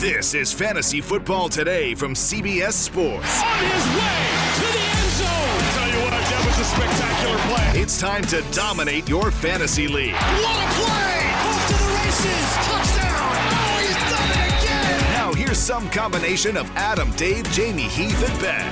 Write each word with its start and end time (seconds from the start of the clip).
This 0.00 0.32
is 0.32 0.52
Fantasy 0.52 1.00
Football 1.00 1.48
Today 1.48 1.92
from 1.92 2.14
CBS 2.14 2.74
Sports. 2.74 3.42
On 3.42 3.58
his 3.58 3.84
way 3.98 4.28
to 4.54 4.66
the 4.70 4.84
end 4.94 5.10
zone. 5.18 5.58
Tell 5.74 5.88
you 5.90 5.98
what, 6.04 6.22
that 6.22 6.42
was 6.46 6.56
a 6.56 6.64
spectacular 6.70 7.38
play. 7.48 7.80
It's 7.82 7.98
time 7.98 8.22
to 8.26 8.44
dominate 8.52 9.08
your 9.08 9.32
fantasy 9.32 9.88
league. 9.88 10.12
What 10.14 10.54
a 10.54 10.68
play! 10.78 11.18
Off 11.34 11.66
to 11.66 11.74
the 11.74 11.90
races. 11.98 12.46
Touchdown. 12.62 13.42
Oh, 13.50 13.74
he's 13.82 13.98
done 14.14 14.30
it 14.38 14.62
again. 14.62 14.98
Now 15.14 15.32
here's 15.34 15.58
some 15.58 15.90
combination 15.90 16.56
of 16.56 16.70
Adam, 16.76 17.10
Dave, 17.16 17.44
Jamey, 17.46 17.88
Heath, 17.88 18.22
and 18.30 18.40
Ben. 18.40 18.70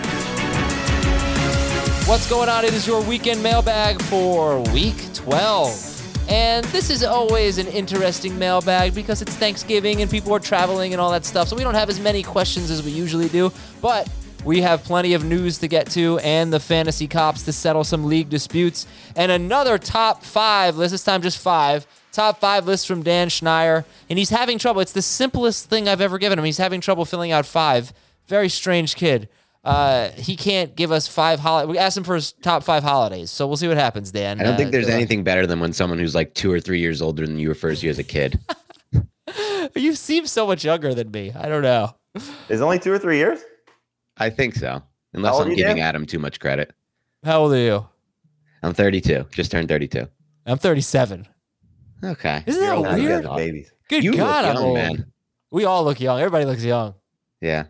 What's 2.07 2.31
going 2.31 2.49
on? 2.49 2.65
It 2.65 2.73
is 2.73 2.87
your 2.87 3.03
weekend 3.03 3.43
mailbag 3.43 4.01
for 4.03 4.61
week 4.73 5.13
12. 5.13 5.96
And 6.29 6.65
this 6.67 6.91
is 6.91 7.05
always 7.05 7.59
an 7.59 7.69
interesting 7.69 8.37
mailbag 8.37 8.95
because 8.95 9.23
it's 9.23 9.37
Thanksgiving 9.37 10.03
and 10.03 10.11
people 10.11 10.35
are 10.35 10.41
traveling 10.41 10.93
and 10.93 11.01
all 11.01 11.13
that 11.13 11.25
stuff. 11.25 11.47
So 11.47 11.55
we 11.55 11.63
don't 11.63 11.75
have 11.75 11.89
as 11.89 12.01
many 12.01 12.25
questions 12.25 12.69
as 12.71 12.83
we 12.83 12.91
usually 12.91 13.29
do. 13.29 13.53
But 13.81 14.09
we 14.45 14.61
have 14.63 14.83
plenty 14.83 15.15
of 15.15 15.25
news 15.25 15.59
to 15.59 15.69
get 15.69 15.89
to 15.91 16.19
and 16.19 16.53
the 16.53 16.59
fantasy 16.59 17.07
cops 17.07 17.45
to 17.45 17.53
settle 17.53 17.85
some 17.85 18.07
league 18.07 18.29
disputes. 18.29 18.87
And 19.15 19.31
another 19.31 19.79
top 19.79 20.25
five 20.25 20.77
list, 20.77 20.93
this 20.93 21.05
time 21.05 21.23
just 21.23 21.39
five. 21.39 21.87
Top 22.11 22.41
five 22.41 22.67
list 22.67 22.89
from 22.89 23.03
Dan 23.03 23.29
Schneier. 23.29 23.85
And 24.11 24.19
he's 24.19 24.31
having 24.31 24.59
trouble. 24.59 24.81
It's 24.81 24.93
the 24.93 25.03
simplest 25.03 25.69
thing 25.69 25.89
I've 25.89 26.01
ever 26.01 26.19
given 26.19 26.39
him. 26.39 26.45
He's 26.45 26.59
having 26.59 26.81
trouble 26.81 27.05
filling 27.05 27.31
out 27.31 27.47
five. 27.47 27.93
Very 28.27 28.49
strange 28.49 28.97
kid. 28.97 29.29
Uh, 29.67 30.11
he 30.13 30.37
can't 30.37 30.77
give 30.77 30.93
us 30.93 31.09
five 31.09 31.41
holidays. 31.41 31.69
We 31.71 31.77
asked 31.79 31.97
him 31.97 32.05
for 32.05 32.15
his 32.15 32.33
top 32.33 32.63
five 32.63 32.83
holidays, 32.85 33.31
so 33.31 33.47
we'll 33.47 33.57
see 33.57 33.67
what 33.69 33.77
happens, 33.77 34.13
Dan. 34.13 34.41
I 34.41 34.45
don't 34.45 34.55
Uh, 34.55 34.57
think 34.57 34.71
there's 34.73 34.85
good 34.87 34.93
luck. 34.93 34.97
anything 35.01 35.25
better 35.25 35.47
than 35.47 35.59
when 35.61 35.73
someone 35.73 35.99
who's 35.99 36.15
like 36.15 36.35
two 36.35 36.53
or 36.53 36.61
three 36.61 36.79
years 36.81 37.03
older 37.03 37.27
than 37.27 37.39
you 37.39 37.49
refers 37.49 37.81
to 37.81 37.87
you 37.87 37.91
as 37.91 37.99
a 37.99 38.05
kid. 38.05 38.39
You 39.75 39.95
seem 39.95 40.27
so 40.27 40.47
much 40.47 40.65
younger 40.65 40.95
than 40.95 41.11
me. 41.11 41.33
I 41.37 41.49
don't 41.49 41.61
know. 41.63 41.95
Is 42.15 42.61
it 42.61 42.61
only 42.63 42.79
two 42.79 42.93
or 42.93 42.99
three 42.99 43.19
years? 43.19 43.41
I 44.17 44.31
think 44.31 44.55
so, 44.55 44.83
unless 45.13 45.35
I'm 45.39 45.49
giving 45.55 45.77
Dan? 45.77 45.79
Adam 45.87 46.07
too 46.07 46.19
much 46.21 46.39
credit. 46.41 46.73
How 47.25 47.41
old 47.41 47.53
are 47.53 47.59
you? 47.59 47.87
I'm 48.63 48.73
32, 48.73 49.27
just 49.33 49.51
turned 49.51 49.69
32. 49.69 50.07
I'm 50.47 50.57
37. 50.59 51.27
Okay. 52.03 52.43
Isn't 52.47 52.63
You're 52.63 52.83
that 52.83 52.95
weird? 52.99 53.25
babies. 53.37 53.73
Good 53.89 54.05
You 54.05 54.13
look 54.13 54.21
God, 54.21 54.45
I'm 54.45 54.57
old. 54.57 54.75
man. 54.77 55.13
We 55.51 55.65
all 55.65 55.85
look 55.85 56.01
young. 56.01 56.21
Everybody 56.21 56.45
looks 56.47 56.65
young. 56.65 56.95
Yeah. 57.41 57.65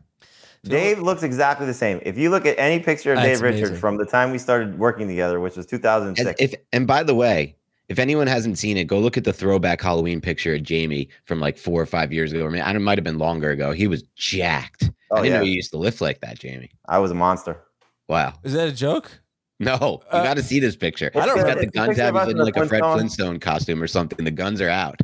Dave 0.71 0.99
looks 1.01 1.23
exactly 1.23 1.67
the 1.67 1.75
same. 1.75 2.01
If 2.05 2.17
you 2.19 2.31
look 2.31 2.47
at 2.47 2.59
any 2.59 2.83
picture 2.83 3.13
of 3.13 3.17
That's 3.17 3.29
Dave 3.29 3.43
Richards 3.43 3.61
amazing. 3.71 3.77
from 3.81 3.97
the 3.97 4.07
time 4.07 4.31
we 4.31 4.39
started 4.39 4.79
working 4.79 5.09
together, 5.09 5.41
which 5.41 5.57
was 5.57 5.65
And 5.67 5.71
2006, 5.83 6.41
if 6.41 6.55
and 6.73 6.87
by 6.87 7.03
the 7.03 7.15
way, 7.15 7.57
if 7.89 7.99
anyone 7.99 8.27
hasn't 8.27 8.59
seen 8.59 8.77
it, 8.77 8.85
go 8.85 8.99
look 8.99 9.17
at 9.17 9.25
the 9.25 9.33
throwback 9.33 9.81
Halloween 9.81 10.21
picture 10.21 10.55
of 10.55 10.63
Jamey 10.63 11.09
from 11.25 11.39
like 11.41 11.57
four 11.57 11.81
or 11.81 11.87
five 11.87 12.13
years 12.13 12.33
ago. 12.33 12.47
I 12.47 12.49
mean, 12.49 12.63
it 12.63 12.79
might 12.81 12.99
have 12.99 13.05
been 13.05 13.19
longer 13.19 13.51
ago. 13.51 13.73
He 13.73 13.87
was 13.87 14.03
jacked. 14.17 14.91
Oh, 15.11 15.17
I 15.19 15.23
didn't 15.23 15.33
yeah. 15.33 15.39
know 15.39 15.45
you 15.45 15.53
used 15.53 15.71
to 15.71 15.79
lift 15.79 16.01
like 16.01 16.21
that, 16.21 16.39
Jamey. 16.39 16.71
I 16.89 16.99
was 16.99 17.11
a 17.13 17.15
monster. 17.15 17.61
Wow. 18.09 18.35
Is 18.43 18.53
that 18.55 18.69
a 18.69 18.73
joke? 18.73 19.21
No, 19.59 19.77
you 20.13 20.19
Uh, 20.19 20.23
got 20.23 20.35
to 20.35 20.43
see 20.43 20.61
this 20.61 20.77
picture. 20.77 21.11
I 21.15 21.25
don't 21.27 21.37
He's 21.37 21.45
know. 21.45 21.55
got 21.55 21.59
the 21.61 21.67
guns 21.69 21.89
picture 21.97 22.03
out. 22.03 22.15
He's 22.27 22.35
in 22.35 22.39
in 22.39 22.45
like 22.45 22.57
a 22.57 22.67
Fred 22.67 22.83
Flintstone 22.83 23.41
costume 23.41 23.83
or 23.83 23.87
something. 23.87 24.23
The 24.25 24.31
guns 24.31 24.61
are 24.61 24.69
out. 24.69 25.01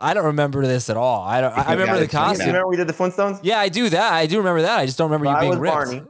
I 0.00 0.14
don't 0.14 0.24
remember 0.26 0.66
this 0.66 0.88
at 0.90 0.96
all. 0.96 1.22
I 1.22 1.40
don't. 1.40 1.52
I 1.56 1.72
remember 1.72 1.98
the 2.00 2.06
check 2.06 2.08
it 2.08 2.12
You 2.12 2.18
costume. 2.18 2.46
remember 2.48 2.68
we 2.68 2.76
did 2.76 2.86
the 2.86 2.92
Flintstones? 2.92 3.40
Yeah, 3.42 3.58
I 3.58 3.68
do 3.68 3.88
that. 3.90 4.12
I 4.12 4.26
do 4.26 4.38
remember 4.38 4.62
that. 4.62 4.78
I 4.78 4.86
just 4.86 4.96
don't 4.98 5.10
remember 5.10 5.26
So 5.26 5.30
you 5.32 5.36
I 5.36 5.40
being 5.40 5.50
was 5.50 5.58
ripped. 5.58 5.74
Barney. 5.74 6.02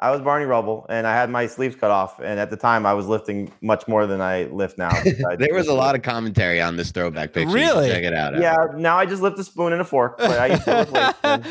I 0.00 0.12
was 0.12 0.20
Barney 0.20 0.44
Rubble, 0.44 0.86
and 0.88 1.08
I 1.08 1.12
had 1.14 1.28
my 1.28 1.46
sleeves 1.48 1.74
cut 1.74 1.90
off. 1.90 2.20
And 2.20 2.38
at 2.38 2.50
the 2.50 2.56
time, 2.56 2.86
I 2.86 2.94
was 2.94 3.06
lifting 3.06 3.50
much 3.62 3.88
more 3.88 4.06
than 4.06 4.20
I 4.20 4.44
lift 4.44 4.78
now. 4.78 4.90
There 5.38 5.52
was 5.54 5.66
a 5.66 5.74
lot 5.74 5.96
of 5.96 6.02
commentary 6.02 6.60
on 6.60 6.76
this 6.76 6.92
throwback 6.92 7.32
picture. 7.32 7.52
Really? 7.52 7.88
Check 7.88 8.04
it 8.04 8.14
out. 8.14 8.38
Yeah, 8.38 8.54
now 8.76 8.96
I 8.96 9.06
just 9.06 9.22
lift 9.22 9.38
a 9.40 9.44
spoon 9.44 9.72
and 9.72 9.80
a 9.80 9.84
fork. 9.84 10.18
But 10.18 10.38
I 10.38 10.46
used 10.46 10.64
to 10.64 10.76
lift 10.78 10.92
weights 10.92 11.18
then. 11.22 11.44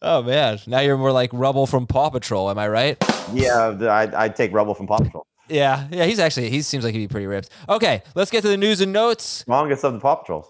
oh 0.00 0.22
man, 0.22 0.58
now 0.66 0.80
you're 0.80 0.96
more 0.96 1.12
like 1.12 1.28
Rubble 1.34 1.66
from 1.66 1.86
Paw 1.86 2.08
Patrol. 2.08 2.48
Am 2.50 2.58
I 2.58 2.68
right? 2.68 2.96
Yeah, 3.34 3.76
I'd, 3.90 4.14
I'd 4.14 4.34
take 4.36 4.54
Rubble 4.54 4.74
from 4.74 4.86
Paw 4.86 4.98
Patrol. 4.98 5.26
Yeah, 5.50 5.88
yeah. 5.90 6.04
He's 6.06 6.18
actually. 6.20 6.48
He 6.48 6.62
seems 6.62 6.84
like 6.84 6.94
he'd 6.94 7.00
be 7.00 7.08
pretty 7.08 7.26
ripped. 7.26 7.50
Okay, 7.68 8.02
let's 8.14 8.30
get 8.30 8.40
to 8.42 8.48
the 8.48 8.56
news 8.56 8.80
and 8.80 8.94
notes. 8.94 9.24
Strongest 9.24 9.84
of 9.84 9.92
the 9.92 10.00
Paw 10.00 10.14
Patrols. 10.16 10.46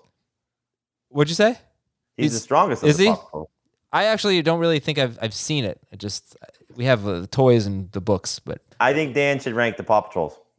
What'd 1.09 1.31
you 1.31 1.35
say? 1.35 1.51
He's, 2.17 2.25
He's- 2.25 2.33
the 2.33 2.41
strongest 2.41 2.85
is 2.85 2.99
he? 2.99 3.13
I 3.91 4.05
actually 4.05 4.43
don't 4.43 4.61
really 4.61 4.81
think 4.81 4.99
I've 4.99 5.19
I've 5.23 5.33
seen 5.33 5.65
it. 5.65 5.81
I 5.93 5.97
just 5.97 6.37
we 6.77 6.85
have 6.85 7.07
uh, 7.09 7.21
the 7.21 7.27
toys 7.27 7.65
and 7.65 7.91
the 7.93 8.01
books, 8.03 8.39
but 8.39 8.61
I 8.79 8.93
think 8.93 9.15
Dan 9.15 9.41
should 9.41 9.55
rank 9.55 9.79
the 9.79 9.83
Paw 9.83 10.03
Patrols. 10.03 10.39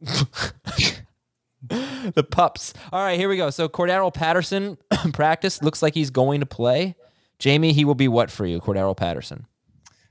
the 1.68 2.26
pups. 2.28 2.72
All 2.92 3.02
right, 3.04 3.18
here 3.18 3.28
we 3.28 3.36
go. 3.36 3.50
So 3.50 3.68
Cordarrelle 3.68 4.12
Patterson 4.12 4.78
practice 5.12 5.62
looks 5.62 5.82
like 5.82 5.94
he's 5.94 6.10
going 6.10 6.40
to 6.40 6.46
play. 6.46 6.96
Jamey, 7.38 7.72
he 7.72 7.84
will 7.84 7.94
be 7.94 8.08
what 8.08 8.30
for 8.30 8.46
you, 8.46 8.60
Cordarrelle 8.60 8.96
Patterson? 8.96 9.46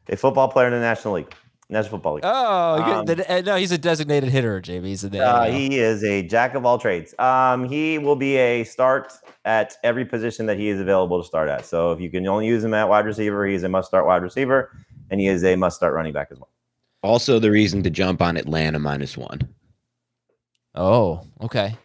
A 0.07 0.15
football 0.15 0.47
player 0.47 0.67
in 0.67 0.73
the 0.73 0.79
National 0.79 1.15
League, 1.15 1.33
National 1.69 1.91
Football 1.97 2.15
League. 2.15 2.23
Oh, 2.25 2.81
Um. 2.99 3.05
The- 3.05 3.31
uh, 3.31 3.41
no, 3.41 3.55
he's 3.55 3.71
a 3.71 3.77
designated 3.77 4.29
hitter, 4.29 4.59
Jamey. 4.59 4.85
He's 4.87 5.03
a 5.03 5.23
Uh, 5.23 5.51
he 5.51 5.77
is 5.79 6.03
a 6.03 6.23
jack 6.23 6.55
of 6.55 6.65
all 6.65 6.79
trades. 6.79 7.13
Um, 7.19 7.65
he 7.69 7.99
will 7.99 8.15
be 8.15 8.37
a 8.37 8.63
start 8.63 9.13
at 9.45 9.77
every 9.83 10.03
position 10.05 10.47
that 10.47 10.57
he 10.57 10.69
is 10.69 10.79
available 10.79 11.21
to 11.21 11.27
start 11.27 11.47
at. 11.47 11.65
So 11.65 11.91
if 11.91 12.01
you 12.01 12.09
can 12.09 12.27
only 12.27 12.47
use 12.47 12.63
him 12.63 12.73
at 12.73 12.89
wide 12.89 13.05
receiver, 13.05 13.45
he's 13.45 13.61
a 13.63 13.69
must 13.69 13.87
start 13.87 14.07
wide 14.07 14.23
receiver, 14.23 14.71
and 15.11 15.21
he 15.21 15.27
is 15.27 15.43
a 15.43 15.55
must 15.55 15.75
start 15.77 15.93
running 15.93 16.11
back 16.13 16.29
as 16.31 16.39
well. 16.39 16.49
Also, 17.03 17.37
the 17.39 17.51
reason 17.51 17.83
to 17.83 17.89
jump 17.89 18.21
on 18.21 18.35
Atlanta 18.35 18.79
minus 18.79 19.15
one. 19.15 19.47
Oh, 20.75 21.21
okay. 21.41 21.75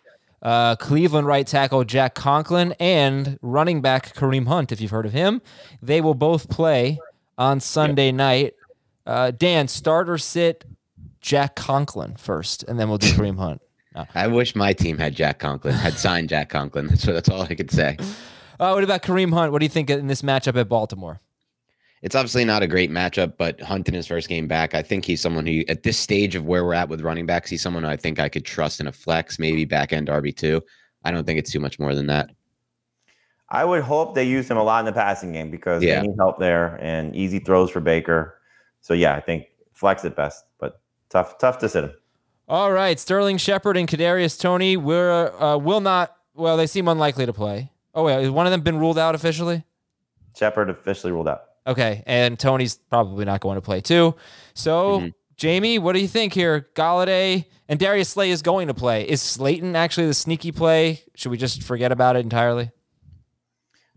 Uh, 0.42 0.76
Cleveland 0.76 1.26
right 1.26 1.46
tackle 1.46 1.84
Jack 1.84 2.14
Conklin 2.14 2.74
and 2.80 3.38
running 3.40 3.80
back 3.80 4.14
Kareem 4.14 4.46
Hunt, 4.46 4.72
if 4.72 4.80
you've 4.80 4.90
heard 4.90 5.06
of 5.06 5.12
him. 5.12 5.40
They 5.82 6.00
will 6.00 6.14
both 6.14 6.48
play 6.50 6.98
on 7.38 7.60
Sunday 7.60 8.12
night. 8.12 8.54
Uh, 9.06 9.30
Dan, 9.30 9.68
start 9.68 10.08
or 10.08 10.18
sit 10.18 10.64
Jack 11.20 11.56
Conklin 11.56 12.16
first, 12.16 12.62
and 12.64 12.78
then 12.78 12.88
we'll 12.88 12.98
do 12.98 13.08
Kareem 13.08 13.38
Hunt. 13.38 13.60
I 14.14 14.26
wish 14.26 14.56
my 14.56 14.72
team 14.72 14.98
had 14.98 15.14
Jack 15.14 15.38
Conklin, 15.38 15.74
had 15.74 15.94
signed 15.94 16.28
Jack 16.28 16.48
Conklin. 16.48 16.88
That's 16.88 17.04
that's 17.04 17.28
all 17.28 17.42
I 17.42 17.54
could 17.54 17.70
say. 17.70 17.96
Uh, 18.58 18.72
what 18.72 18.82
about 18.84 19.02
Kareem 19.02 19.32
Hunt? 19.32 19.52
What 19.52 19.58
do 19.60 19.64
you 19.64 19.70
think 19.70 19.90
in 19.90 20.06
this 20.08 20.22
matchup 20.22 20.58
at 20.58 20.68
Baltimore? 20.68 21.20
It's 22.02 22.14
obviously 22.14 22.44
not 22.44 22.62
a 22.62 22.66
great 22.66 22.90
matchup, 22.90 23.34
but 23.38 23.60
Hunt 23.62 23.88
in 23.88 23.94
his 23.94 24.06
first 24.06 24.28
game 24.28 24.46
back, 24.46 24.74
I 24.74 24.82
think 24.82 25.06
he's 25.06 25.22
someone 25.22 25.46
who, 25.46 25.62
at 25.68 25.84
this 25.84 25.96
stage 25.98 26.34
of 26.34 26.44
where 26.44 26.62
we're 26.64 26.74
at 26.74 26.90
with 26.90 27.00
running 27.00 27.24
backs, 27.24 27.48
he's 27.48 27.62
someone 27.62 27.82
who 27.84 27.88
I 27.88 27.96
think 27.96 28.18
I 28.20 28.28
could 28.28 28.44
trust 28.44 28.78
in 28.78 28.86
a 28.86 28.92
flex, 28.92 29.38
maybe 29.38 29.64
back 29.64 29.92
end 29.92 30.08
RB 30.08 30.36
two. 30.36 30.62
I 31.04 31.10
don't 31.12 31.24
think 31.24 31.38
it's 31.38 31.50
too 31.50 31.60
much 31.60 31.78
more 31.78 31.94
than 31.94 32.06
that. 32.08 32.30
I 33.48 33.64
would 33.64 33.82
hope 33.82 34.14
they 34.14 34.24
use 34.24 34.50
him 34.50 34.56
a 34.56 34.62
lot 34.62 34.80
in 34.80 34.86
the 34.86 34.92
passing 34.92 35.32
game 35.32 35.50
because 35.50 35.82
Yeah. 35.82 36.00
they 36.00 36.08
need 36.08 36.16
help 36.18 36.38
there 36.38 36.76
and 36.82 37.14
easy 37.14 37.38
throws 37.38 37.70
for 37.70 37.80
Baker. 37.80 38.33
So 38.84 38.92
yeah, 38.92 39.14
I 39.14 39.20
think 39.20 39.46
flex 39.72 40.04
at 40.04 40.14
best, 40.14 40.44
but 40.60 40.78
tough 41.08 41.38
tough 41.38 41.56
to 41.60 41.70
sit 41.70 41.84
him. 41.84 41.94
All 42.46 42.70
right, 42.70 43.00
Sterling 43.00 43.38
Shepard 43.38 43.78
and 43.78 43.88
Kadarius 43.88 44.38
Toney 44.38 44.76
will 44.76 45.32
uh, 45.40 45.56
will 45.56 45.80
not. 45.80 46.14
Well, 46.34 46.58
they 46.58 46.66
seem 46.66 46.86
unlikely 46.86 47.24
to 47.24 47.32
play. 47.32 47.70
Oh 47.94 48.04
wait, 48.04 48.20
has 48.20 48.28
one 48.30 48.44
of 48.46 48.52
them 48.52 48.60
been 48.60 48.78
ruled 48.78 48.98
out 48.98 49.14
officially? 49.14 49.64
Shepard 50.36 50.68
officially 50.68 51.12
ruled 51.12 51.28
out. 51.28 51.44
Okay, 51.66 52.02
and 52.06 52.38
Toney's 52.38 52.76
probably 52.76 53.24
not 53.24 53.40
going 53.40 53.54
to 53.54 53.62
play 53.62 53.80
too. 53.80 54.16
So 54.52 55.00
Mhm. 55.00 55.14
Jamey, 55.38 55.78
what 55.80 55.94
do 55.94 56.00
you 56.00 56.06
think 56.08 56.34
here? 56.34 56.68
Golladay 56.74 57.46
and 57.70 57.80
Darius 57.80 58.10
Slay 58.10 58.30
is 58.30 58.42
going 58.42 58.68
to 58.68 58.74
play. 58.74 59.08
Is 59.08 59.22
Slayton 59.22 59.74
actually 59.74 60.08
the 60.08 60.14
sneaky 60.14 60.52
play? 60.52 61.02
Should 61.14 61.30
we 61.30 61.38
just 61.38 61.62
forget 61.62 61.90
about 61.90 62.16
it 62.16 62.20
entirely? 62.20 62.70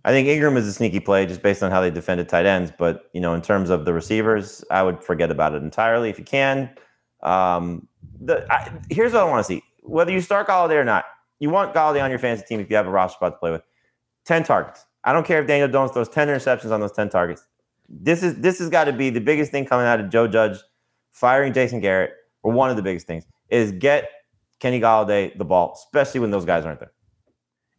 I 0.07 0.11
think 0.11 0.29
Engram 0.29 0.55
is 0.55 0.65
a 0.65 0.71
sneaky 0.71 1.01
play 1.01 1.25
just 1.25 1.41
based 1.41 1.61
on 1.61 1.69
how 1.69 1.81
they 1.81 1.91
defended 1.91 2.29
tight 2.29 2.45
ends. 2.45 2.71
But 2.75 3.09
you 3.13 3.19
know, 3.19 3.33
in 3.33 3.41
terms 3.41 3.69
of 3.69 3.83
the 3.83 3.91
receivers, 3.91 4.63
I 4.71 4.81
would 4.81 5.03
forget 5.03 5.31
about 5.31 5.53
it 5.53 5.61
entirely 5.61 6.09
if 6.09 6.17
you 6.17 6.23
can. 6.23 6.69
Um, 7.23 7.89
the 8.21 8.49
I, 8.49 8.71
here's 8.89 9.11
what 9.11 9.23
I 9.23 9.25
want 9.25 9.45
to 9.45 9.53
see: 9.53 9.61
whether 9.81 10.13
you 10.13 10.21
start 10.21 10.47
Golladay 10.47 10.75
or 10.75 10.85
not, 10.85 11.03
you 11.39 11.49
want 11.49 11.73
Golladay 11.73 12.01
on 12.01 12.09
your 12.09 12.19
fantasy 12.19 12.45
team 12.47 12.61
if 12.61 12.69
you 12.69 12.77
have 12.77 12.87
a 12.87 12.89
roster 12.89 13.17
spot 13.17 13.33
to 13.33 13.37
play 13.37 13.51
with. 13.51 13.63
Ten 14.23 14.45
targets. 14.45 14.85
I 15.03 15.11
don't 15.11 15.25
care 15.25 15.41
if 15.41 15.47
Daniel 15.47 15.67
Jones 15.67 15.91
throws 15.91 16.07
ten 16.07 16.29
interceptions 16.29 16.71
on 16.71 16.79
those 16.79 16.93
ten 16.93 17.09
targets. 17.09 17.45
This 17.89 18.23
is 18.23 18.35
this 18.35 18.59
has 18.59 18.69
got 18.69 18.85
to 18.85 18.93
be 18.93 19.09
the 19.09 19.19
biggest 19.19 19.51
thing 19.51 19.65
coming 19.65 19.87
out 19.87 19.99
of 19.99 20.09
Joe 20.09 20.29
Judge 20.29 20.57
firing 21.11 21.51
Jason 21.51 21.81
Garrett, 21.81 22.13
or 22.43 22.53
one 22.53 22.69
of 22.69 22.77
the 22.77 22.81
biggest 22.81 23.07
things, 23.07 23.25
is 23.49 23.73
get 23.73 24.09
Kenny 24.61 24.79
Golladay 24.79 25.37
the 25.37 25.43
ball, 25.43 25.73
especially 25.75 26.21
when 26.21 26.31
those 26.31 26.45
guys 26.45 26.63
aren't 26.63 26.79
there. 26.79 26.93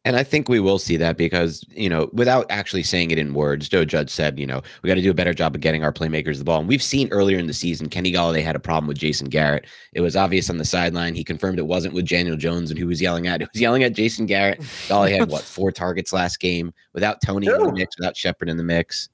And 0.09 0.17
I 0.17 0.25
think 0.25 0.49
we 0.49 0.59
will 0.59 0.79
see 0.79 0.97
that 0.97 1.19
because, 1.19 1.63
you 1.69 1.91
know, 1.91 2.09
without 2.15 2.47
actually 2.49 2.83
saying 2.83 3.11
it 3.11 3.19
in 3.19 3.35
words, 3.35 3.69
Joe 3.69 3.85
Judge 3.85 4.09
said, 4.09 4.39
you 4.39 4.47
know, 4.47 4.63
we 4.83 4.89
got 4.89 4.95
to 4.95 5.03
do 5.03 5.11
a 5.11 5.15
better 5.15 5.35
job 5.35 5.55
of 5.55 5.61
getting 5.61 5.85
our 5.85 5.93
playmakers 5.93 6.39
the 6.39 6.45
ball. 6.45 6.61
And 6.61 6.67
we've 6.67 6.83
seen 6.83 7.11
earlier 7.11 7.37
in 7.37 7.47
the 7.47 7.53
season, 7.53 7.91
Kenny 7.91 8.11
Golladay 8.11 8.43
had 8.43 8.57
a 8.57 8.59
problem 8.59 8.89
with 8.89 8.97
Jason 8.97 9.29
Garrett. 9.29 9.67
It 9.93 10.01
was 10.01 10.17
obvious 10.17 10.49
on 10.49 10.57
the 10.57 10.65
sideline. 10.65 11.15
He 11.15 11.23
confirmed 11.23 11.59
it 11.59 11.67
wasn't 11.67 11.93
with 11.93 12.09
Daniel 12.09 12.39
Jones 12.39 12.71
and 12.71 12.79
who 12.81 12.87
was 12.87 13.03
yelling 13.03 13.27
at. 13.27 13.43
It 13.49 13.51
was 13.53 13.61
yelling 13.61 13.83
at 13.83 13.93
Jason 13.93 14.25
Garrett. 14.25 14.61
Golladay 14.89 15.19
had 15.19 15.29
what 15.29 15.43
four 15.45 15.71
targets 15.73 16.11
last 16.11 16.41
game 16.41 16.73
without 16.95 17.21
Toney 17.21 17.47
in 17.47 17.63
the 17.63 17.73
mix, 17.73 17.99
without 17.99 18.17
Shepard 18.17 18.49
in 18.49 18.57
the 18.57 18.65
mix. 18.65 19.11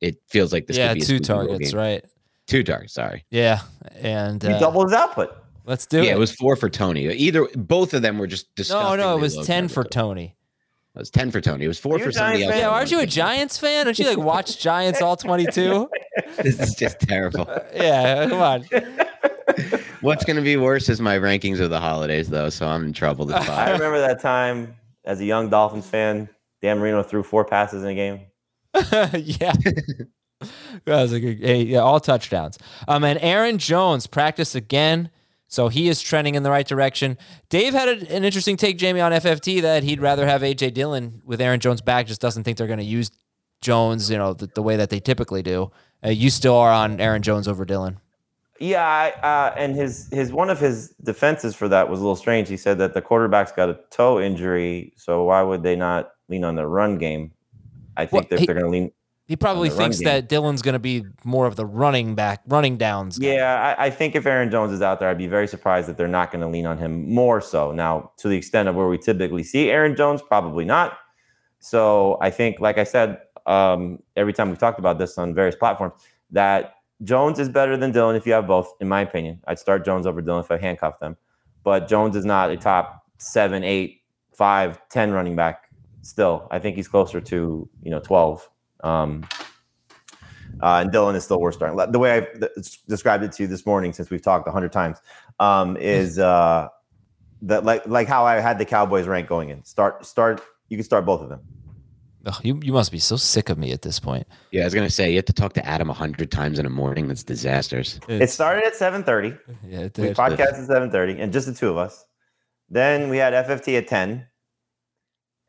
It 0.00 0.16
feels 0.26 0.52
like 0.52 0.66
this. 0.66 0.76
yeah, 0.76 0.88
could 0.88 0.94
be 0.94 1.00
two 1.02 1.18
Super 1.18 1.46
targets, 1.46 1.70
game. 1.70 1.78
right? 1.78 2.04
Two 2.48 2.64
targets. 2.64 2.94
Sorry. 2.94 3.24
Yeah, 3.30 3.60
and 3.94 4.42
He 4.42 4.48
uh, 4.48 4.58
doubled 4.58 4.86
his 4.88 4.94
output. 4.94 5.32
Let's 5.68 5.84
do 5.84 6.02
yeah, 6.02 6.12
it. 6.12 6.14
it 6.14 6.18
was 6.18 6.32
four 6.32 6.56
for 6.56 6.70
Toney. 6.70 7.12
Either 7.12 7.46
both 7.54 7.92
of 7.92 8.00
them 8.00 8.16
were 8.18 8.26
just 8.26 8.46
no, 8.46 8.52
disgusting. 8.56 9.00
no, 9.00 9.18
it 9.18 9.20
was 9.20 9.46
ten 9.46 9.68
for 9.68 9.84
Toney. 9.84 10.34
It 10.94 10.98
was 10.98 11.10
ten 11.10 11.30
for 11.30 11.42
Toney. 11.42 11.66
It 11.66 11.68
was 11.68 11.78
four 11.78 11.96
Are 11.96 11.98
for 11.98 12.10
somebody 12.10 12.44
else. 12.44 12.56
Yeah, 12.56 12.70
aren't 12.70 12.90
you 12.90 13.00
a 13.00 13.06
Giants 13.06 13.58
fan? 13.58 13.84
Don't 13.84 13.98
you 13.98 14.08
like 14.08 14.16
watch 14.16 14.58
Giants 14.62 15.02
all 15.02 15.16
twenty 15.16 15.46
two? 15.46 15.88
This 16.42 16.58
is 16.58 16.74
just 16.74 16.98
terrible. 17.00 17.46
Yeah, 17.74 18.28
come 18.28 18.40
on. 18.40 18.64
What's 20.00 20.24
going 20.24 20.36
to 20.36 20.42
be 20.42 20.56
worse 20.56 20.88
is 20.88 21.00
my 21.00 21.16
rankings 21.18 21.60
of 21.60 21.70
the 21.70 21.78
holidays, 21.78 22.28
though, 22.28 22.48
so 22.48 22.66
I'm 22.66 22.86
in 22.86 22.92
trouble 22.92 23.24
this 23.24 23.48
I 23.48 23.70
remember 23.70 24.00
that 24.00 24.20
time 24.20 24.74
as 25.04 25.20
a 25.20 25.24
young 25.24 25.48
Dolphins 25.48 25.86
fan, 25.86 26.28
Dan 26.60 26.78
Marino 26.78 27.02
threw 27.02 27.22
four 27.22 27.44
passes 27.44 27.82
in 27.84 27.90
a 27.90 27.94
game. 27.94 28.20
yeah. 29.14 29.52
That 30.84 31.02
was 31.02 31.12
a 31.12 31.20
good, 31.20 31.40
hey, 31.40 31.62
yeah, 31.62 31.78
all 31.78 32.00
touchdowns. 32.00 32.58
Um, 32.86 33.04
and 33.04 33.18
Aaron 33.22 33.58
Jones 33.58 34.06
practiced 34.06 34.54
again, 34.54 35.10
so 35.48 35.68
he 35.68 35.88
is 35.88 36.00
trending 36.00 36.34
in 36.34 36.42
the 36.44 36.50
right 36.50 36.66
direction. 36.66 37.18
Dave 37.48 37.72
had 37.74 37.88
a- 37.88 38.14
an 38.14 38.24
interesting 38.24 38.56
take, 38.56 38.78
Jamey, 38.78 39.02
on 39.04 39.12
FFT 39.12 39.60
that 39.62 39.82
he'd 39.82 40.00
rather 40.00 40.26
have 40.26 40.42
AJ 40.42 40.72
Dillon 40.74 41.20
with 41.24 41.40
Aaron 41.40 41.58
Jones 41.60 41.80
back. 41.80 42.06
Just 42.06 42.20
doesn't 42.20 42.44
think 42.44 42.58
they're 42.58 42.66
going 42.66 42.78
to 42.78 42.84
use 42.84 43.10
Jones, 43.60 44.10
you 44.10 44.16
know, 44.18 44.34
the, 44.34 44.46
the 44.54 44.62
way 44.62 44.76
that 44.76 44.90
they 44.90 45.00
typically 45.00 45.42
do. 45.42 45.70
Uh, 46.04 46.10
you 46.10 46.30
still 46.30 46.54
are 46.54 46.70
on 46.70 47.00
Aaron 47.00 47.22
Jones 47.22 47.48
over 47.48 47.64
Dillon. 47.64 47.98
Yeah, 48.60 48.84
I, 48.84 49.10
uh, 49.26 49.54
and 49.56 49.74
his 49.76 50.08
his 50.12 50.32
one 50.32 50.50
of 50.50 50.58
his 50.58 50.88
defenses 51.04 51.54
for 51.54 51.68
that 51.68 51.88
was 51.88 52.00
a 52.00 52.02
little 52.02 52.16
strange. 52.16 52.48
He 52.48 52.56
said 52.56 52.78
that 52.78 52.92
the 52.92 53.00
quarterback's 53.00 53.52
got 53.52 53.68
a 53.68 53.78
toe 53.90 54.20
injury, 54.20 54.92
so 54.96 55.22
why 55.24 55.42
would 55.42 55.62
they 55.62 55.76
not 55.76 56.10
lean 56.28 56.42
on 56.44 56.56
the 56.56 56.66
run 56.66 56.98
game? 56.98 57.30
I 57.96 58.04
think 58.06 58.12
Well, 58.12 58.26
that 58.30 58.40
he- 58.40 58.46
they're 58.46 58.54
going 58.56 58.66
to 58.66 58.70
lean. 58.70 58.92
He 59.28 59.36
probably 59.36 59.68
On 59.68 59.76
the 59.76 59.80
run 59.80 59.90
thinks 59.90 60.04
that 60.04 60.26
Dillon's 60.30 60.62
going 60.62 60.72
to 60.72 60.78
be 60.78 61.04
more 61.22 61.46
of 61.46 61.54
the 61.54 61.66
running 61.66 62.14
back, 62.14 62.40
running 62.46 62.78
downs. 62.78 63.18
guy. 63.18 63.34
Yeah, 63.34 63.74
I, 63.78 63.86
I 63.86 63.90
think 63.90 64.14
if 64.14 64.24
Aaron 64.24 64.50
Jones 64.50 64.72
is 64.72 64.80
out 64.80 65.00
there, 65.00 65.10
I'd 65.10 65.18
be 65.18 65.26
very 65.26 65.46
surprised 65.46 65.86
that 65.88 65.98
they're 65.98 66.08
not 66.08 66.32
going 66.32 66.40
to 66.40 66.48
lean 66.48 66.64
on 66.64 66.78
him 66.78 67.12
more 67.12 67.42
so. 67.42 67.70
Now, 67.70 68.12
to 68.16 68.28
the 68.28 68.36
extent 68.38 68.70
of 68.70 68.74
where 68.74 68.88
we 68.88 68.96
typically 68.96 69.42
see 69.42 69.68
Aaron 69.68 69.94
Jones, 69.94 70.22
probably 70.22 70.64
not. 70.64 70.98
So 71.58 72.16
I 72.22 72.30
think, 72.30 72.58
like 72.58 72.78
I 72.78 72.84
said, 72.84 73.18
um, 73.44 74.02
every 74.16 74.32
time 74.32 74.48
we've 74.48 74.58
talked 74.58 74.78
about 74.78 74.98
this 74.98 75.18
on 75.18 75.34
various 75.34 75.56
platforms, 75.56 75.92
that 76.30 76.76
Jones 77.02 77.38
is 77.38 77.50
better 77.50 77.76
than 77.76 77.92
Dillon 77.92 78.16
if 78.16 78.26
you 78.26 78.32
have 78.32 78.46
both, 78.46 78.72
in 78.80 78.88
my 78.88 79.02
opinion. 79.02 79.42
I'd 79.46 79.58
start 79.58 79.84
Jones 79.84 80.06
over 80.06 80.22
Dillon 80.22 80.42
if 80.42 80.50
I 80.50 80.56
handcuff 80.56 81.00
them. 81.00 81.18
But 81.64 81.86
Jones 81.86 82.16
is 82.16 82.24
not 82.24 82.50
a 82.50 82.56
top 82.56 83.04
seven, 83.18 83.62
eight, 83.62 84.00
five, 84.32 84.80
ten 84.88 85.12
running 85.12 85.36
back 85.36 85.64
still. 86.00 86.48
I 86.50 86.58
think 86.58 86.76
he's 86.76 86.88
closer 86.88 87.20
to, 87.20 87.68
you 87.82 87.90
know, 87.90 88.00
12. 88.00 88.48
Um, 88.84 89.26
uh, 90.62 90.80
and 90.82 90.90
Dillon 90.90 91.14
is 91.14 91.24
still 91.24 91.40
worth 91.40 91.54
starting. 91.54 91.76
The 91.92 91.98
way 91.98 92.12
I've 92.12 92.40
th- 92.40 92.84
described 92.88 93.22
it 93.24 93.32
to 93.32 93.42
you 93.44 93.46
this 93.46 93.64
morning, 93.64 93.92
since 93.92 94.10
we've 94.10 94.22
talked 94.22 94.48
a 94.48 94.50
hundred 94.50 94.72
times, 94.72 94.98
um, 95.38 95.76
is 95.76 96.18
uh, 96.18 96.68
that 97.42 97.64
like 97.64 97.86
like 97.86 98.08
how 98.08 98.24
I 98.24 98.40
had 98.40 98.58
the 98.58 98.64
Cowboys 98.64 99.06
rank 99.06 99.28
going 99.28 99.50
in. 99.50 99.64
Start 99.64 100.04
start. 100.04 100.42
You 100.68 100.76
can 100.76 100.84
start 100.84 101.04
both 101.06 101.22
of 101.22 101.28
them. 101.28 101.40
Ugh, 102.26 102.34
you, 102.42 102.60
you 102.62 102.72
must 102.72 102.90
be 102.90 102.98
so 102.98 103.16
sick 103.16 103.48
of 103.48 103.56
me 103.56 103.72
at 103.72 103.82
this 103.82 104.00
point. 104.00 104.26
Yeah, 104.50 104.62
I 104.62 104.64
was 104.64 104.74
going 104.74 104.86
to 104.86 104.92
say, 104.92 105.08
you 105.08 105.16
have 105.16 105.24
to 105.26 105.32
talk 105.32 105.52
to 105.54 105.64
Adam 105.64 105.88
a 105.88 105.92
100 105.92 106.30
times 106.32 106.58
in 106.58 106.66
a 106.66 106.68
morning. 106.68 107.06
That's 107.06 107.22
disasters. 107.22 108.00
It 108.08 108.28
started 108.28 108.64
at 108.64 108.74
seven 108.74 109.04
thirty. 109.04 109.34
yeah, 109.64 109.82
it 109.82 109.96
We 109.96 110.04
did. 110.08 110.16
podcast 110.16 110.58
at 110.60 110.66
seven 110.66 110.90
thirty, 110.90 111.18
and 111.20 111.32
just 111.32 111.46
the 111.46 111.54
two 111.54 111.68
of 111.70 111.76
us. 111.76 112.04
Then 112.68 113.08
we 113.08 113.16
had 113.18 113.32
FFT 113.32 113.78
at 113.78 113.86
ten, 113.86 114.26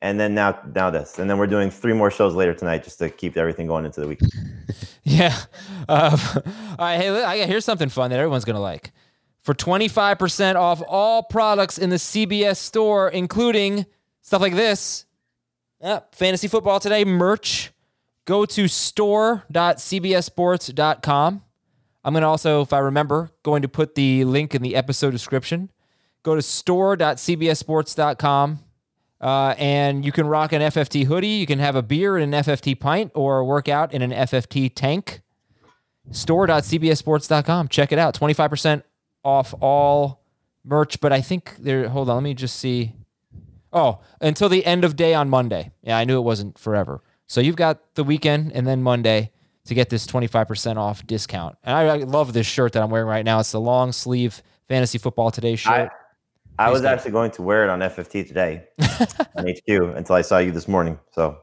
and 0.02 0.20
then 0.20 0.34
now 0.34 0.60
now 0.74 0.90
this, 0.90 1.20
and 1.20 1.30
then 1.30 1.38
we're 1.38 1.48
doing 1.48 1.70
three 1.70 1.94
more 1.94 2.10
shows 2.10 2.34
later 2.34 2.54
tonight 2.54 2.84
just 2.84 2.98
to 3.00 3.10
keep 3.10 3.36
everything 3.38 3.68
going 3.68 3.86
into 3.86 4.02
the 4.02 4.08
week. 4.08 4.20
Yeah. 5.04 5.36
Um, 5.88 6.20
all 6.36 6.44
right. 6.78 6.98
Hey, 7.00 7.48
here's 7.48 7.66
something 7.66 7.90
fun 7.90 8.12
that 8.12 8.20
everyone's 8.20 8.46
gonna 8.46 8.60
like. 8.60 8.92
For 9.42 9.56
25% 9.56 10.56
off 10.56 10.84
all 10.88 11.24
products 11.24 11.80
in 11.80 11.90
the 11.90 11.96
CBS 11.96 12.58
store, 12.58 13.10
including 13.10 13.88
stuff 14.22 14.40
like 14.42 14.54
this. 14.54 15.06
Yeah, 15.82 16.02
fantasy 16.12 16.48
football 16.48 16.80
today 16.80 17.06
merch. 17.06 17.72
Go 18.26 18.46
to 18.46 18.68
store.cbssports.com. 18.68 21.42
I'm 22.04 22.14
gonna 22.14 22.30
also, 22.30 22.62
if 22.62 22.72
I 22.72 22.78
remember, 22.80 23.32
going 23.42 23.64
to 23.64 23.68
put 23.68 23.96
the 23.96 24.24
link 24.26 24.54
in 24.54 24.62
the 24.62 24.76
episode 24.76 25.10
description. 25.12 25.72
Go 26.22 26.36
to 26.36 26.42
store.cbssports.com. 26.44 28.60
Uh, 29.22 29.54
and 29.58 30.06
you 30.06 30.12
can 30.12 30.28
rock 30.28 30.54
an 30.54 30.62
FFT 30.62 31.06
hoodie. 31.06 31.28
You 31.28 31.46
can 31.46 31.60
have 31.60 31.76
a 31.76 31.82
beer 31.82 32.18
in 32.18 32.34
an 32.34 32.44
FFT 32.44 32.80
pint 32.80 33.12
or 33.14 33.44
work 33.44 33.68
out 33.68 33.94
in 33.94 34.02
an 34.02 34.12
FFT 34.12 34.72
tank. 34.74 35.22
Store.cbssports.com. 36.12 37.68
Check 37.68 37.92
it 37.92 38.00
out. 38.00 38.18
25% 38.18 38.84
off 39.24 39.54
all 39.60 40.24
merch. 40.64 41.00
But 41.02 41.12
I 41.12 41.22
think 41.22 41.56
there, 41.60 41.90
hold 41.90 42.10
on, 42.10 42.16
let 42.16 42.24
me 42.24 42.34
just 42.34 42.58
see. 42.58 42.96
Oh, 43.72 44.00
until 44.20 44.50
the 44.50 44.66
end 44.66 44.84
of 44.84 44.96
day 44.96 45.14
on 45.14 45.30
Monday. 45.30 45.72
Yeah, 45.84 45.98
I 45.98 46.06
knew 46.06 46.18
it 46.18 46.24
wasn't 46.24 46.58
forever. 46.58 47.04
So 47.28 47.42
you've 47.42 47.56
got 47.56 47.94
the 47.96 48.04
weekend 48.04 48.52
and 48.54 48.66
then 48.66 48.82
Monday 48.82 49.32
to 49.66 49.76
get 49.76 49.90
this 49.90 50.08
25% 50.08 50.78
off 50.78 51.06
discount. 51.06 51.58
And 51.64 51.76
I, 51.76 51.84
I 51.84 51.98
love 51.98 52.34
this 52.34 52.48
shirt 52.48 52.74
that 52.74 52.82
I'm 52.82 52.90
wearing 52.90 53.08
right 53.08 53.24
now. 53.24 53.40
It's 53.40 53.52
the 53.52 53.60
long 53.60 53.92
sleeve 53.92 54.42
fantasy 54.68 54.98
football 54.98 55.30
today 55.30 55.56
shirt. 55.56 55.74
I 55.74 55.90
was 56.68 56.84
actually 56.84 57.12
going 57.12 57.32
to 57.32 57.42
wear 57.42 57.64
it 57.64 57.70
on 57.70 57.80
FFT 57.80 58.28
today 58.28 58.66
on 59.38 59.48
HQ 59.48 59.96
until 59.96 60.16
I 60.16 60.22
saw 60.22 60.40
you 60.40 60.52
this 60.52 60.68
morning. 60.68 61.00
So 61.12 61.38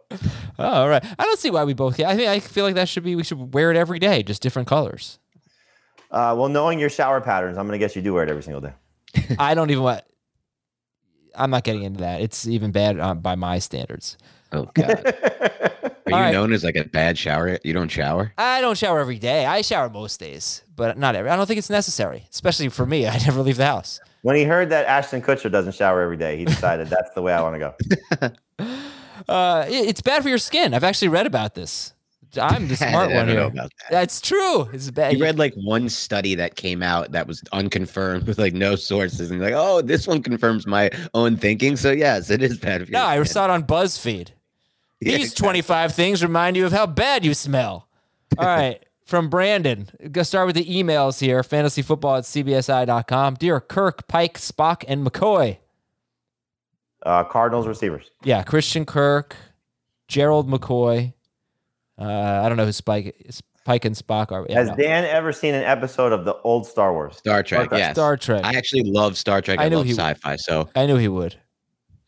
Oh, 0.58 0.64
all 0.82 0.88
right. 0.88 1.02
I 1.18 1.24
don't 1.24 1.38
see 1.38 1.50
why 1.50 1.64
we 1.64 1.72
both. 1.72 1.98
I 2.00 2.14
think 2.16 2.28
I 2.28 2.40
feel 2.40 2.64
like 2.66 2.74
that 2.74 2.88
should 2.88 3.04
be. 3.04 3.16
We 3.16 3.24
should 3.24 3.54
wear 3.54 3.70
it 3.70 3.76
every 3.78 3.98
day, 3.98 4.22
just 4.22 4.42
different 4.42 4.68
colors. 4.68 5.18
Uh, 6.10 6.34
well, 6.38 6.48
knowing 6.48 6.78
your 6.78 6.90
shower 6.90 7.20
patterns, 7.20 7.56
I'm 7.58 7.66
going 7.66 7.78
to 7.78 7.84
guess 7.84 7.96
you 7.96 8.02
do 8.02 8.12
wear 8.14 8.24
it 8.24 8.30
every 8.30 8.42
single 8.42 8.60
day. 8.60 8.72
I 9.38 9.54
don't 9.54 9.70
even 9.70 9.82
want. 9.82 10.02
I'm 11.34 11.50
not 11.50 11.64
getting 11.64 11.82
into 11.82 12.00
that. 12.00 12.20
It's 12.20 12.46
even 12.46 12.70
bad 12.72 12.98
uh, 13.00 13.14
by 13.14 13.34
my 13.34 13.58
standards. 13.58 14.16
Oh, 14.52 14.66
God. 14.74 15.14
Are 16.06 16.10
you 16.10 16.14
All 16.14 16.20
right. 16.20 16.32
known 16.32 16.52
as 16.52 16.62
like 16.62 16.76
a 16.76 16.84
bad 16.84 17.18
shower? 17.18 17.58
You 17.64 17.72
don't 17.72 17.88
shower? 17.88 18.32
I 18.38 18.60
don't 18.60 18.78
shower 18.78 19.00
every 19.00 19.18
day. 19.18 19.44
I 19.44 19.62
shower 19.62 19.90
most 19.90 20.20
days, 20.20 20.62
but 20.76 20.96
not 20.96 21.16
every. 21.16 21.30
I 21.30 21.36
don't 21.36 21.46
think 21.46 21.58
it's 21.58 21.68
necessary, 21.68 22.26
especially 22.30 22.68
for 22.68 22.86
me. 22.86 23.06
I 23.08 23.18
never 23.18 23.42
leave 23.42 23.56
the 23.56 23.66
house. 23.66 23.98
When 24.26 24.34
he 24.34 24.42
heard 24.42 24.70
that 24.70 24.86
Ashton 24.86 25.22
Kutcher 25.22 25.52
doesn't 25.52 25.76
shower 25.76 26.00
every 26.00 26.16
day, 26.16 26.36
he 26.36 26.44
decided 26.44 26.88
that's 26.88 27.14
the 27.14 27.22
way 27.22 27.32
I 27.32 27.40
want 27.42 27.54
to 27.54 27.58
go. 28.18 28.30
Uh, 29.28 29.64
it- 29.68 29.88
it's 29.88 30.02
bad 30.02 30.22
for 30.22 30.28
your 30.28 30.38
skin. 30.38 30.74
I've 30.74 30.84
actually 30.84 31.08
read 31.08 31.26
about 31.26 31.54
this. 31.54 31.92
I'm 32.40 32.68
the 32.68 32.74
I 32.80 32.90
smart 32.90 33.08
don't 33.08 33.16
one 33.16 33.26
know 33.28 33.32
here. 33.32 33.42
about 33.44 33.70
that. 33.80 33.90
That's 33.90 34.20
true. 34.20 34.62
It's 34.72 34.90
bad. 34.90 35.14
You 35.14 35.22
read 35.22 35.38
like 35.38 35.54
one 35.54 35.88
study 35.88 36.34
that 36.34 36.54
came 36.56 36.82
out 36.82 37.12
that 37.12 37.26
was 37.26 37.42
unconfirmed 37.52 38.26
with 38.26 38.38
like 38.38 38.52
no 38.52 38.76
sources, 38.76 39.30
and 39.30 39.40
you're 39.40 39.50
like, 39.50 39.58
oh, 39.58 39.80
this 39.80 40.06
one 40.08 40.22
confirms 40.22 40.66
my 40.66 40.90
own 41.14 41.36
thinking. 41.36 41.76
So 41.76 41.92
yes, 41.92 42.28
it 42.30 42.42
is 42.42 42.58
bad. 42.58 42.84
for 42.84 42.92
No, 42.92 43.10
your 43.12 43.22
I 43.22 43.24
saw 43.24 43.44
it 43.44 43.50
on 43.50 43.62
BuzzFeed. 43.64 44.30
Yeah, 45.00 45.18
These 45.18 45.34
25 45.34 45.94
things 45.94 46.22
remind 46.22 46.56
you 46.56 46.66
of 46.66 46.72
how 46.72 46.86
bad 46.86 47.24
you 47.24 47.32
smell. 47.34 47.86
All 48.38 48.44
right. 48.46 48.82
From 49.06 49.30
Brandon. 49.30 49.88
Go 50.10 50.24
start 50.24 50.48
with 50.48 50.56
the 50.56 50.64
emails 50.64 51.20
here. 51.20 51.42
Fantasyfootball 51.42 52.18
at 52.18 52.24
cbsi.com. 52.24 53.34
Dear 53.34 53.60
Kirk, 53.60 54.08
Pike, 54.08 54.36
Spock, 54.36 54.84
and 54.88 55.06
McCoy. 55.06 55.58
Uh, 57.04 57.22
Cardinals 57.22 57.68
receivers. 57.68 58.10
Yeah, 58.24 58.42
Christian 58.42 58.84
Kirk, 58.84 59.36
Gerald 60.08 60.50
McCoy. 60.50 61.12
Uh, 61.96 62.04
I 62.04 62.48
don't 62.48 62.56
know 62.56 62.64
who 62.64 62.72
Spike 62.72 63.14
is. 63.20 63.42
Pike 63.64 63.84
and 63.84 63.94
Spock 63.94 64.32
are. 64.32 64.44
Yeah, 64.48 64.58
Has 64.58 64.68
no. 64.70 64.76
Dan 64.76 65.04
ever 65.04 65.32
seen 65.32 65.54
an 65.54 65.62
episode 65.62 66.12
of 66.12 66.24
the 66.24 66.34
old 66.42 66.66
Star 66.66 66.92
Wars? 66.92 67.16
Star 67.16 67.42
Trek. 67.44 67.68
Trek. 67.68 67.78
Yes. 67.78 67.94
Star 67.94 68.16
Trek. 68.16 68.44
I 68.44 68.54
actually 68.56 68.84
love 68.84 69.16
Star 69.16 69.40
Trek. 69.40 69.58
I 69.60 69.66
I, 69.66 69.68
knew 69.68 69.78
love 69.78 69.86
he 69.86 69.92
sci-fi. 69.92 70.36
So 70.36 70.68
I 70.74 70.86
knew 70.86 70.96
he 70.96 71.08
would. 71.08 71.36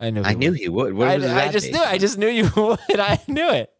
I 0.00 0.10
knew. 0.10 0.22
He 0.22 0.28
I 0.28 0.34
knew 0.34 0.52
he 0.52 0.68
would. 0.68 0.94
What 0.94 1.08
I, 1.08 1.16
was 1.16 1.26
I 1.26 1.50
just 1.50 1.66
based 1.66 1.74
knew. 1.74 1.84
I 1.84 1.98
just 1.98 2.18
knew 2.18 2.28
you 2.28 2.50
would. 2.56 2.78
I 2.90 3.20
knew 3.28 3.50
it. 3.50 3.70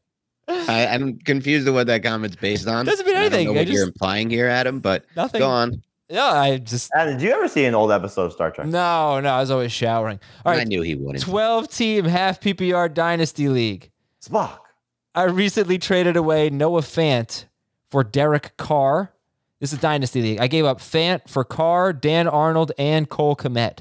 I, 0.49 0.87
I'm 0.87 1.19
confused 1.19 1.69
at 1.69 1.75
what 1.75 1.87
that 1.89 2.03
comment's 2.03 2.37
based 2.37 2.67
on. 2.67 2.87
Doesn't 2.87 3.07
mean 3.07 3.17
anything. 3.17 3.41
I 3.41 3.45
don't 3.45 3.55
know 3.55 3.59
anything. 3.59 3.59
I 3.59 3.61
what 3.61 3.67
you're 3.69 3.87
just- 3.87 3.95
implying 3.97 4.31
here, 4.31 4.49
Adam. 4.49 4.81
But 4.81 5.05
Nothing. 5.17 5.39
go 5.41 5.49
on. 5.49 5.83
Yeah, 6.11 6.25
I 6.25 6.57
just 6.57 6.91
Adam, 6.95 7.19
did 7.19 7.23
you 7.23 7.33
ever 7.35 7.49
see 7.49 7.67
an 7.67 7.75
old 7.75 7.93
episode 7.93 8.23
of 8.25 8.33
Star 8.33 8.51
Trek? 8.51 8.67
no, 8.67 9.21
no. 9.21 9.29
I 9.31 9.41
was 9.41 9.51
always 9.51 9.73
showering. 9.73 10.19
All 10.47 10.55
I 10.55 10.65
knew 10.65 10.81
he 10.81 10.95
wouldn't. 10.95 11.23
twelve 11.23 11.69
team 11.71 12.07
half 12.07 12.41
PPR 12.41 12.93
dynasty 12.93 13.49
league. 13.51 13.91
Spock. 14.25 14.59
I 15.15 15.25
recently 15.25 15.79
traded 15.79 16.17
away 16.17 16.49
Noah 16.49 16.81
Fant 16.81 17.45
for 17.91 18.03
Derek 18.05 18.57
Carr. 18.57 19.13
This 19.61 19.73
is 19.73 19.81
Dynasty 19.81 20.23
League. 20.23 20.41
I 20.41 20.47
gave 20.47 20.65
up 20.65 20.79
Fant 20.79 21.29
for 21.29 21.43
Carr, 21.43 21.93
Dan 21.93 22.29
Arnold, 22.29 22.71
and 22.79 23.09
Cole 23.09 23.35
Kmet. 23.35 23.81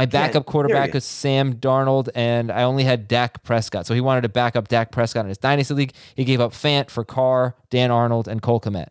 My 0.00 0.06
backup 0.06 0.46
quarterback 0.46 0.94
is 0.94 1.04
Sam 1.04 1.56
Darnold, 1.56 2.08
and 2.14 2.50
I 2.50 2.62
only 2.62 2.84
had 2.84 3.06
Dak 3.06 3.42
Prescott. 3.42 3.86
So 3.86 3.92
he 3.92 4.00
wanted 4.00 4.22
to 4.22 4.30
back 4.30 4.56
up 4.56 4.68
Dak 4.68 4.92
Prescott 4.92 5.26
in 5.26 5.28
his 5.28 5.36
Dynasty 5.36 5.74
League. 5.74 5.92
He 6.14 6.24
gave 6.24 6.40
up 6.40 6.52
Fant 6.52 6.88
for 6.88 7.04
Carr, 7.04 7.54
Dan 7.68 7.90
Arnold, 7.90 8.26
and 8.26 8.40
Cole 8.40 8.60
Kmet. 8.62 8.86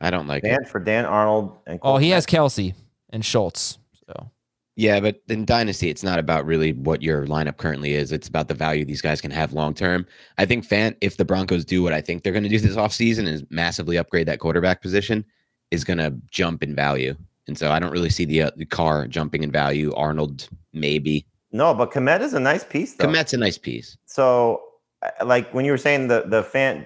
I 0.00 0.10
don't 0.10 0.26
like 0.26 0.44
it. 0.44 0.66
For 0.68 0.80
Dan 0.80 1.04
Arnold 1.04 1.58
and 1.66 1.78
Oh, 1.82 1.90
Cole 1.92 1.98
he 1.98 2.08
Kmet. 2.08 2.14
has 2.14 2.26
Kelce 2.26 2.74
and 3.10 3.22
Schultz. 3.22 3.76
So 4.06 4.30
Yeah, 4.76 5.00
but 5.00 5.20
in 5.28 5.44
Dynasty, 5.44 5.90
it's 5.90 6.02
not 6.02 6.18
about 6.18 6.46
really 6.46 6.72
what 6.72 7.02
your 7.02 7.26
lineup 7.26 7.58
currently 7.58 7.92
is. 7.92 8.12
It's 8.12 8.28
about 8.28 8.48
the 8.48 8.54
value 8.54 8.86
these 8.86 9.02
guys 9.02 9.20
can 9.20 9.30
have 9.30 9.52
long 9.52 9.74
term. 9.74 10.06
I 10.38 10.46
think 10.46 10.66
Fant, 10.66 10.96
if 11.02 11.18
the 11.18 11.24
Broncos 11.26 11.66
do 11.66 11.82
what 11.82 11.92
I 11.92 12.00
think 12.00 12.22
they're 12.22 12.32
going 12.32 12.44
to 12.44 12.48
do 12.48 12.58
this 12.58 12.76
offseason 12.76 13.28
is 13.28 13.44
massively 13.50 13.98
upgrade 13.98 14.26
that 14.28 14.38
quarterback 14.40 14.80
position, 14.80 15.22
is 15.70 15.84
going 15.84 15.98
to 15.98 16.14
jump 16.30 16.62
in 16.62 16.74
value. 16.74 17.14
And 17.46 17.58
so 17.58 17.70
I 17.70 17.78
don't 17.78 17.90
really 17.90 18.10
see 18.10 18.24
the, 18.24 18.42
uh, 18.42 18.50
the 18.56 18.64
Carr 18.64 19.06
jumping 19.06 19.42
in 19.42 19.50
value. 19.50 19.92
Arnold, 19.94 20.48
maybe. 20.72 21.26
No, 21.54 21.72
but 21.72 21.92
Kmet 21.92 22.20
is 22.20 22.34
a 22.34 22.40
nice 22.40 22.64
piece 22.64 22.94
though. 22.94 23.06
Kmet's 23.06 23.32
a 23.32 23.36
nice 23.36 23.58
piece. 23.58 23.96
So, 24.06 24.60
uh, 25.02 25.24
like 25.24 25.54
when 25.54 25.64
you 25.64 25.70
were 25.70 25.78
saying 25.78 26.08
the 26.08 26.24
the 26.26 26.42
Fant, 26.42 26.84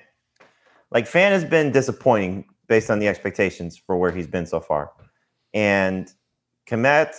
like 0.91 1.07
Fant 1.07 1.31
has 1.31 1.45
been 1.45 1.73
disappointing 1.73 2.45
based 2.67 2.91
on 2.91 2.99
the 2.99 3.09
expectations 3.09 3.79
for 3.79 3.97
where 3.97 4.11
he's 4.11 4.27
been 4.27 4.45
so 4.45 4.61
far, 4.61 4.93
and 5.55 6.13
Kmet, 6.69 7.15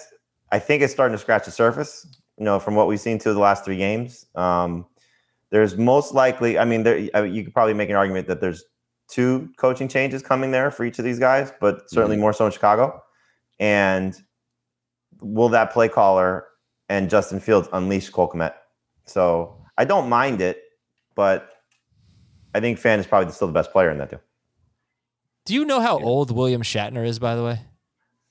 I 0.51 0.59
think 0.59 0.83
is 0.83 0.91
starting 0.91 1.17
to 1.17 1.19
scratch 1.19 1.45
the 1.45 1.51
surface. 1.51 2.05
You 2.37 2.45
know, 2.45 2.59
from 2.59 2.75
what 2.75 2.87
we've 2.87 2.99
seen 2.99 3.17
to 3.19 3.33
the 3.33 3.39
last 3.39 3.65
three 3.65 3.77
games, 3.77 4.27
um, 4.35 4.85
there's 5.49 5.75
most 5.75 6.13
likely. 6.13 6.59
I 6.59 6.65
mean, 6.65 6.83
there 6.83 7.09
I 7.15 7.23
mean, 7.23 7.33
you 7.33 7.43
could 7.43 7.53
probably 7.55 7.73
make 7.73 7.89
an 7.89 7.95
argument 7.95 8.27
that 8.27 8.41
there's 8.41 8.63
two 9.07 9.49
coaching 9.57 9.87
changes 9.87 10.21
coming 10.21 10.51
there 10.51 10.69
for 10.69 10.85
each 10.85 10.99
of 10.99 11.05
these 11.05 11.17
guys, 11.17 11.51
but 11.59 11.89
certainly 11.89 12.15
more 12.15 12.31
so 12.31 12.45
in 12.45 12.51
Chicago. 12.51 13.01
And 13.59 14.15
will 15.21 15.49
that 15.49 15.71
play 15.71 15.89
caller 15.89 16.45
and 16.87 17.09
Justin 17.09 17.39
Fields 17.39 17.67
unleash 17.73 18.09
Cole 18.09 18.29
Kmet? 18.29 18.53
So 19.05 19.55
I 19.77 19.85
don't 19.85 20.09
mind 20.09 20.41
it, 20.41 20.61
but 21.15 21.51
I 22.55 22.59
think 22.59 22.79
Fant 22.79 22.99
is 22.99 23.07
probably 23.07 23.31
still 23.33 23.47
the 23.47 23.53
best 23.53 23.71
player 23.71 23.89
in 23.89 23.97
that 23.99 24.09
deal. 24.09 24.21
do 25.45 25.53
you 25.53 25.65
know 25.65 25.79
how 25.81 25.99
old 25.99 26.31
William 26.31 26.61
Shatner 26.61 27.05
is, 27.05 27.19
by 27.19 27.35
the 27.35 27.43
way? 27.43 27.59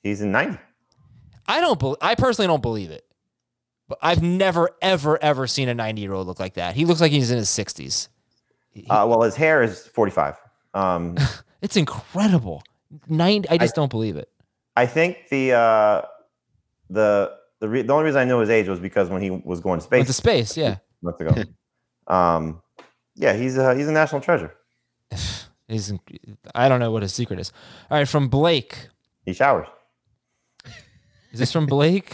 He's 0.03 0.21
in 0.21 0.31
90. 0.31 0.57
I 1.47 1.61
don't. 1.61 1.79
Be- 1.79 1.95
I 2.01 2.15
personally 2.15 2.47
don't 2.47 2.61
believe 2.61 2.91
it. 2.91 3.05
But 3.87 3.97
I've 4.01 4.21
never, 4.21 4.69
ever, 4.81 5.21
ever 5.21 5.47
seen 5.47 5.67
a 5.67 5.73
90 5.73 6.01
year 6.01 6.13
old 6.13 6.27
look 6.27 6.39
like 6.39 6.53
that. 6.53 6.75
He 6.75 6.85
looks 6.85 7.01
like 7.01 7.11
he's 7.11 7.31
in 7.31 7.37
his 7.37 7.49
60s. 7.49 8.07
Uh, 8.89 9.05
well, 9.09 9.23
his 9.23 9.35
hair 9.35 9.61
is 9.63 9.87
45. 9.87 10.35
Um, 10.73 11.17
It's 11.61 11.75
incredible. 11.75 12.63
Nine. 13.09 13.45
I 13.49 13.57
just 13.57 13.75
don't 13.75 13.89
believe 13.91 14.15
it. 14.15 14.29
I 14.79 14.85
think 14.85 15.27
the 15.29 15.51
uh, 15.51 16.01
the 16.89 17.33
the, 17.59 17.67
re- 17.67 17.81
the 17.81 17.91
only 17.91 18.05
reason 18.05 18.21
I 18.21 18.23
knew 18.23 18.39
his 18.39 18.49
age 18.49 18.69
was 18.69 18.79
because 18.79 19.09
when 19.09 19.21
he 19.21 19.29
was 19.29 19.59
going 19.59 19.79
to 19.79 19.83
space 19.83 19.99
With 19.99 20.07
the 20.07 20.13
space, 20.13 20.55
yeah. 20.55 20.77
months 21.01 21.19
ago. 21.19 21.43
um, 22.07 22.61
yeah, 23.15 23.33
he's 23.33 23.57
a, 23.57 23.75
he's 23.75 23.89
a 23.89 23.91
national 23.91 24.21
treasure. 24.21 24.55
He's. 25.67 25.93
I 26.55 26.67
don't 26.67 26.79
know 26.79 26.89
what 26.89 27.03
his 27.03 27.13
secret 27.13 27.39
is. 27.39 27.51
All 27.91 27.97
right, 27.99 28.07
from 28.07 28.27
Blake. 28.27 28.87
He 29.23 29.33
showers. 29.33 29.67
Is 31.31 31.37
this 31.39 31.51
from 31.51 31.67
Blake? 31.67 32.11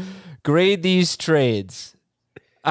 Grade 0.42 0.82
these 0.82 1.16
trades. 1.16 1.96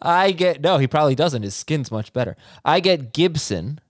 I 0.00 0.30
get 0.30 0.62
no. 0.62 0.78
He 0.78 0.86
probably 0.86 1.14
doesn't. 1.14 1.42
His 1.42 1.54
skin's 1.54 1.90
much 1.90 2.14
better. 2.14 2.38
I 2.64 2.80
get 2.80 3.12
Gibson 3.12 3.80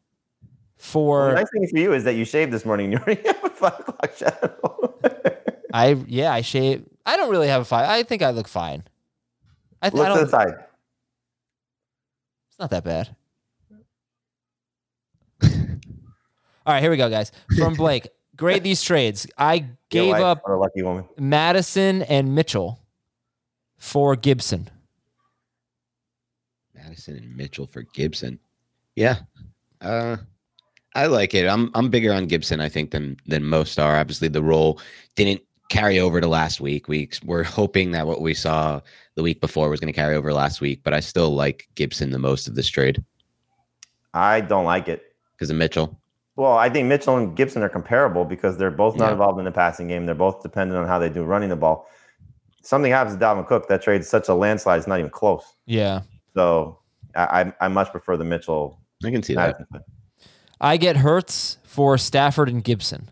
for. 0.85 1.31
the 1.31 1.35
nice 1.37 1.51
thing 1.51 1.67
for 1.67 1.79
you 1.79 1.93
is 1.95 2.05
that 2.05 2.15
you 2.15 2.25
shaved 2.25 2.53
this 2.53 2.65
morning. 2.65 2.93
You 2.93 2.99
already 2.99 3.23
have 3.27 3.43
a 3.45 3.49
five 3.51 3.81
o'clock 3.81 4.17
shadow. 4.17 4.95
I 5.73 5.97
yeah. 6.07 6.33
I 6.33 6.43
shave. 6.43 6.85
I 7.07 7.17
don't 7.17 7.31
really 7.31 7.49
have 7.49 7.63
a 7.63 7.65
five. 7.65 7.89
I 7.89 8.03
think 8.03 8.23
I 8.23 8.31
look 8.31 8.47
fine. 8.49 8.85
I, 9.83 9.91
th- 9.91 9.99
Look 9.99 10.07
I 10.07 10.09
to 10.11 10.15
don't. 10.15 10.25
the 10.25 10.31
side. 10.31 10.55
It's 12.51 12.59
not 12.59 12.71
that 12.71 12.85
bad. 12.85 13.15
All 15.43 16.73
right, 16.73 16.81
here 16.81 16.91
we 16.91 16.97
go, 16.97 17.11
guys. 17.11 17.33
From 17.59 17.75
Blake, 17.75 18.09
grade 18.37 18.63
these 18.63 18.83
trades. 18.83 19.27
I 19.37 19.67
gave 19.91 20.13
wife 20.13 20.23
up 20.23 20.43
or 20.47 20.55
a 20.55 20.61
lucky 20.61 20.83
woman. 20.83 21.05
Mattison 21.19 22.03
and 22.03 22.35
Mitchell 22.35 22.79
for 23.77 24.17
Gibson. 24.17 24.71
Mattison 26.75 27.17
and 27.17 27.37
Mitchell 27.37 27.67
for 27.67 27.83
Gibson. 27.83 28.39
Yeah. 28.97 29.17
Uh 29.81 30.17
I 30.95 31.07
like 31.07 31.35
it. 31.35 31.47
I'm 31.49 31.71
I'm 31.75 31.89
bigger 31.91 32.13
on 32.13 32.27
Gibson, 32.27 32.61
I 32.61 32.69
think, 32.69 32.91
than 32.93 33.17
than 33.27 33.45
most 33.45 33.79
are. 33.79 33.97
Obviously, 33.97 34.29
the 34.29 34.43
role 34.43 34.81
didn't 35.17 35.43
carry 35.71 35.99
over 35.99 36.21
to 36.21 36.27
last 36.29 36.61
week. 36.61 36.89
We 36.89 37.09
we're 37.25 37.43
hoping 37.43 37.91
that 37.93 38.07
what 38.07 38.21
we 38.21 38.35
saw 38.35 38.81
the 39.17 39.23
week 39.23 39.41
before 39.41 39.69
was 39.71 39.81
going 39.81 39.93
to 39.93 39.97
carry 39.99 40.15
over 40.15 40.33
last 40.33 40.61
week, 40.61 40.81
but 40.85 40.93
I 40.95 41.01
still 41.01 41.31
like 41.35 41.69
Gibson 41.75 42.11
the 42.11 42.19
most 42.19 42.47
of 42.49 42.55
this 42.55 42.69
trade 42.69 43.03
I 44.13 44.41
don't 44.41 44.65
like 44.65 44.89
it. 44.89 45.03
because 45.37 45.51
of 45.51 45.57
Mitchell. 45.57 45.99
Well, 46.37 46.53
I 46.59 46.69
think 46.69 46.89
Mitchell 46.89 47.17
and 47.17 47.37
Gibson 47.37 47.63
are 47.63 47.69
comparable 47.69 48.25
because 48.25 48.57
they're 48.59 48.71
both 48.73 48.97
not 48.97 49.07
Yeah. 49.07 49.13
involved 49.13 49.39
in 49.39 49.45
the 49.45 49.53
passing 49.53 49.87
game. 49.89 50.05
They're 50.07 50.15
both 50.17 50.43
dependent 50.43 50.79
on 50.81 50.87
how 50.89 50.99
they 50.99 51.09
do 51.09 51.23
running 51.23 51.49
the 51.49 51.57
ball. 51.57 51.89
Something 52.63 52.91
happens 52.91 53.17
to 53.17 53.25
Dalvin 53.25 53.47
Cook, 53.47 53.69
that 53.69 53.83
trade's 53.83 54.09
such 54.09 54.29
a 54.29 54.35
landslide, 54.35 54.79
it's 54.79 54.89
not 54.89 54.99
even 54.99 55.11
close. 55.11 55.45
Yeah. 55.67 56.03
So 56.35 56.79
I, 57.15 57.43
I, 57.43 57.53
I 57.63 57.69
much 57.69 57.91
prefer 57.91 58.17
the 58.17 58.25
Mitchell. 58.25 58.81
I 59.05 59.11
can 59.13 59.23
see 59.23 59.35
that. 59.35 59.59
Mattison 59.61 59.67
fit. 59.73 59.83
I 60.61 60.77
get 60.77 60.97
Hurts 60.99 61.59
for 61.65 61.99
Stafford 61.99 62.49
and 62.49 62.63
Gibson. 62.63 63.11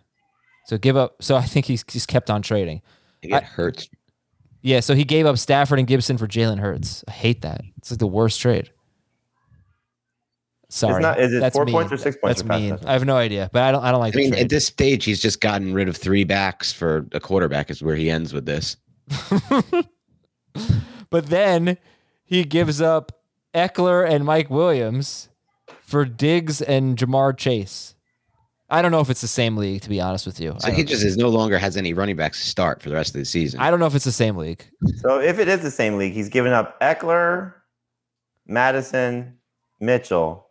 So 0.66 0.78
give 0.78 0.96
up. 0.96 1.22
So 1.22 1.37
I 1.37 1.42
think 1.42 1.66
he's 1.66 1.84
he's 1.90 2.06
kept 2.06 2.30
on 2.30 2.42
trading. 2.42 2.82
I 3.32 3.40
hurts. 3.40 3.88
Yeah. 4.62 4.80
So 4.80 4.94
he 4.94 5.04
gave 5.04 5.26
up 5.26 5.38
Stafford 5.38 5.78
and 5.78 5.88
Gibson 5.88 6.18
for 6.18 6.26
Jalen 6.26 6.58
Hurts. 6.61 7.04
I 7.08 7.11
hate 7.12 7.42
that. 7.42 7.62
It's 7.78 7.90
like 7.90 7.99
the 7.99 8.06
worst 8.06 8.40
trade. 8.40 8.70
Sorry. 10.70 11.02
not- 11.02 11.20
is 11.20 11.34
it 11.34 11.40
That's 11.40 11.54
four 11.54 11.64
mean. 11.66 11.75
points 11.75 11.92
or 11.92 11.99
six 11.99 12.16
points 12.16 12.42
That's 12.42 12.61
mean. 12.61 12.78
I 12.87 12.92
have 12.94 13.04
no 13.04 13.16
idea, 13.16 13.50
but 13.52 13.62
I 13.62 13.72
don't. 13.72 13.84
I 13.84 13.90
don't 13.90 14.00
like 14.00 14.14
I 14.14 14.18
mean, 14.18 14.30
trade. 14.32 14.44
at 14.44 14.49
this 14.49 14.66
stage, 14.66 15.04
he's 15.04 15.20
just 15.20 15.40
gotten 15.40 15.75
rid 15.75 15.88
of 15.88 15.96
three 15.96 16.25
backs 16.25 16.72
for 16.72 17.06
a 17.12 17.20
quarterback. 17.20 17.70
Is 17.70 17.82
where 17.82 17.96
he 17.96 18.08
ends 18.11 18.32
with 18.32 18.46
this. 18.46 18.76
But 21.11 21.26
then 21.26 21.76
he 22.25 22.42
gives 22.44 22.80
up 22.80 23.12
Ekeler 23.54 24.08
and 24.08 24.25
Mike 24.25 24.49
Williams 24.49 25.28
for 25.92 26.06
Diggs 26.06 26.62
and 26.62 26.96
Ja'Marr 26.96 27.37
Chase. 27.37 27.94
I 28.70 28.80
don't 28.80 28.92
know 28.92 29.00
if 29.00 29.11
it's 29.11 29.20
the 29.20 29.28
same 29.28 29.58
league, 29.58 29.82
to 29.82 29.90
be 29.90 30.00
honest 30.00 30.25
with 30.25 30.40
you. 30.40 30.56
So 30.58 30.70
he 30.70 30.84
just 30.84 31.04
is 31.04 31.18
no 31.18 31.28
longer 31.28 31.58
has 31.58 31.76
any 31.76 31.92
running 31.92 32.16
backs 32.16 32.40
to 32.40 32.49
start 32.49 32.80
for 32.80 32.88
the 32.88 32.94
rest 32.94 33.14
of 33.14 33.18
the 33.18 33.26
season. 33.26 33.61
I 33.61 33.70
don't 33.70 33.78
know 33.78 33.84
if 33.84 33.94
it's 33.94 34.06
the 34.06 34.11
same 34.11 34.38
league. 34.38 34.64
So 35.02 35.20
if 35.20 35.38
it 35.38 35.49
is 35.49 35.61
the 35.61 35.70
same 35.70 35.99
league, 35.99 36.14
he's 36.14 36.30
given 36.30 36.54
up 36.54 36.80
Ekeler, 36.80 37.52
Mattison, 38.46 39.37
Mitchell, 39.80 40.46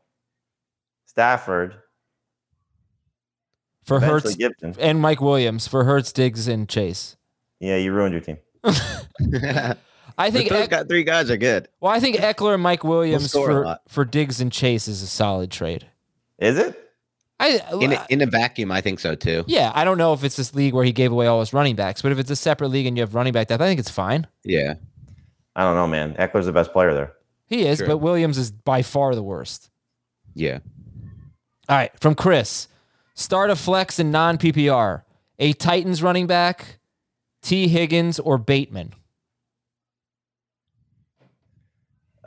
Stafford, 1.07 1.73
For 3.83 3.97
eventually 3.97 4.21
Hurts 4.21 4.35
Gibson. 4.35 4.75
and 4.79 5.01
Mike 5.01 5.21
Williams, 5.21 5.67
for 5.67 5.85
Hurts, 5.85 6.13
Diggs, 6.13 6.47
and 6.47 6.69
Chase. 6.69 7.17
Yeah, 7.59 7.77
you 7.77 7.91
ruined 7.91 8.13
your 8.13 8.21
team. 8.21 8.37
I 10.17 10.31
think 10.31 10.49
But 10.49 10.55
those 10.55 10.63
Eck- 10.65 10.69
got 10.69 10.87
three 10.87 11.03
guys 11.03 11.29
are 11.31 11.37
good. 11.37 11.67
well, 11.79 11.91
I 11.91 11.99
think 11.99 12.17
Ekeler 12.17 12.53
and 12.53 12.63
Mike 12.63 12.83
Williams 12.83 13.29
score 13.29 13.63
a 13.63 13.63
for, 13.63 13.79
for 13.87 14.05
Diggs 14.05 14.41
and 14.41 14.51
Chase 14.51 14.87
is 14.87 15.01
a 15.01 15.07
solid 15.07 15.51
trade. 15.51 15.87
Is 16.39 16.57
it? 16.57 16.77
I 17.39 17.59
In 17.81 17.91
a, 17.93 18.05
in 18.09 18.21
a 18.21 18.27
vacuum, 18.27 18.71
I 18.71 18.81
think 18.81 18.99
so 18.99 19.15
too. 19.15 19.43
yeah, 19.47 19.71
I 19.73 19.83
don't 19.83 19.97
know 19.97 20.13
if 20.13 20.23
it's 20.23 20.35
this 20.35 20.53
league 20.53 20.75
where 20.75 20.85
he 20.85 20.91
gave 20.91 21.11
away 21.11 21.25
all 21.25 21.39
his 21.39 21.53
running 21.53 21.75
backs, 21.75 22.01
but 22.03 22.11
if 22.11 22.19
it's 22.19 22.29
a 22.29 22.35
separate 22.35 22.67
league 22.69 22.85
and 22.85 22.95
you 22.95 23.01
have 23.01 23.15
running 23.15 23.33
back 23.33 23.47
depth, 23.47 23.61
I 23.61 23.65
think 23.65 23.79
it's 23.79 23.89
fine. 23.89 24.27
Yeah. 24.43 24.75
I 25.55 25.63
don't 25.63 25.75
know, 25.75 25.87
man. 25.87 26.13
Ekeler's 26.13 26.45
the 26.45 26.51
best 26.53 26.71
player 26.71 26.93
there. 26.93 27.13
He 27.47 27.65
is, 27.65 27.79
True. 27.79 27.87
but 27.87 27.97
Williams 27.97 28.37
is 28.37 28.51
by 28.51 28.83
far 28.83 29.15
the 29.15 29.23
worst. 29.23 29.69
Yeah. 30.35 30.59
All 31.67 31.75
right, 31.75 31.91
from 31.99 32.15
Chris. 32.15 32.67
Start 33.15 33.49
a 33.49 33.55
flex 33.55 33.99
in 33.99 34.11
non 34.11 34.37
PPR. 34.37 35.01
A 35.39 35.53
Titans 35.53 36.01
running 36.03 36.27
back, 36.27 36.79
T. 37.41 37.67
Higgins, 37.67 38.19
or 38.19 38.37
Bateman. 38.37 38.93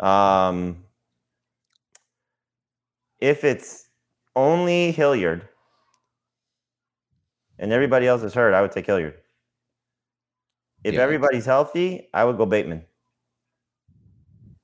Um, 0.05 0.85
if 3.21 3.43
it's 3.43 3.89
only 4.37 4.93
Hilliard 4.93 5.49
and 7.59 7.73
everybody 7.73 8.07
else 8.07 8.23
is 8.23 8.35
hurt, 8.35 8.53
I 8.53 8.61
would 8.61 8.73
take 8.73 8.87
Hilliard. 8.87 9.15
If 10.83 10.95
Yeah. 10.95 11.01
everybody's 11.01 11.47
healthy, 11.47 12.09
I 12.13 12.25
would 12.25 12.37
go 12.37 12.45
Bateman. 12.45 12.85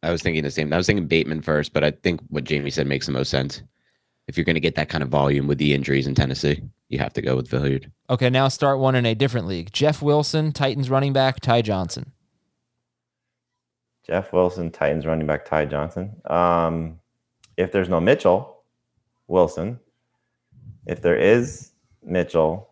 I 0.02 0.10
was 0.10 0.22
thinking 0.22 0.42
the 0.42 0.50
same. 0.50 0.72
I 0.72 0.76
was 0.76 0.86
thinking 0.86 1.06
Bateman 1.06 1.40
first, 1.40 1.72
but 1.72 1.84
I 1.84 1.90
think 1.90 2.20
what 2.28 2.44
Jamey 2.44 2.72
said 2.72 2.86
makes 2.86 3.06
the 3.06 3.12
most 3.12 3.30
sense. 3.30 3.62
If 4.28 4.36
you're 4.36 4.44
going 4.44 4.54
to 4.54 4.60
get 4.60 4.74
that 4.74 4.88
kind 4.88 5.02
of 5.02 5.08
volume 5.08 5.46
with 5.46 5.58
the 5.58 5.72
injuries 5.74 6.06
in 6.06 6.14
Tennessee, 6.14 6.62
you 6.88 6.98
have 6.98 7.12
to 7.14 7.22
go 7.22 7.36
with 7.36 7.50
Hilliard. 7.50 7.90
Okay, 8.10 8.28
now 8.30 8.48
start 8.48 8.78
one 8.78 8.94
in 8.94 9.06
a 9.06 9.14
different 9.14 9.46
league. 9.46 9.72
Jeff 9.72 10.02
Wilson, 10.02 10.52
Titans 10.52 10.90
running 10.90 11.12
back, 11.12 11.40
Ty 11.40 11.62
Johnson. 11.62 12.12
Jeff 14.10 14.32
Wilson, 14.32 14.72
Titans 14.72 15.06
running 15.06 15.24
back 15.24 15.44
Ty 15.44 15.66
Johnson. 15.66 16.16
Um, 16.24 16.98
if 17.56 17.70
there's 17.70 17.88
no 17.88 18.00
Mitchell, 18.00 18.64
Wilson. 19.28 19.78
If 20.84 21.00
there 21.00 21.14
is 21.16 21.70
Mitchell, 22.02 22.70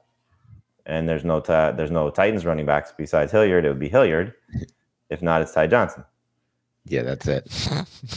and 0.85 1.09
there's 1.09 1.25
no 1.25 1.39
there's 1.39 1.93
no 1.93 2.11
Titans 2.11 2.45
running 2.45 2.67
backs 2.67 2.93
besides 2.97 3.31
Hilliard, 3.31 3.65
it 3.65 3.69
would 3.69 3.79
be 3.79 3.89
Hilliard. 3.89 4.35
If 5.11 5.23
not, 5.23 5.41
it's 5.41 5.53
Ty 5.53 5.69
Johnson. 5.69 6.05
Yeah, 6.87 7.03
that's 7.03 7.29
it. 7.29 7.47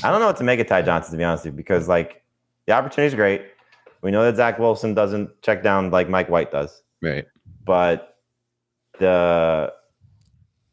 I 0.04 0.10
don't 0.10 0.20
know 0.20 0.26
what 0.26 0.38
to 0.38 0.44
make 0.44 0.60
of 0.60 0.66
Ty 0.66 0.82
Johnson 0.82 1.12
to 1.12 1.18
be 1.20 1.24
honest 1.24 1.46
with 1.46 1.54
you, 1.54 1.58
because 1.58 1.88
like 1.88 2.24
the 2.66 2.74
opportunity 2.74 3.06
is 3.08 3.14
great. 3.14 3.44
We 4.02 4.10
know 4.10 4.24
that 4.24 4.36
Zach 4.36 4.58
Wilson 4.58 4.96
doesn't 4.96 5.30
check 5.44 5.62
down 5.62 5.92
like 5.92 6.10
Mike 6.10 6.28
White 6.30 6.52
does, 6.52 6.82
Right. 7.04 7.26
but 7.66 8.18
the 8.98 9.72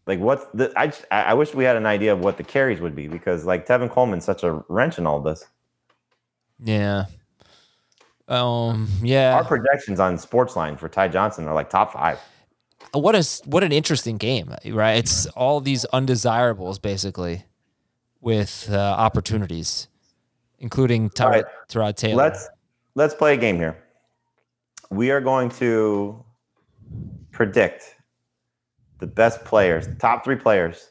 like 0.08 0.18
what's 0.18 0.46
the 0.54 0.72
I 0.74 0.86
just, 0.86 1.04
I 1.10 1.34
wish 1.34 1.54
we 1.54 1.64
had 1.64 1.76
an 1.76 1.86
idea 1.86 2.12
of 2.14 2.20
what 2.20 2.38
the 2.38 2.42
carries 2.42 2.80
would 2.80 2.96
be 2.96 3.06
because 3.06 3.44
like 3.44 3.66
Tevin 3.66 3.90
Coleman's 3.90 4.24
such 4.24 4.42
a 4.42 4.64
wrench 4.68 4.98
in 4.98 5.06
all 5.06 5.20
this. 5.20 5.46
Yeah. 6.58 7.04
Um. 8.26 8.88
Yeah. 9.02 9.36
Our 9.36 9.44
projections 9.44 10.00
on 10.00 10.16
Sportsline 10.16 10.78
for 10.78 10.88
Ty 10.88 11.08
Johnson 11.08 11.46
are 11.46 11.54
like 11.54 11.70
top 11.70 11.92
five. 11.92 12.18
What 12.94 13.14
is 13.14 13.42
what 13.44 13.62
an 13.62 13.70
interesting 13.70 14.16
game, 14.16 14.54
right? 14.66 14.94
It's 14.94 15.26
all 15.26 15.60
these 15.60 15.84
undesirables 15.86 16.78
basically, 16.78 17.44
with 18.22 18.68
uh, 18.70 18.76
opportunities, 18.76 19.88
including 20.58 21.10
Tyrod, 21.10 21.30
right. 21.30 21.44
Tyrod 21.68 21.96
Taylor. 21.96 22.22
Let's 22.22 22.48
let's 22.94 23.14
play 23.14 23.34
a 23.34 23.36
game 23.36 23.56
here. 23.56 23.76
We 24.90 25.10
are 25.10 25.20
going 25.20 25.50
to 25.50 26.24
predict 27.30 27.94
the 28.98 29.06
best 29.06 29.44
players, 29.44 29.88
top 29.98 30.24
three 30.24 30.36
players 30.36 30.90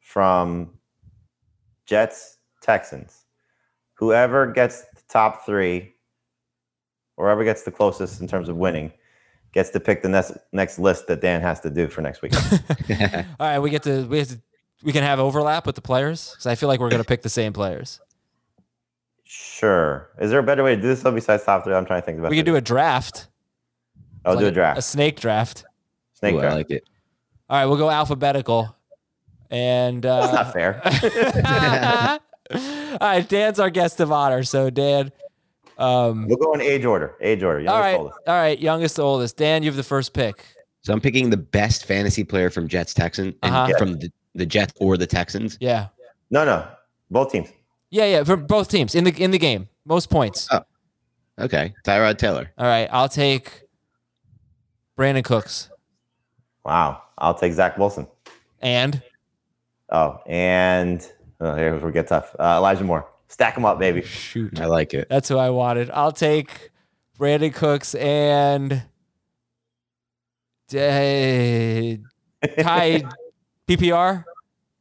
from 0.00 0.70
Jets, 1.86 2.38
Texans. 2.62 3.24
Whoever 3.94 4.46
gets 4.52 4.82
the 4.82 5.02
top 5.08 5.46
three, 5.46 5.94
or 7.16 7.26
whoever 7.26 7.44
gets 7.44 7.62
the 7.62 7.70
closest 7.70 8.20
in 8.20 8.28
terms 8.28 8.48
of 8.48 8.56
winning, 8.56 8.92
gets 9.52 9.70
to 9.70 9.80
pick 9.80 10.02
the 10.02 10.08
next 10.08 10.32
next 10.52 10.78
list 10.78 11.06
that 11.06 11.20
Dan 11.22 11.40
has 11.40 11.60
to 11.60 11.70
do 11.70 11.88
for 11.88 12.02
next 12.02 12.20
week. 12.22 12.34
all 12.40 13.24
right, 13.40 13.58
we 13.58 13.70
get 13.70 13.82
to 13.84 14.04
we 14.06 14.18
have 14.18 14.28
to 14.28 14.40
we 14.82 14.92
can 14.92 15.02
have 15.02 15.18
overlap 15.18 15.64
with 15.66 15.74
the 15.76 15.80
players 15.80 16.30
because 16.32 16.46
I 16.46 16.54
feel 16.56 16.68
like 16.68 16.78
we're 16.80 16.90
gonna 16.90 17.04
pick 17.04 17.22
the 17.22 17.30
same 17.30 17.52
players. 17.54 18.00
sure. 19.24 20.10
Is 20.20 20.30
there 20.30 20.40
a 20.40 20.42
better 20.42 20.62
way 20.62 20.76
to 20.76 20.82
do 20.82 20.88
this 20.88 21.02
though 21.02 21.12
besides 21.12 21.44
top 21.44 21.64
three? 21.64 21.74
I'm 21.74 21.86
trying 21.86 22.02
to 22.02 22.06
think 22.06 22.18
about. 22.18 22.30
We 22.30 22.36
could 22.36 22.46
do 22.46 22.56
a 22.56 22.60
draft. 22.60 23.28
I'll 24.24 24.34
Like 24.34 24.42
do 24.42 24.46
a 24.48 24.52
draft. 24.52 24.78
a 24.78 24.82
snake 24.82 25.18
draft. 25.20 25.64
Snake 26.14 26.34
Ooh, 26.34 26.40
I 26.40 26.52
like 26.52 26.70
it. 26.70 26.84
All 27.48 27.56
right, 27.58 27.66
we'll 27.66 27.76
go 27.78 27.90
alphabetical, 27.90 28.74
and 29.50 30.04
uh, 30.04 30.20
That's 30.20 30.32
not 30.32 30.52
fair. 30.52 30.82
All 32.52 32.98
right, 33.00 33.28
Dan's 33.28 33.58
our 33.60 33.70
guest 33.70 34.00
of 34.00 34.10
honor. 34.12 34.42
So 34.44 34.70
Dan, 34.70 35.12
um, 35.78 36.26
we'll 36.28 36.36
go 36.38 36.52
in 36.54 36.60
age 36.60 36.84
order. 36.84 37.14
Age 37.20 37.42
order. 37.42 37.58
all 37.60 37.64
youngest, 37.64 37.82
right, 37.82 37.98
oldest. 37.98 38.18
all 38.26 38.34
right, 38.34 38.58
youngest 38.58 38.96
to 38.96 39.02
oldest. 39.02 39.36
Dan, 39.36 39.62
you 39.62 39.68
have 39.68 39.76
the 39.76 39.82
first 39.82 40.12
pick. 40.12 40.44
So 40.82 40.92
I'm 40.92 41.00
picking 41.00 41.30
the 41.30 41.36
best 41.36 41.84
fantasy 41.86 42.22
player 42.24 42.48
from 42.50 42.68
Jets 42.68 42.94
Texans 42.94 43.34
and 43.42 43.52
Uh-huh. 43.54 43.72
from 43.78 43.94
the, 43.98 44.10
the 44.36 44.46
Jets 44.46 44.72
or 44.80 44.96
the 44.96 45.06
Texans. 45.06 45.58
Yeah, 45.60 45.88
No, 46.30 46.44
no, 46.44 46.66
both 47.10 47.32
teams. 47.32 47.48
yeah, 47.90 48.04
yeah. 48.06 48.24
For 48.24 48.36
both 48.36 48.68
teams 48.68 48.94
in 48.94 49.02
the 49.04 49.10
in 49.22 49.30
the 49.32 49.38
game, 49.38 49.68
most 49.84 50.08
points. 50.10 50.46
Oh. 50.50 50.60
Okay. 51.38 51.74
Tyrod 51.84 52.16
Taylor. 52.18 52.50
All 52.56 52.66
right, 52.66 52.88
I'll 52.92 53.08
take 53.08 53.62
Brandin 54.98 55.22
Cooks 55.24 55.68
Wow. 56.64 57.02
I'll 57.18 57.34
take 57.34 57.52
Zach 57.52 57.78
Wilson. 57.78 58.06
and 58.60 59.02
Oh, 59.90 60.18
and 60.26 61.06
oh, 61.40 61.54
here 61.54 61.76
we 61.76 61.92
get 61.92 62.08
tough. 62.08 62.34
Uh, 62.38 62.56
Elijah 62.58 62.82
Moore. 62.84 63.08
Stack 63.28 63.54
them 63.54 63.64
up, 63.64 63.78
baby. 63.78 64.02
shoot. 64.02 64.60
I 64.60 64.66
like 64.66 64.92
it. 64.94 65.08
That's 65.08 65.28
who 65.28 65.36
I 65.38 65.50
wanted. 65.50 65.90
I'll 65.90 66.12
take 66.12 66.70
Brandin 67.18 67.54
Cooks 67.54 67.94
and 67.94 68.72
uh, 68.72 68.82
Ty 70.72 71.98
PPR 73.68 74.24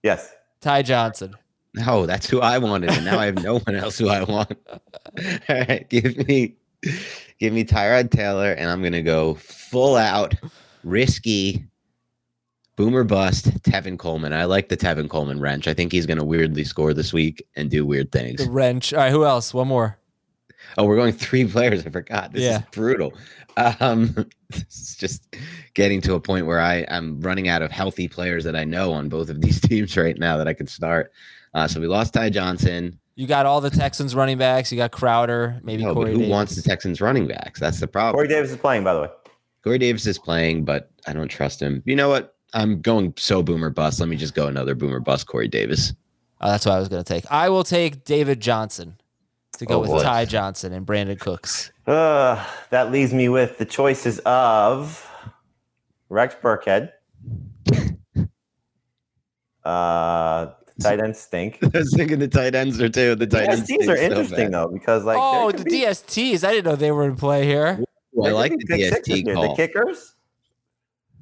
Yes. 0.04 0.32
Ty 0.62 0.82
Johnson. 0.84 1.36
No, 1.76 2.06
that's 2.06 2.30
who 2.30 2.40
I 2.42 2.58
wanted, 2.58 2.92
and 2.92 3.04
now 3.06 3.20
I 3.20 3.26
have 3.26 3.44
no 3.44 3.60
one 3.66 3.76
else 3.76 3.98
who 3.98 4.08
I 4.10 4.24
want. 4.24 4.54
All 4.70 4.80
right, 5.50 5.88
give 5.90 6.28
me, 6.28 6.56
give 7.40 7.52
me 7.54 7.64
Tyrod 7.66 8.12
Taylor, 8.12 8.54
and 8.54 8.70
I'm 8.70 8.82
gonna 8.82 9.02
go 9.04 9.34
full 9.36 9.96
out, 9.98 10.34
risky, 10.84 11.66
boomer 12.76 13.04
bust. 13.04 13.46
Tevin 13.64 13.98
Coleman. 13.98 14.34
I 14.34 14.46
like 14.46 14.70
the 14.70 14.78
Tevin 14.78 15.10
Coleman 15.10 15.40
wrench. 15.40 15.68
I 15.68 15.74
think 15.74 15.92
he's 15.92 16.06
gonna 16.06 16.24
weirdly 16.26 16.64
score 16.64 16.94
this 16.94 17.14
week 17.14 17.46
and 17.56 17.70
do 17.70 17.86
weird 17.86 18.12
things. 18.12 18.44
The 18.46 18.52
wrench. 18.52 18.94
All 18.94 19.00
right, 19.00 19.12
who 19.12 19.26
else? 19.26 19.54
One 19.54 19.68
more. 19.68 19.98
Oh, 20.78 20.86
we're 20.86 20.96
going 20.96 21.14
three 21.14 21.46
players. 21.52 21.86
I 21.86 21.90
forgot. 21.90 22.34
This 22.34 22.44
Yeah. 22.44 22.60
is 22.60 22.64
brutal. 22.72 23.14
Um, 23.58 24.14
this 24.50 24.66
is 24.70 24.96
just 24.98 25.36
getting 25.74 26.02
to 26.02 26.16
a 26.16 26.20
point 26.20 26.46
where 26.46 26.60
I 26.60 26.78
am 26.90 27.22
running 27.22 27.48
out 27.48 27.62
of 27.62 27.72
healthy 27.72 28.08
players 28.08 28.44
that 28.44 28.56
I 28.56 28.64
know 28.66 28.92
on 28.92 29.08
both 29.10 29.30
of 29.30 29.42
these 29.42 29.62
teams 29.70 29.96
right 29.96 30.18
now 30.18 30.38
that 30.38 30.48
I 30.48 30.54
could 30.54 30.70
start. 30.70 31.12
Uh, 31.54 31.68
so 31.68 31.80
we 31.80 31.88
lost 31.88 32.14
Ty 32.14 32.32
Johnson. 32.32 33.00
You 33.16 33.28
got 33.28 33.46
all 33.46 33.62
the 33.62 33.70
Texans 33.70 34.14
running 34.14 34.38
backs. 34.38 34.74
You 34.74 34.78
got 34.78 34.92
Crowder, 34.92 35.62
maybe 35.64 35.84
No, 35.84 35.94
Corey 35.94 36.08
but 36.08 36.12
who 36.12 36.18
Davis. 36.20 36.32
wants 36.32 36.56
the 36.58 36.62
Texans 36.62 37.00
running 37.00 37.28
backs? 37.28 37.62
That's 37.62 37.80
the 37.80 37.88
problem. 37.88 38.16
Corey 38.16 38.28
Corey, 38.28 38.36
Davis 38.36 38.52
is 38.52 38.58
playing, 38.58 38.84
by 38.84 38.94
the 38.94 39.02
way. 39.04 39.10
Corey 39.64 39.78
Davis 39.78 40.06
is 40.06 40.20
playing, 40.20 40.66
but 40.66 40.92
I 41.08 41.14
don't 41.14 41.30
trust 41.30 41.62
him. 41.62 41.82
You 41.86 41.96
know 41.96 42.10
what? 42.10 42.35
I'm 42.54 42.82
going 42.82 43.14
so 43.18 43.44
boomer 43.44 43.70
bust. 43.70 44.00
Let 44.00 44.10
me 44.10 44.16
just 44.16 44.34
go 44.36 44.48
another 44.48 44.76
boomer 44.76 45.00
bust. 45.00 45.28
Corey 45.28 45.48
Davis. 45.48 45.94
Oh, 46.42 46.50
that's 46.50 46.66
what 46.66 46.76
I 46.76 46.80
was 46.80 46.88
going 46.90 47.04
to 47.04 47.08
take. 47.14 47.30
I 47.32 47.50
will 47.50 47.64
take 47.64 48.04
David 48.06 48.40
Johnson 48.40 48.98
to 49.58 49.66
go 49.66 49.76
Oh, 49.76 49.80
with 49.80 49.90
boy. 49.90 50.04
Ty 50.04 50.26
Johnson 50.26 50.74
and 50.74 50.86
Brandin 50.86 51.20
Cooks. 51.20 51.72
Uh, 51.88 52.44
that 52.72 52.92
leaves 52.92 53.14
me 53.14 53.30
with 53.30 53.60
the 53.60 53.66
choices 53.66 54.18
of 54.26 55.08
Rex 56.10 56.36
Burkhead. 56.42 56.92
Uh, 59.64 60.52
tight 60.82 61.00
ends 61.00 61.20
stink. 61.20 61.58
I 61.64 61.70
was 61.80 61.94
thinking 61.96 62.20
the 62.20 62.28
tight 62.28 62.56
ends 62.56 62.80
are 62.82 62.90
too. 62.90 63.16
The 63.16 63.28
tight 63.28 63.50
ends 63.50 63.62
DSTs 63.62 63.66
stink 63.66 63.88
are 63.90 63.96
interesting 63.96 64.38
bad. 64.52 64.54
though 64.54 64.68
because 64.68 65.04
like 65.06 65.18
oh, 65.20 65.52
the 65.52 65.64
be- 65.64 65.82
DSTs. 65.82 66.44
I 66.44 66.52
didn't 66.54 66.66
know 66.66 66.76
they 66.76 66.92
were 66.92 67.06
in 67.06 67.16
play 67.16 67.46
here. 67.46 67.80
Well, 68.14 68.30
I 68.36 68.40
like 68.40 68.52
the 68.52 68.66
be 68.66 68.84
DST 68.84 69.26
here. 69.26 69.34
call. 69.36 69.50
The 69.50 69.56
kickers. 69.56 70.15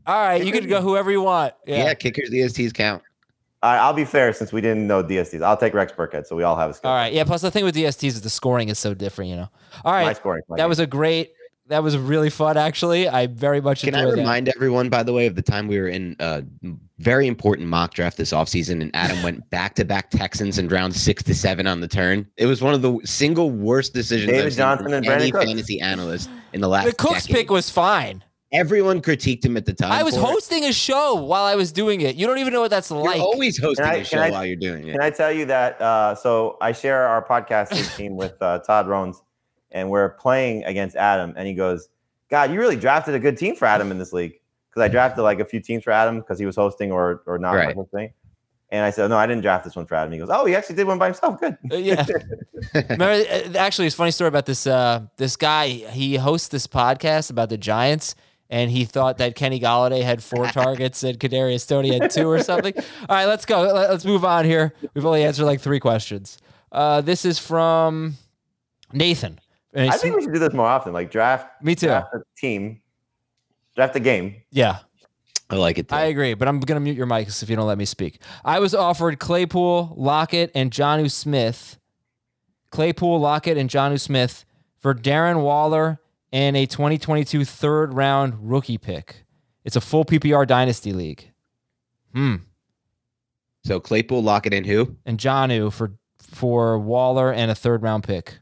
All 0.05 0.15
right, 0.15 0.43
you 0.43 0.51
can 0.51 0.67
go 0.67 0.81
whoever 0.81 1.11
you 1.11 1.21
want. 1.21 1.53
yeah. 1.65 1.85
Yeah. 1.85 1.93
kickers 1.93 2.29
DSTs 2.29 2.73
count. 2.73 3.01
All 3.61 3.71
right, 3.71 3.79
I'll 3.79 3.93
be 3.93 4.03
fair 4.03 4.33
since 4.33 4.51
we 4.51 4.59
didn't 4.59 4.85
know 4.87 5.01
DSTs. 5.03 5.41
I'll 5.41 5.55
take 5.55 5.73
Rex 5.73 5.93
Burkhead, 5.93 6.25
so 6.27 6.35
we 6.35 6.43
all 6.43 6.57
have 6.57 6.69
a 6.69 6.73
skill. 6.73 6.89
All 6.91 6.97
right. 6.97 7.13
Yeah. 7.13 7.23
Plus, 7.23 7.41
the 7.41 7.49
thing 7.51 7.63
with 7.63 7.75
DSTs 7.75 8.07
is 8.09 8.21
the 8.21 8.29
scoring 8.29 8.67
is 8.67 8.77
so 8.77 8.93
different. 8.93 9.29
You 9.31 9.37
know. 9.37 9.49
All 9.85 9.93
right, 9.93 10.05
My 10.07 10.13
scoring. 10.13 10.43
my 10.49 10.57
That 10.57 10.63
game. 10.63 10.69
was 10.69 10.79
a 10.79 10.87
great. 10.87 11.31
That 11.67 11.81
was 11.81 11.97
really 11.97 12.29
fun. 12.29 12.57
Actually, 12.57 13.07
I 13.07 13.27
very 13.27 13.61
much 13.61 13.83
Can 13.83 13.95
I 13.95 13.99
enjoyed 13.99 14.15
that. 14.17 14.21
remind 14.21 14.49
everyone, 14.49 14.89
by 14.89 15.01
the 15.01 15.13
way, 15.13 15.27
of 15.27 15.35
the 15.35 15.41
time 15.41 15.67
we 15.69 15.79
were 15.79 15.87
in 15.87 16.13
a 16.19 16.43
very 16.99 17.25
important 17.25 17.69
mock 17.69 17.93
draft 17.93 18.17
this 18.17 18.33
offseason 18.33 18.81
and 18.81 18.91
Adam 18.93 19.23
went 19.23 19.49
back 19.49 19.75
to 19.75 19.85
back 19.85 20.09
Texans 20.09 20.57
in 20.59 20.67
round 20.67 20.93
six 20.93 21.23
to 21.23 21.33
seven 21.33 21.65
on 21.65 21.79
the 21.79 21.87
turn? 21.87 22.27
It 22.35 22.47
was 22.47 22.61
one 22.61 22.73
of 22.73 22.81
the 22.81 22.99
single 23.05 23.49
worst 23.49 23.93
decisions 23.93 24.29
David 24.29 24.45
I've 24.47 24.51
seen 24.51 24.57
Johnson 24.57 24.85
from 24.87 24.93
and 24.95 25.05
Brandon 25.05 25.21
any 25.23 25.31
Cooks. 25.31 25.45
fantasy 25.45 25.79
analyst 25.79 26.29
in 26.51 26.59
the 26.59 26.67
last 26.67 26.85
The 26.87 26.93
Cooks 26.95 27.27
decade. 27.27 27.35
pick 27.43 27.49
was 27.49 27.69
fine. 27.69 28.25
Everyone 28.53 29.01
critiqued 29.01 29.43
him 29.43 29.57
at 29.57 29.65
the 29.65 29.73
time. 29.73 29.91
I 29.91 30.03
was 30.03 30.13
for 30.15 30.21
it. 30.21 30.25
hosting 30.25 30.63
a 30.65 30.71
show 30.73 31.15
while 31.15 31.43
I 31.43 31.55
was 31.55 31.71
doing 31.71 32.01
it. 32.01 32.15
You 32.15 32.27
don't 32.27 32.37
even 32.37 32.53
know 32.53 32.61
what 32.61 32.69
that's 32.69 32.91
like. 32.91 33.03
You're 33.03 33.13
like. 33.13 33.21
always 33.21 33.59
hosting 33.59 33.83
Can 33.85 33.93
I- 33.95 33.97
a 33.97 34.03
show 34.05 34.19
I- 34.19 34.29
while 34.31 34.45
you're 34.45 34.55
doing 34.55 34.87
it. 34.87 34.91
Can 34.91 35.01
I 35.01 35.09
tell 35.09 35.31
you 35.31 35.45
that? 35.45 35.81
Uh, 35.81 36.13
so 36.15 36.57
I 36.61 36.71
share 36.71 37.07
our 37.07 37.25
podcasting 37.25 37.95
team 37.97 38.15
with 38.15 38.39
uh, 38.41 38.59
Todd 38.59 38.87
Rones, 38.87 39.21
and 39.71 39.89
we're 39.89 40.09
playing 40.09 40.63
against 40.65 40.95
Adam, 40.95 41.33
and 41.35 41.47
he 41.47 41.53
goes, 41.55 41.89
"God, 42.29 42.51
you 42.51 42.59
really 42.59 42.75
drafted 42.77 43.15
a 43.15 43.19
good 43.19 43.37
team 43.37 43.55
for 43.55 43.65
Adam 43.65 43.89
in 43.91 43.97
this 43.97 44.13
league." 44.13 44.39
Because 44.69 44.81
I 44.83 44.87
drafted 44.87 45.23
like 45.23 45.39
a 45.39 45.45
few 45.45 45.59
teams 45.59 45.83
for 45.83 45.91
Adam 45.91 46.19
because 46.19 46.37
he 46.39 46.45
was 46.45 46.55
hosting 46.55 46.91
or 46.91 47.23
or 47.25 47.37
not 47.39 47.53
Right. 47.55 47.75
hosting. 47.75 48.13
And 48.69 48.83
I 48.83 48.89
said, 48.89 49.07
"No, 49.09 49.17
I 49.17 49.25
didn't 49.27 49.41
draft 49.43 49.63
this 49.65 49.75
one 49.75 49.85
for 49.87 49.93
Adam." 49.95 50.11
He 50.13 50.19
goes, 50.19 50.29
"Oh, 50.31 50.45
he 50.45 50.55
actually 50.55 50.75
did 50.75 50.85
one 50.87 50.97
by 50.99 51.05
himself. 51.07 51.39
Good." 51.39 51.57
Uh, 51.71 51.75
yeah. 51.75 52.05
Remember, 52.73 53.05
uh, 53.05 53.57
actually, 53.57 53.85
it's 53.87 53.95
a 53.95 53.97
funny 53.97 54.11
story 54.11 54.27
about 54.29 54.45
this. 54.47 54.65
Uh, 54.65 55.01
this 55.17 55.35
guy, 55.35 55.67
he 55.67 56.15
hosts 56.17 56.47
this 56.49 56.65
podcast 56.67 57.29
about 57.29 57.49
the 57.49 57.57
Giants, 57.57 58.15
and 58.53 58.69
he 58.69 58.85
thought 58.85 59.17
that 59.17 59.33
Kenny 59.35 59.59
Golladay 59.59 60.03
had 60.03 60.21
four 60.23 60.45
targets 60.45 61.03
and 61.03 61.19
Kadarius 61.19 61.67
Toney 61.67 61.97
had 61.97 62.11
two 62.11 62.29
or 62.29 62.39
something. 62.43 62.73
All 63.09 63.15
right, 63.15 63.25
let's 63.25 63.45
go. 63.45 63.61
Let- 63.63 63.89
Let's 63.89 64.05
move 64.05 64.23
on 64.23 64.45
here. 64.45 64.73
We've 64.93 65.05
only 65.05 65.23
answered 65.23 65.45
like 65.45 65.59
three 65.59 65.79
questions. 65.79 66.37
Uh, 66.71 67.01
this 67.01 67.25
is 67.25 67.39
from 67.39 68.13
Nathan. 68.93 69.39
And 69.73 69.89
I 69.89 69.97
think 69.97 70.15
we 70.15 70.21
should 70.21 70.33
do 70.33 70.39
this 70.39 70.53
more 70.53 70.67
often. 70.67 70.93
Like 70.93 71.09
draft. 71.11 71.47
Me 71.63 71.73
too. 71.73 71.87
Draft 71.87 72.13
a 72.13 72.21
team. 72.37 72.79
Draft 73.75 73.95
a 73.95 73.99
game. 73.99 74.35
yeah, 74.51 74.79
I 75.49 75.55
like 75.55 75.79
it. 75.79 75.89
Too. 75.89 75.95
I 75.95 76.03
agree, 76.03 76.35
but 76.35 76.47
I'm 76.47 76.59
going 76.59 76.75
to 76.75 76.79
mute 76.79 76.95
your 76.95 77.07
mics 77.07 77.41
if 77.41 77.49
you 77.49 77.55
don't 77.55 77.65
let 77.67 77.79
me 77.79 77.85
speak. 77.85 78.19
I 78.45 78.59
was 78.59 78.75
offered 78.75 79.17
Claypool, 79.19 79.93
Lockett, 79.97 80.51
and 80.53 80.69
Jonnu 80.71 81.09
Smith. 81.09 81.79
Claypool, 82.69 83.19
Lockett, 83.19 83.57
and 83.57 83.69
Jonnu 83.69 83.99
Smith 83.99 84.45
for 84.77 84.93
Darren 84.93 85.41
Waller 85.43 85.99
and 86.33 86.57
a 86.57 86.65
2022 86.65 87.45
third 87.45 87.93
round 87.93 88.33
rookie 88.39 88.79
pick. 88.79 89.23
It's 89.63 89.77
a 89.77 89.81
full 89.81 90.03
PPR 90.03 90.45
dynasty 90.45 90.91
league. 90.91 91.31
Hmm. 92.13 92.35
so 93.63 93.79
Claypool, 93.79 94.21
lock 94.21 94.45
it 94.45 94.53
in. 94.53 94.65
Who? 94.65 94.97
And 95.05 95.17
Jonnu 95.17 95.71
for 95.71 95.93
for 96.19 96.77
Waller 96.77 97.31
and 97.31 97.49
a 97.49 97.55
third 97.55 97.81
round 97.81 98.03
pick. 98.03 98.39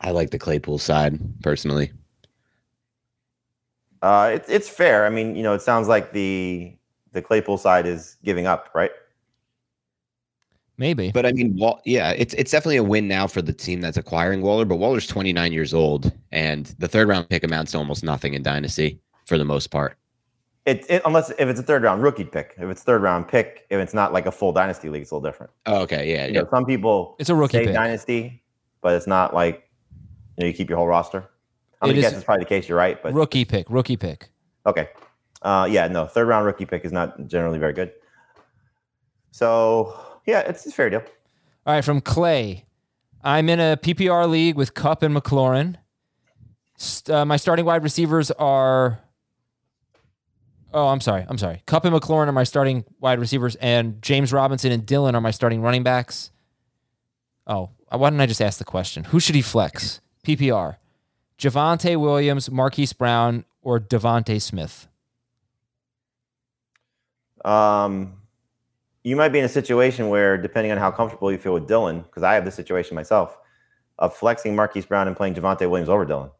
I 0.00 0.12
like 0.12 0.30
the 0.30 0.38
Claypool 0.38 0.78
side 0.78 1.20
personally. 1.42 1.92
Uh, 4.00 4.30
it's 4.32 4.48
it's 4.48 4.68
fair. 4.68 5.04
I 5.04 5.10
mean, 5.10 5.36
you 5.36 5.42
know, 5.42 5.52
it 5.52 5.60
sounds 5.60 5.88
like 5.88 6.12
the 6.12 6.74
the 7.12 7.20
Claypool 7.20 7.58
side 7.58 7.86
is 7.86 8.16
giving 8.24 8.46
up, 8.46 8.70
right? 8.74 8.92
Maybe. 10.80 11.10
But 11.12 11.26
I 11.26 11.32
mean, 11.32 11.56
Wall, 11.58 11.78
yeah, 11.84 12.12
it's 12.12 12.32
it's 12.34 12.50
definitely 12.50 12.78
a 12.78 12.82
win 12.82 13.06
now 13.06 13.26
for 13.26 13.42
the 13.42 13.52
team 13.52 13.82
that's 13.82 13.98
acquiring 13.98 14.40
Waller. 14.40 14.64
But 14.64 14.76
Waller's 14.76 15.06
29 15.06 15.52
years 15.52 15.74
old, 15.74 16.10
and 16.32 16.74
the 16.78 16.88
third 16.88 17.06
round 17.06 17.28
pick 17.28 17.44
amounts 17.44 17.72
to 17.72 17.78
almost 17.78 18.02
nothing 18.02 18.32
in 18.32 18.42
Dynasty 18.42 18.98
for 19.26 19.36
the 19.36 19.44
most 19.44 19.66
part. 19.66 19.98
It, 20.64 20.86
it 20.88 21.02
unless 21.04 21.28
if 21.32 21.40
it's 21.50 21.60
a 21.60 21.62
third 21.62 21.82
round 21.82 22.02
rookie 22.02 22.24
pick. 22.24 22.54
If 22.56 22.62
it's 22.70 22.82
third 22.82 23.02
round 23.02 23.28
pick, 23.28 23.66
if 23.68 23.78
it's 23.78 23.92
not 23.92 24.14
like 24.14 24.24
a 24.24 24.32
full 24.32 24.52
dynasty 24.52 24.88
league, 24.88 25.02
it's 25.02 25.10
a 25.10 25.16
little 25.16 25.30
different. 25.30 25.52
Oh, 25.66 25.82
okay, 25.82 26.10
yeah, 26.10 26.26
You 26.26 26.32
yeah. 26.32 26.40
know, 26.40 26.48
some 26.50 26.64
people 26.64 27.14
It's 27.18 27.28
a 27.28 27.34
rookie 27.34 27.58
say 27.58 27.64
pick. 27.66 27.74
dynasty, 27.74 28.42
but 28.80 28.94
it's 28.94 29.06
not 29.06 29.34
like 29.34 29.68
you 30.38 30.44
know 30.44 30.46
you 30.46 30.54
keep 30.54 30.70
your 30.70 30.78
whole 30.78 30.86
roster. 30.88 31.28
I'm 31.82 31.90
It 31.90 31.92
gonna 31.92 32.00
guess 32.00 32.14
it's 32.14 32.24
probably 32.24 32.44
the 32.44 32.48
case. 32.48 32.70
You're 32.70 32.78
right, 32.78 33.02
but 33.02 33.12
rookie 33.12 33.44
pick. 33.44 33.66
Rookie 33.68 33.98
pick. 33.98 34.30
okay. 34.64 34.88
Uh, 35.42 35.68
yeah, 35.70 35.88
no, 35.88 36.06
third 36.06 36.26
round 36.26 36.46
rookie 36.46 36.64
pick 36.66 36.86
is 36.86 36.92
not 36.92 37.26
generally 37.26 37.58
very 37.58 37.74
good. 37.74 37.92
So 39.30 39.94
yeah, 40.30 40.40
it's 40.40 40.64
a 40.66 40.70
fair 40.70 40.88
deal. 40.90 41.02
All 41.66 41.74
right, 41.74 41.84
from 41.84 42.00
Clay. 42.00 42.64
I'm 43.22 43.48
in 43.48 43.60
a 43.60 43.76
PPR 43.76 44.28
league 44.30 44.56
with 44.56 44.72
Kupp 44.74 45.02
and 45.02 45.14
McLaurin. 45.14 45.76
St- 46.76 47.14
uh, 47.14 47.24
my 47.26 47.36
starting 47.36 47.64
wide 47.66 47.82
receivers 47.82 48.30
are. 48.30 49.00
Oh, 50.72 50.86
I'm 50.86 51.00
sorry. 51.00 51.26
I'm 51.28 51.36
sorry. 51.36 51.62
Kupp 51.66 51.84
and 51.84 51.94
McLaurin 51.94 52.28
are 52.28 52.32
my 52.32 52.44
starting 52.44 52.84
wide 53.00 53.18
receivers, 53.18 53.56
and 53.56 54.00
James 54.00 54.32
Robinson 54.32 54.72
and 54.72 54.86
Dillon 54.86 55.14
are 55.14 55.20
my 55.20 55.32
starting 55.32 55.60
running 55.60 55.82
backs. 55.82 56.30
Oh, 57.46 57.70
why 57.90 58.08
didn't 58.10 58.20
I 58.20 58.26
just 58.26 58.40
ask 58.40 58.58
the 58.58 58.64
question? 58.64 59.04
Who 59.04 59.18
should 59.20 59.34
he 59.34 59.42
flex? 59.42 60.00
PPR. 60.24 60.76
Javonte 61.38 61.98
Williams, 61.98 62.50
Marquise 62.50 62.92
Brown, 62.92 63.44
or 63.62 63.80
DeVonta 63.80 64.40
Smith? 64.40 64.86
Um, 67.44 68.19
you 69.02 69.16
might 69.16 69.30
be 69.30 69.38
in 69.38 69.44
a 69.44 69.48
situation 69.48 70.08
where, 70.08 70.36
depending 70.36 70.72
on 70.72 70.78
how 70.78 70.90
comfortable 70.90 71.32
you 71.32 71.38
feel 71.38 71.54
with 71.54 71.66
Dillon, 71.66 72.02
because 72.02 72.22
I 72.22 72.34
have 72.34 72.44
this 72.44 72.54
situation 72.54 72.94
myself, 72.94 73.38
of 73.98 74.14
flexing 74.14 74.54
Marquise 74.54 74.86
Brown 74.86 75.08
and 75.08 75.16
playing 75.16 75.34
Javonte 75.34 75.68
Williams 75.68 75.88
over 75.88 76.04
Dillon. 76.04 76.30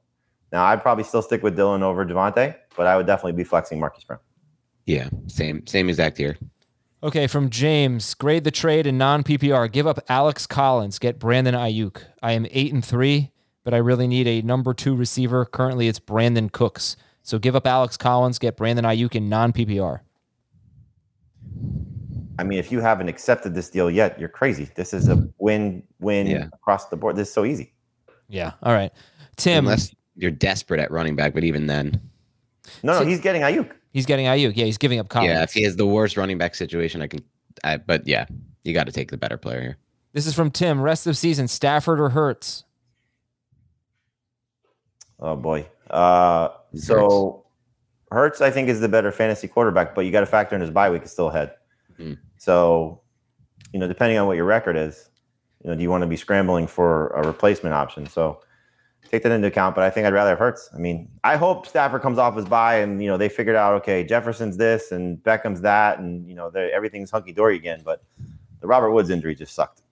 Now, 0.52 0.64
I'd 0.64 0.82
probably 0.82 1.04
still 1.04 1.22
stick 1.22 1.42
with 1.42 1.56
Dillon 1.56 1.82
over 1.82 2.04
Javonte, 2.04 2.56
but 2.76 2.86
I 2.86 2.96
would 2.96 3.06
definitely 3.06 3.32
be 3.32 3.44
flexing 3.44 3.78
Marquise 3.78 4.04
Brown. 4.04 4.20
Yeah, 4.86 5.08
same 5.28 5.66
same 5.66 5.88
exact 5.88 6.18
here. 6.18 6.36
Okay, 7.02 7.26
from 7.26 7.48
James, 7.48 8.12
grade 8.14 8.44
the 8.44 8.50
trade 8.50 8.86
in 8.86 8.98
non 8.98 9.22
PPR. 9.22 9.70
Give 9.70 9.86
up 9.86 10.00
Alex 10.08 10.46
Collins, 10.46 10.98
get 10.98 11.18
Brandon 11.18 11.54
Aiyuk. 11.54 12.02
I 12.22 12.32
am 12.32 12.46
eight 12.50 12.72
and 12.72 12.84
three, 12.84 13.30
but 13.64 13.72
I 13.72 13.78
really 13.78 14.06
need 14.06 14.26
a 14.26 14.42
number 14.42 14.74
two 14.74 14.94
receiver. 14.94 15.44
Currently, 15.44 15.86
it's 15.88 16.00
Brandin 16.00 16.50
Cooks. 16.50 16.96
So 17.22 17.38
give 17.38 17.54
up 17.54 17.66
Alex 17.66 17.96
Collins, 17.96 18.38
get 18.38 18.56
Brandon 18.56 18.84
Aiyuk 18.84 19.14
in 19.14 19.28
non 19.28 19.52
PPR. 19.52 20.00
I 22.40 22.42
mean, 22.42 22.58
if 22.58 22.72
you 22.72 22.80
haven't 22.80 23.08
accepted 23.08 23.54
this 23.54 23.68
deal 23.68 23.90
yet, 23.90 24.18
you're 24.18 24.30
crazy. 24.30 24.70
This 24.74 24.94
is 24.94 25.08
a 25.08 25.28
win-win 25.38 26.26
Yeah. 26.26 26.46
across 26.54 26.88
the 26.88 26.96
board. 26.96 27.14
This 27.16 27.28
is 27.28 27.34
so 27.34 27.44
easy. 27.44 27.74
Yeah. 28.28 28.52
All 28.62 28.72
right. 28.72 28.90
Tim, 29.36 29.66
Unless 29.66 29.94
you're 30.16 30.30
desperate 30.30 30.80
at 30.80 30.90
running 30.90 31.16
back, 31.16 31.34
but 31.34 31.44
even 31.44 31.66
then, 31.66 32.00
No, 32.82 32.98
no, 33.00 33.04
he's 33.06 33.20
getting 33.20 33.42
Aiyuk. 33.42 33.70
he's 33.92 34.06
getting 34.06 34.24
Aiyuk. 34.26 34.52
Yeah, 34.56 34.64
he's 34.64 34.78
giving 34.78 34.98
up 34.98 35.08
Collins. 35.10 35.32
yeah, 35.34 35.42
if 35.42 35.52
he 35.52 35.62
has 35.64 35.76
the 35.76 35.86
worst 35.86 36.16
running 36.16 36.38
back 36.38 36.54
situation, 36.54 37.02
I 37.02 37.08
can. 37.08 37.20
I, 37.62 37.76
but 37.76 38.06
yeah, 38.06 38.24
you 38.64 38.72
got 38.72 38.86
to 38.86 38.92
take 38.92 39.10
the 39.10 39.16
better 39.18 39.36
player 39.36 39.60
here. 39.60 39.76
This 40.14 40.26
is 40.26 40.34
from 40.34 40.50
Tim. 40.50 40.80
Rest 40.80 41.06
of 41.06 41.16
season, 41.16 41.46
Stafford 41.46 42.00
or 42.00 42.08
Hurts? 42.10 42.64
Oh 45.18 45.36
boy. 45.36 45.66
Uh, 45.90 46.48
so 46.74 47.44
Hurts, 48.10 48.40
I 48.40 48.50
think, 48.50 48.68
is 48.68 48.80
the 48.80 48.88
better 48.88 49.12
fantasy 49.12 49.48
quarterback, 49.48 49.94
but 49.94 50.04
you 50.04 50.10
got 50.12 50.20
to 50.20 50.26
factor 50.26 50.54
in 50.54 50.60
his 50.60 50.70
bye 50.70 50.90
week 50.90 51.02
is 51.02 51.12
still 51.12 51.28
ahead. 51.28 51.52
Mhm. 51.98 52.18
So, 52.40 53.02
you 53.70 53.78
know, 53.78 53.86
depending 53.86 54.16
on 54.16 54.26
what 54.26 54.38
your 54.38 54.46
record 54.46 54.74
is, 54.74 55.10
you 55.62 55.68
know, 55.68 55.76
do 55.76 55.82
you 55.82 55.90
want 55.90 56.00
to 56.00 56.06
be 56.06 56.16
scrambling 56.16 56.66
for 56.66 57.08
a 57.08 57.22
replacement 57.22 57.74
option? 57.74 58.06
So 58.06 58.40
take 59.10 59.22
that 59.24 59.30
into 59.30 59.48
account. 59.48 59.74
But 59.74 59.84
I 59.84 59.90
think 59.90 60.06
I'd 60.06 60.14
rather 60.14 60.30
have 60.30 60.38
Hurts. 60.38 60.70
I 60.74 60.78
mean, 60.78 61.10
I 61.22 61.36
hope 61.36 61.66
Stafford 61.66 62.00
comes 62.00 62.16
off 62.16 62.34
his 62.34 62.46
bye 62.46 62.76
and 62.76 63.02
you 63.02 63.10
know 63.10 63.18
they 63.18 63.28
figured 63.28 63.56
out 63.56 63.74
okay, 63.82 64.04
Jefferson's 64.04 64.56
this 64.56 64.90
and 64.90 65.22
Beckham's 65.22 65.60
that, 65.60 65.98
and 65.98 66.26
you 66.26 66.34
know 66.34 66.48
everything's 66.48 67.10
hunky 67.10 67.32
dory 67.32 67.56
again. 67.56 67.82
But 67.84 68.02
the 68.60 68.66
Robert 68.66 68.92
Woods 68.92 69.10
injury 69.10 69.34
just 69.34 69.54
sucked. 69.54 69.82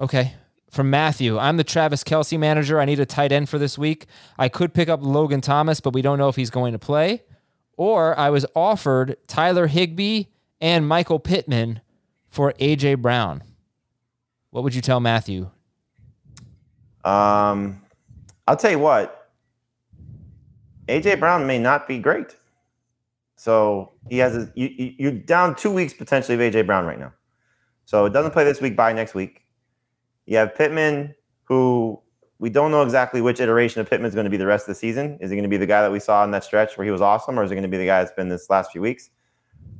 Okay. 0.00 0.34
From 0.72 0.90
Matthew, 0.90 1.38
I'm 1.38 1.56
the 1.56 1.62
Travis 1.62 2.02
Kelce 2.02 2.36
manager. 2.36 2.80
I 2.80 2.84
need 2.84 2.98
a 2.98 3.06
tight 3.06 3.30
end 3.30 3.48
for 3.48 3.60
this 3.60 3.78
week. 3.78 4.06
I 4.40 4.48
could 4.48 4.74
pick 4.74 4.88
up 4.88 5.04
Logan 5.04 5.40
Thomas, 5.40 5.78
but 5.78 5.94
we 5.94 6.02
don't 6.02 6.18
know 6.18 6.28
if 6.28 6.34
he's 6.34 6.50
going 6.50 6.72
to 6.72 6.80
play. 6.80 7.22
Or 7.76 8.18
I 8.18 8.30
was 8.30 8.44
offered 8.56 9.16
Tyler 9.28 9.68
Higbee 9.68 10.24
and 10.64 10.88
Michael 10.88 11.18
Pittman 11.18 11.82
for 12.30 12.54
AJ 12.54 13.02
Brown. 13.02 13.42
What 14.48 14.64
would 14.64 14.74
you 14.74 14.80
tell 14.80 14.98
Matthew? 14.98 15.50
Um, 17.04 17.82
I'll 18.48 18.56
tell 18.56 18.70
you 18.70 18.78
what. 18.78 19.30
AJ 20.88 21.20
Brown 21.20 21.46
may 21.46 21.58
not 21.58 21.86
be 21.86 21.98
great. 21.98 22.34
So 23.36 23.92
he 24.08 24.16
has 24.18 24.34
a, 24.34 24.50
you, 24.54 24.68
you- 24.68 24.94
you're 24.98 25.12
down 25.12 25.54
two 25.54 25.70
weeks 25.70 25.92
potentially 25.92 26.34
of 26.34 26.40
AJ 26.54 26.64
Brown 26.64 26.86
right 26.86 26.98
now. 26.98 27.12
So 27.84 28.06
it 28.06 28.14
doesn't 28.14 28.30
play 28.30 28.44
this 28.44 28.62
week. 28.62 28.74
By 28.74 28.94
next 28.94 29.14
week, 29.14 29.42
you 30.24 30.38
have 30.38 30.54
Pittman, 30.54 31.14
who 31.42 32.00
we 32.38 32.48
don't 32.48 32.70
know 32.70 32.80
exactly 32.82 33.20
which 33.20 33.38
iteration 33.38 33.82
of 33.82 33.90
Pittman 33.90 34.08
is 34.08 34.14
going 34.14 34.24
to 34.24 34.30
be 34.30 34.38
the 34.38 34.46
rest 34.46 34.62
of 34.64 34.68
the 34.68 34.74
season. 34.80 35.18
Is 35.20 35.30
he 35.30 35.36
going 35.36 35.42
to 35.42 35.50
be 35.50 35.58
the 35.58 35.66
guy 35.66 35.82
that 35.82 35.92
we 35.92 36.00
saw 36.00 36.24
in 36.24 36.30
that 36.30 36.42
stretch 36.42 36.78
where 36.78 36.86
he 36.86 36.90
was 36.90 37.02
awesome, 37.02 37.38
or 37.38 37.44
is 37.44 37.50
it 37.50 37.54
going 37.54 37.64
to 37.64 37.68
be 37.68 37.76
the 37.76 37.84
guy 37.84 38.02
that's 38.02 38.16
been 38.16 38.30
this 38.30 38.48
last 38.48 38.72
few 38.72 38.80
weeks? 38.80 39.10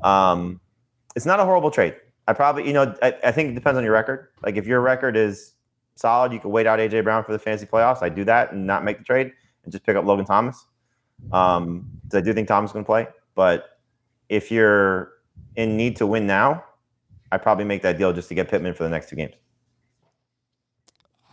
Um, 0.03 0.61
it's 1.15 1.27
not 1.27 1.41
a 1.41 1.45
horrible 1.45 1.71
trade. 1.71 1.97
I 2.27 2.33
probably, 2.33 2.67
you 2.67 2.73
know, 2.73 2.95
I, 3.03 3.15
I 3.25 3.33
think 3.33 3.51
it 3.51 3.55
depends 3.55 3.77
on 3.77 3.85
your 3.85 3.93
record. 3.93 4.29
Like 4.43 4.57
if 4.57 4.67
your 4.67 4.81
record 4.81 5.17
is 5.17 5.53
solid, 5.97 6.33
you 6.33 6.41
could 6.41 6.49
wait 6.49 6.67
out 6.67 6.79
AJ 6.79 7.05
Brown 7.05 7.25
for 7.25 7.33
the 7.33 7.39
fantasy 7.39 7.67
playoffs. 7.67 8.03
I 8.03 8.09
do 8.09 8.25
that 8.25 8.53
and 8.53 8.67
not 8.67 8.85
make 8.85 8.99
the 8.99 9.05
trade 9.05 9.33
and 9.65 9.73
just 9.73 9.85
pick 9.85 9.97
up 9.97 10.05
Logan 10.05 10.25
Thomas. 10.25 10.65
Um, 11.33 11.87
I 12.13 12.21
do 12.21 12.33
think 12.33 12.49
Thomas 12.49 12.73
to 12.73 12.83
play. 12.83 13.07
But 13.35 13.79
if 14.29 14.51
you're 14.51 15.13
in 15.57 15.77
need 15.77 15.97
to 15.97 16.07
win 16.07 16.27
now, 16.27 16.65
I 17.33 17.37
probably 17.37 17.65
make 17.65 17.83
that 17.83 17.99
deal 17.99 18.13
just 18.13 18.29
to 18.29 18.35
get 18.35 18.49
Pittman 18.49 18.75
for 18.75 18.85
the 18.85 18.91
next 18.91 19.09
two 19.09 19.17
games. 19.17 19.35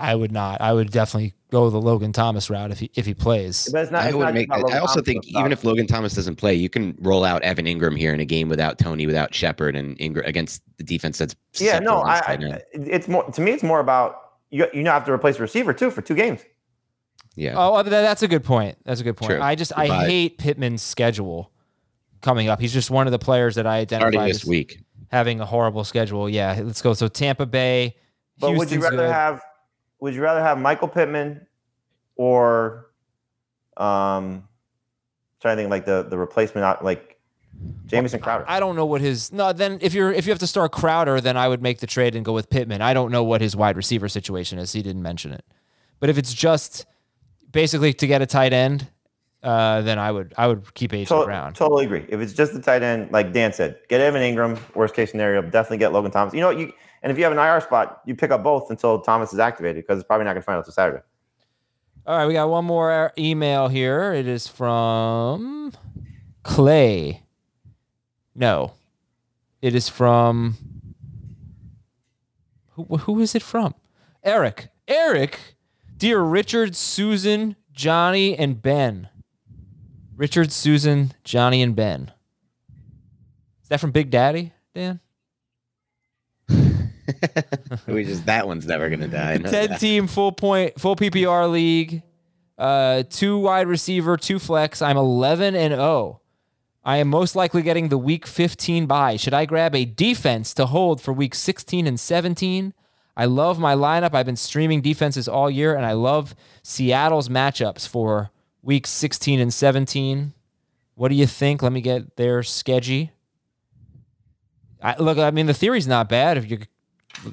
I 0.01 0.15
would 0.15 0.31
not. 0.31 0.59
I 0.61 0.73
would 0.73 0.91
definitely 0.91 1.33
go 1.51 1.69
the 1.69 1.79
Logan 1.79 2.11
Thomas 2.13 2.49
route 2.49 2.71
if 2.71 2.79
he 2.79 2.89
if 2.95 3.05
he 3.05 3.13
plays. 3.13 3.69
But 3.71 3.83
it's 3.83 3.91
not. 3.91 4.03
I 4.03 4.07
it's 4.07 4.15
would 4.15 4.23
not 4.23 4.33
make. 4.33 4.49
just 4.49 4.59
about 4.59 4.63
Logan 4.63 4.77
I 4.77 4.79
also 4.79 4.93
Thomas, 4.95 5.05
think 5.05 5.27
even 5.27 5.51
if 5.51 5.63
Logan 5.63 5.87
Thomas 5.87 6.13
doesn't 6.15 6.35
play, 6.37 6.55
you 6.55 6.69
can 6.69 6.97
roll 6.99 7.23
out 7.23 7.41
Evan 7.43 7.65
Engram 7.65 7.97
here 7.97 8.13
in 8.13 8.19
a 8.19 8.25
game 8.25 8.49
without 8.49 8.79
Toney, 8.79 9.05
without 9.05 9.33
Shepard, 9.33 9.75
and 9.75 9.97
Engram 9.99 10.25
against 10.27 10.63
the 10.77 10.83
defense 10.83 11.17
that's 11.17 11.35
yeah, 11.59 11.79
no, 11.79 11.97
I, 12.01 12.19
against 12.19 12.55
I, 12.55 12.61
it's 12.73 13.07
more 13.07 13.23
to 13.23 13.41
me. 13.41 13.51
It's 13.51 13.63
more 13.63 13.79
about 13.79 14.31
you. 14.49 14.65
You 14.73 14.83
now 14.83 14.93
have 14.93 15.05
to 15.05 15.11
replace 15.11 15.37
a 15.37 15.41
receiver 15.41 15.73
too 15.73 15.91
for 15.91 16.01
two 16.01 16.15
games. 16.15 16.41
yeah. 17.35 17.53
Oh, 17.55 17.83
that's 17.83 18.23
a 18.23 18.27
good 18.27 18.43
point. 18.43 18.77
That's 18.85 19.01
a 19.01 19.03
good 19.03 19.17
point. 19.17 19.31
True. 19.31 19.41
I 19.41 19.55
just 19.55 19.71
I 19.77 19.87
hate 20.05 20.37
Pittman's 20.37 20.81
schedule 20.81 21.51
coming 22.21 22.47
up. 22.47 22.59
He's 22.59 22.73
just 22.73 22.89
one 22.89 23.07
of 23.07 23.11
the 23.11 23.19
players 23.19 23.55
that 23.55 23.67
I 23.67 23.85
starting 23.85 24.07
identify 24.07 24.27
this 24.27 24.45
week. 24.45 24.79
having 25.11 25.39
a 25.41 25.45
horrible 25.45 25.83
schedule. 25.83 26.29
Yeah, 26.29 26.59
let's 26.63 26.81
go. 26.81 26.93
So 26.93 27.07
Tampa 27.07 27.45
Bay. 27.45 27.95
But 28.39 28.55
would 28.55 28.71
you 28.71 28.81
rather 28.81 28.97
good. 28.97 29.11
have? 29.11 29.41
Would 30.01 30.13
you 30.13 30.21
rather 30.21 30.41
have 30.41 30.59
Michael 30.59 30.87
Pittman 30.87 31.47
or 32.15 32.87
um? 33.77 34.47
Trying 35.39 35.57
to 35.57 35.61
think 35.63 35.71
like 35.71 35.85
the 35.85 36.03
the 36.03 36.17
replacement 36.17 36.83
like 36.83 37.19
Jamison 37.87 38.19
Crowder. 38.19 38.45
I 38.47 38.59
don't 38.59 38.75
know 38.75 38.85
what 38.85 39.01
his 39.01 39.31
no. 39.31 39.53
Then 39.53 39.79
if 39.81 39.93
you're 39.93 40.11
if 40.11 40.25
you 40.25 40.31
have 40.31 40.39
to 40.39 40.47
start 40.47 40.71
Crowder, 40.71 41.19
then 41.19 41.35
I 41.35 41.47
would 41.47 41.61
make 41.61 41.79
the 41.79 41.87
trade 41.87 42.15
and 42.15 42.23
go 42.23 42.33
with 42.33 42.49
Pittman. 42.49 42.81
I 42.81 42.93
don't 42.93 43.11
know 43.11 43.23
what 43.23 43.41
his 43.41 43.55
wide 43.55 43.75
receiver 43.75 44.07
situation 44.07 44.59
is. 44.59 44.71
He 44.71 44.81
didn't 44.81 45.01
mention 45.01 45.33
it. 45.33 45.43
But 45.99 46.09
if 46.09 46.17
it's 46.17 46.33
just 46.33 46.85
basically 47.51 47.93
to 47.93 48.07
get 48.07 48.21
a 48.21 48.25
tight 48.25 48.53
end, 48.53 48.87
uh, 49.43 49.81
then 49.81 49.99
I 49.99 50.11
would 50.11 50.33
I 50.37 50.47
would 50.47 50.73
keep 50.73 50.91
AJ 50.91 51.07
To- 51.07 51.25
Brown. 51.25 51.53
Totally 51.53 51.85
agree. 51.85 52.05
If 52.07 52.19
it's 52.19 52.33
just 52.33 52.53
the 52.53 52.61
tight 52.61 52.83
end, 52.83 53.11
like 53.11 53.33
Dan 53.33 53.51
said, 53.53 53.79
get 53.89 53.99
Evan 54.01 54.21
Engram. 54.21 54.59
Worst 54.75 54.93
case 54.93 55.11
scenario, 55.11 55.41
definitely 55.41 55.77
get 55.77 55.91
Logan 55.91 56.11
Thomas. 56.11 56.33
You 56.33 56.41
know, 56.41 56.47
what 56.47 56.59
you 56.59 56.71
and 57.01 57.11
if 57.11 57.17
you 57.17 57.23
have 57.23 57.33
an 57.33 57.39
IR 57.39 57.61
spot, 57.61 58.01
you 58.05 58.15
pick 58.15 58.31
up 58.31 58.43
both 58.43 58.69
until 58.69 58.99
Thomas 58.99 59.33
is 59.33 59.39
activated 59.39 59.83
because 59.83 59.99
it's 59.99 60.07
probably 60.07 60.25
not 60.25 60.33
going 60.33 60.41
to 60.41 60.45
find 60.45 60.55
out 60.55 60.59
until 60.59 60.73
Saturday. 60.73 61.03
All 62.05 62.17
right, 62.17 62.25
we 62.25 62.33
got 62.33 62.49
one 62.49 62.65
more 62.65 62.91
uh, 62.91 63.09
email 63.17 63.67
here. 63.67 64.13
It 64.13 64.27
is 64.27 64.47
from 64.47 65.73
Clay. 66.43 67.23
No, 68.33 68.73
it 69.61 69.75
is 69.75 69.89
from 69.89 70.55
who? 72.71 72.83
Who 72.97 73.19
is 73.19 73.35
it 73.35 73.43
from? 73.43 73.75
Eric. 74.23 74.69
Eric, 74.87 75.55
dear 75.95 76.19
Richard, 76.21 76.75
Susan, 76.75 77.55
Johnny, 77.71 78.37
and 78.37 78.61
Ben. 78.61 79.09
Richard, 80.15 80.51
Susan, 80.51 81.13
Johnny, 81.23 81.61
and 81.61 81.75
Ben. 81.75 82.11
Is 83.63 83.69
that 83.69 83.79
from 83.79 83.91
Big 83.91 84.09
Daddy, 84.09 84.53
Dan? 84.75 84.99
We 87.87 88.03
just 88.03 88.25
that 88.25 88.47
one's 88.47 88.65
never 88.65 88.89
gonna 88.89 89.07
die. 89.07 89.33
I 89.33 89.37
10 89.37 89.51
that. 89.51 89.79
team 89.79 90.07
full 90.07 90.31
point 90.31 90.79
full 90.79 90.95
PPR 90.95 91.51
league. 91.51 92.03
Uh 92.57 93.03
two 93.09 93.39
wide 93.39 93.67
receiver, 93.67 94.17
two 94.17 94.39
flex. 94.39 94.81
I'm 94.81 94.97
11 94.97 95.55
and 95.55 95.73
0. 95.73 96.21
I 96.83 96.97
am 96.97 97.09
most 97.09 97.35
likely 97.35 97.61
getting 97.61 97.89
the 97.89 97.97
week 97.97 98.25
15 98.25 98.85
bye. 98.87 99.15
Should 99.15 99.33
I 99.33 99.45
grab 99.45 99.75
a 99.75 99.85
defense 99.85 100.53
to 100.55 100.65
hold 100.65 101.01
for 101.01 101.13
week 101.13 101.35
16 101.35 101.85
and 101.87 101.99
17? 101.99 102.73
I 103.15 103.25
love 103.25 103.59
my 103.59 103.75
lineup. 103.75 104.13
I've 104.13 104.25
been 104.25 104.35
streaming 104.35 104.81
defenses 104.81 105.27
all 105.27 105.49
year 105.49 105.75
and 105.75 105.85
I 105.85 105.93
love 105.93 106.33
Seattle's 106.63 107.29
matchups 107.29 107.87
for 107.87 108.31
week 108.63 108.87
16 108.87 109.39
and 109.39 109.53
17. 109.53 110.33
What 110.95 111.09
do 111.09 111.15
you 111.15 111.27
think? 111.27 111.61
Let 111.61 111.71
me 111.71 111.81
get 111.81 112.15
their 112.15 112.41
schedule. 112.41 113.09
I, 114.81 114.95
look, 114.97 115.17
I 115.17 115.29
mean, 115.31 115.45
the 115.45 115.53
theory's 115.53 115.87
not 115.87 116.09
bad 116.09 116.37
if 116.37 116.45
you're 116.47 116.59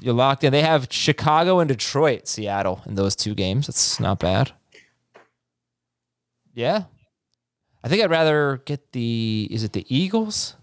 you're 0.01 0.13
locked 0.13 0.43
in. 0.43 0.51
They 0.51 0.61
have 0.61 0.87
Chicago 0.89 1.59
and 1.59 1.67
Detroit, 1.67 2.27
Seattle 2.27 2.81
in 2.85 2.95
those 2.95 3.15
two 3.15 3.33
games. 3.35 3.67
That's 3.67 3.99
not 3.99 4.19
bad. 4.19 4.51
Yeah. 6.53 6.83
I 7.83 7.87
think 7.87 8.03
I'd 8.03 8.09
rather 8.09 8.61
get 8.65 8.91
the 8.91 9.47
is 9.51 9.63
it 9.63 9.73
the 9.73 9.85
Eagles? 9.93 10.55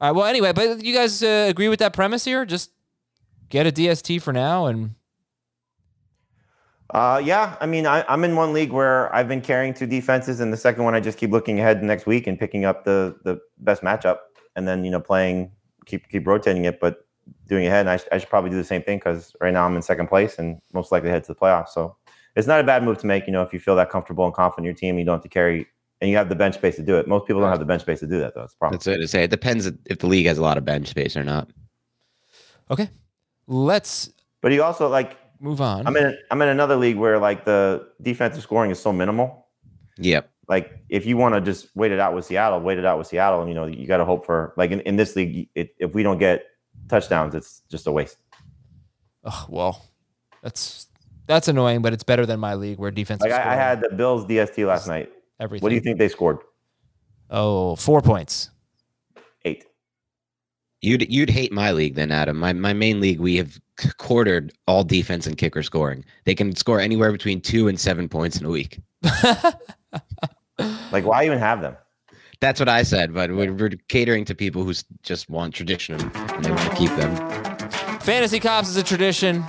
All 0.00 0.08
right, 0.08 0.16
well 0.16 0.26
anyway, 0.26 0.52
but 0.52 0.84
you 0.84 0.94
guys 0.94 1.22
uh, 1.22 1.46
agree 1.48 1.68
with 1.68 1.80
that 1.80 1.92
premise 1.92 2.24
here? 2.24 2.44
Just 2.46 2.70
get 3.48 3.66
a 3.66 3.72
DST 3.72 4.22
for 4.22 4.32
now 4.32 4.66
and 4.66 4.94
Uh, 6.90 7.20
yeah, 7.22 7.56
I 7.60 7.66
mean, 7.66 7.86
I, 7.86 8.04
I'm 8.08 8.24
in 8.24 8.34
one 8.36 8.52
league 8.54 8.72
where 8.72 9.14
I've 9.14 9.28
been 9.28 9.42
carrying 9.42 9.74
two 9.74 9.86
defenses, 9.86 10.40
and 10.40 10.50
the 10.52 10.56
second 10.56 10.84
one 10.84 10.94
I 10.94 11.00
just 11.00 11.18
keep 11.18 11.30
looking 11.30 11.60
ahead 11.60 11.82
next 11.82 12.06
week 12.06 12.26
and 12.26 12.38
picking 12.38 12.64
up 12.64 12.84
the 12.84 13.16
the 13.24 13.40
best 13.58 13.82
matchup, 13.82 14.18
and 14.56 14.66
then 14.66 14.84
you 14.84 14.90
know 14.90 15.00
playing 15.00 15.52
keep 15.88 16.08
keep 16.08 16.26
rotating 16.26 16.64
it, 16.66 16.78
but 16.80 17.06
doing 17.46 17.66
ahead. 17.66 17.80
And 17.80 17.90
I, 17.90 17.96
sh- 17.96 18.08
I 18.12 18.18
should 18.18 18.28
probably 18.28 18.50
do 18.50 18.56
the 18.56 18.64
same 18.64 18.82
thing 18.82 18.98
because 18.98 19.34
right 19.40 19.52
now 19.52 19.64
I'm 19.66 19.74
in 19.76 19.82
second 19.82 20.08
place 20.08 20.38
and 20.38 20.60
most 20.72 20.92
likely 20.92 21.10
head 21.10 21.24
to 21.24 21.32
the 21.32 21.38
playoffs. 21.38 21.70
So 21.70 21.96
it's 22.36 22.46
not 22.46 22.60
a 22.60 22.64
bad 22.64 22.82
move 22.84 22.98
to 22.98 23.06
make. 23.06 23.26
You 23.26 23.32
know, 23.32 23.42
if 23.42 23.52
you 23.52 23.58
feel 23.58 23.76
that 23.76 23.90
comfortable 23.90 24.24
and 24.24 24.32
confident 24.34 24.60
in 24.60 24.64
your 24.66 24.74
team, 24.74 24.98
you 24.98 25.04
don't 25.04 25.16
have 25.16 25.22
to 25.22 25.28
carry, 25.28 25.66
and 26.00 26.08
you 26.10 26.16
have 26.16 26.28
the 26.28 26.36
bench 26.36 26.54
space 26.54 26.76
to 26.76 26.82
do 26.82 26.96
it. 26.96 27.08
Most 27.08 27.26
people 27.26 27.40
don't 27.42 27.50
have 27.50 27.58
the 27.58 27.64
bench 27.64 27.82
space 27.82 28.00
to 28.00 28.06
do 28.06 28.18
that, 28.20 28.34
though. 28.34 28.44
It's 28.44 28.54
a 28.54 28.56
problem. 28.56 28.76
That's 28.78 28.86
what 28.86 28.96
to 28.96 29.08
say. 29.08 29.24
It 29.24 29.30
depends 29.30 29.66
if 29.66 29.98
the 29.98 30.06
league 30.06 30.26
has 30.26 30.38
a 30.38 30.42
lot 30.42 30.56
of 30.56 30.64
bench 30.64 30.88
space 30.88 31.16
or 31.16 31.24
not. 31.24 31.50
okay. 32.70 32.90
Let's 33.46 34.10
But 34.42 34.52
you 34.52 34.62
also 34.62 34.88
like 34.88 35.16
move 35.40 35.60
on. 35.60 35.86
I'm 35.86 35.96
in 35.96 36.16
I'm 36.30 36.40
in 36.42 36.48
another 36.48 36.76
league 36.76 36.96
where 36.96 37.18
like 37.18 37.44
the 37.44 37.88
defensive 38.02 38.42
scoring 38.42 38.70
is 38.70 38.78
so 38.78 38.92
minimal. 38.92 39.46
Yep. 39.96 40.30
Like 40.48 40.72
if 40.88 41.04
you 41.04 41.16
want 41.16 41.34
to 41.34 41.40
just 41.40 41.68
wait 41.74 41.92
it 41.92 42.00
out 42.00 42.14
with 42.14 42.24
Seattle, 42.24 42.60
wait 42.60 42.78
it 42.78 42.86
out 42.86 42.98
with 42.98 43.06
Seattle, 43.06 43.40
and 43.40 43.48
you 43.48 43.54
know 43.54 43.66
you 43.66 43.86
got 43.86 43.98
to 43.98 44.04
hope 44.04 44.24
for 44.24 44.54
like 44.56 44.70
in, 44.70 44.80
in 44.80 44.96
this 44.96 45.14
league, 45.14 45.48
it, 45.54 45.74
if 45.78 45.94
we 45.94 46.02
don't 46.02 46.18
get 46.18 46.44
touchdowns, 46.88 47.34
it's 47.34 47.62
just 47.70 47.86
a 47.86 47.92
waste. 47.92 48.16
Oh, 49.24 49.46
well, 49.48 49.86
that's 50.42 50.86
that's 51.26 51.48
annoying, 51.48 51.82
but 51.82 51.92
it's 51.92 52.02
better 52.02 52.24
than 52.24 52.40
my 52.40 52.54
league 52.54 52.78
where 52.78 52.90
defense. 52.90 53.20
Like 53.20 53.32
I, 53.32 53.52
I 53.52 53.54
had 53.54 53.82
the 53.82 53.90
Bills 53.90 54.24
DST 54.24 54.66
last 54.66 54.88
night. 54.88 55.12
everything. 55.38 55.62
What 55.62 55.68
do 55.68 55.74
you 55.74 55.80
think 55.82 55.98
they 55.98 56.08
scored? 56.08 56.38
Oh, 57.30 57.76
four 57.76 58.00
points. 58.00 58.50
Eight. 59.44 59.66
You'd 60.80 61.12
you'd 61.12 61.28
hate 61.28 61.52
my 61.52 61.72
league 61.72 61.94
then, 61.94 62.10
Adam. 62.10 62.38
My 62.38 62.54
my 62.54 62.72
main 62.72 63.00
league, 63.00 63.20
we 63.20 63.36
have 63.36 63.60
quartered 63.98 64.54
all 64.66 64.82
defense 64.82 65.26
and 65.26 65.36
kicker 65.36 65.62
scoring. 65.62 66.04
They 66.24 66.34
can 66.34 66.56
score 66.56 66.80
anywhere 66.80 67.12
between 67.12 67.42
two 67.42 67.68
and 67.68 67.78
seven 67.78 68.08
points 68.08 68.40
in 68.40 68.46
a 68.46 68.50
week. 68.50 68.80
Like 70.92 71.04
why 71.04 71.24
even 71.24 71.38
have 71.38 71.60
them? 71.60 71.76
That's 72.40 72.60
what 72.60 72.68
I 72.68 72.84
said, 72.84 73.12
but 73.12 73.32
we're, 73.32 73.52
we're 73.52 73.70
catering 73.88 74.24
to 74.26 74.34
people 74.34 74.62
who 74.62 74.72
just 75.02 75.28
want 75.28 75.54
tradition 75.54 76.00
and 76.00 76.44
they 76.44 76.50
want 76.50 76.70
to 76.70 76.76
keep 76.76 76.90
them. 76.90 77.14
Fantasy 78.00 78.38
Cops 78.38 78.68
is 78.68 78.76
a 78.76 78.82
tradition. 78.82 79.44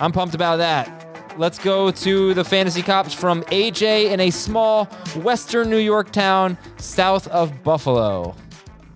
I'm 0.00 0.10
pumped 0.10 0.34
about 0.34 0.56
that. 0.56 0.96
Let's 1.36 1.58
go 1.58 1.90
to 1.90 2.34
the 2.34 2.44
Fantasy 2.44 2.82
Cops 2.82 3.14
from 3.14 3.42
AJ 3.44 4.10
in 4.10 4.20
a 4.20 4.30
small 4.30 4.86
western 5.16 5.70
New 5.70 5.78
York 5.78 6.10
town 6.12 6.58
south 6.78 7.28
of 7.28 7.62
Buffalo. 7.62 8.34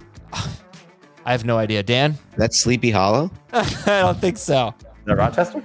I 0.32 1.32
have 1.32 1.44
no 1.44 1.58
idea. 1.58 1.82
Dan? 1.82 2.18
That's 2.36 2.58
Sleepy 2.58 2.90
Hollow. 2.90 3.30
I 3.52 3.62
don't 3.86 4.18
think 4.18 4.38
so. 4.38 4.74
Is 4.78 5.04
that 5.04 5.16
Rochester? 5.16 5.62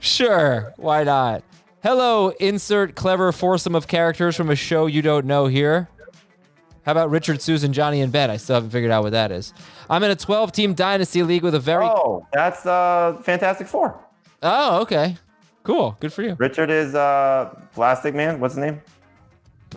Sure, 0.00 0.72
why 0.76 1.04
not? 1.04 1.42
Hello, 1.88 2.28
insert 2.38 2.94
clever 2.94 3.32
foursome 3.32 3.74
of 3.74 3.88
characters 3.88 4.36
from 4.36 4.50
a 4.50 4.54
show 4.54 4.84
you 4.84 5.00
don't 5.00 5.24
know 5.24 5.46
here. 5.46 5.88
How 6.82 6.92
about 6.92 7.08
Richard, 7.08 7.40
Susan, 7.40 7.72
Johnny, 7.72 8.02
and 8.02 8.12
Ben? 8.12 8.30
I 8.30 8.36
still 8.36 8.56
haven't 8.56 8.72
figured 8.72 8.90
out 8.90 9.04
what 9.04 9.12
that 9.12 9.32
is. 9.32 9.54
I'm 9.88 10.02
in 10.02 10.10
a 10.10 10.14
12 10.14 10.52
team 10.52 10.74
dynasty 10.74 11.22
league 11.22 11.42
with 11.42 11.54
a 11.54 11.58
very. 11.58 11.86
Oh, 11.86 12.26
that's 12.30 12.66
uh 12.66 13.18
Fantastic 13.22 13.68
Four. 13.68 13.98
Oh, 14.42 14.82
okay. 14.82 15.16
Cool. 15.62 15.96
Good 15.98 16.12
for 16.12 16.22
you. 16.22 16.34
Richard 16.38 16.68
is 16.68 16.94
uh 16.94 17.58
Plastic 17.72 18.14
Man. 18.14 18.38
What's 18.38 18.52
his 18.52 18.64
name? 18.64 18.82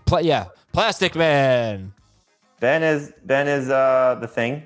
Pla- 0.06 0.20
yeah. 0.20 0.48
Plastic 0.74 1.16
Man. 1.16 1.94
Ben 2.60 2.84
is 2.84 3.14
Ben 3.24 3.48
is 3.48 3.70
uh 3.70 4.18
the 4.20 4.28
thing. 4.28 4.64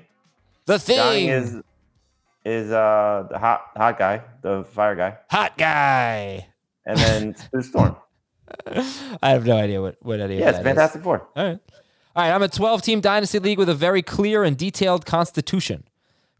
The 0.64 0.78
Johnny 0.78 1.26
thing. 1.26 1.28
is 1.28 1.62
is 2.44 2.72
uh 2.72 3.28
the 3.30 3.38
hot 3.38 3.70
hot 3.76 3.96
guy, 4.00 4.22
the 4.42 4.64
fire 4.72 4.96
guy, 4.96 5.18
Hot 5.30 5.56
guy. 5.56 6.48
And 6.86 6.98
then 6.98 7.36
Sue 7.52 7.62
Storm. 7.62 7.96
I 9.22 9.30
have 9.30 9.44
no 9.44 9.56
idea 9.56 9.82
what, 9.82 9.96
what 10.00 10.20
any 10.20 10.38
Yeah, 10.38 10.44
of 10.44 10.48
it's 10.48 10.58
that 10.58 10.60
is. 10.60 10.64
Fantastic 10.66 11.02
Four. 11.02 11.26
All 11.36 11.44
right. 11.44 11.58
All 12.14 12.22
right. 12.22 12.32
I'm 12.32 12.42
a 12.42 12.48
12 12.48 12.82
team 12.82 13.00
dynasty 13.00 13.38
league 13.38 13.58
with 13.58 13.68
a 13.68 13.74
very 13.74 14.02
clear 14.02 14.44
and 14.44 14.56
detailed 14.56 15.04
constitution. 15.04 15.84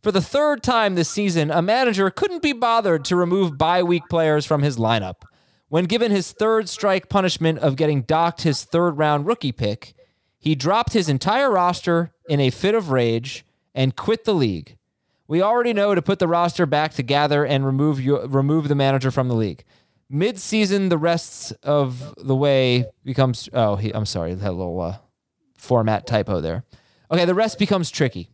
For 0.02 0.12
the 0.12 0.22
third 0.22 0.62
time 0.62 0.94
this 0.94 1.08
season, 1.08 1.50
a 1.50 1.60
manager 1.60 2.08
couldn't 2.10 2.42
be 2.42 2.52
bothered 2.52 3.04
to 3.06 3.16
remove 3.16 3.58
bye 3.58 3.82
week 3.82 4.04
players 4.08 4.46
from 4.46 4.62
his 4.62 4.76
lineup. 4.76 5.22
When 5.68 5.86
given 5.86 6.12
his 6.12 6.30
third 6.30 6.68
strike 6.68 7.08
punishment 7.08 7.58
of 7.58 7.74
getting 7.74 8.02
docked 8.02 8.42
his 8.42 8.62
third 8.62 8.98
round 8.98 9.26
rookie 9.26 9.50
pick, 9.50 9.94
he 10.38 10.54
dropped 10.54 10.92
his 10.92 11.08
entire 11.08 11.50
roster 11.50 12.12
in 12.28 12.38
a 12.38 12.50
fit 12.50 12.76
of 12.76 12.90
rage 12.90 13.44
and 13.74 13.96
quit 13.96 14.24
the 14.24 14.34
league. 14.34 14.76
We 15.26 15.42
already 15.42 15.72
know 15.72 15.92
to 15.96 16.02
put 16.02 16.20
the 16.20 16.28
roster 16.28 16.66
back 16.66 16.94
together 16.94 17.44
and 17.44 17.66
remove 17.66 18.00
you, 18.00 18.20
remove 18.26 18.68
the 18.68 18.76
manager 18.76 19.10
from 19.10 19.26
the 19.26 19.34
league. 19.34 19.64
Mid-season, 20.08 20.88
the 20.88 20.98
rest 20.98 21.52
of 21.62 22.14
the 22.16 22.36
way 22.36 22.86
becomes. 23.04 23.48
Oh, 23.52 23.76
he, 23.76 23.92
I'm 23.92 24.06
sorry, 24.06 24.34
that 24.34 24.52
little 24.52 24.80
uh, 24.80 24.98
format 25.56 26.06
typo 26.06 26.40
there. 26.40 26.64
Okay, 27.10 27.24
the 27.24 27.34
rest 27.34 27.58
becomes 27.58 27.90
tricky. 27.90 28.30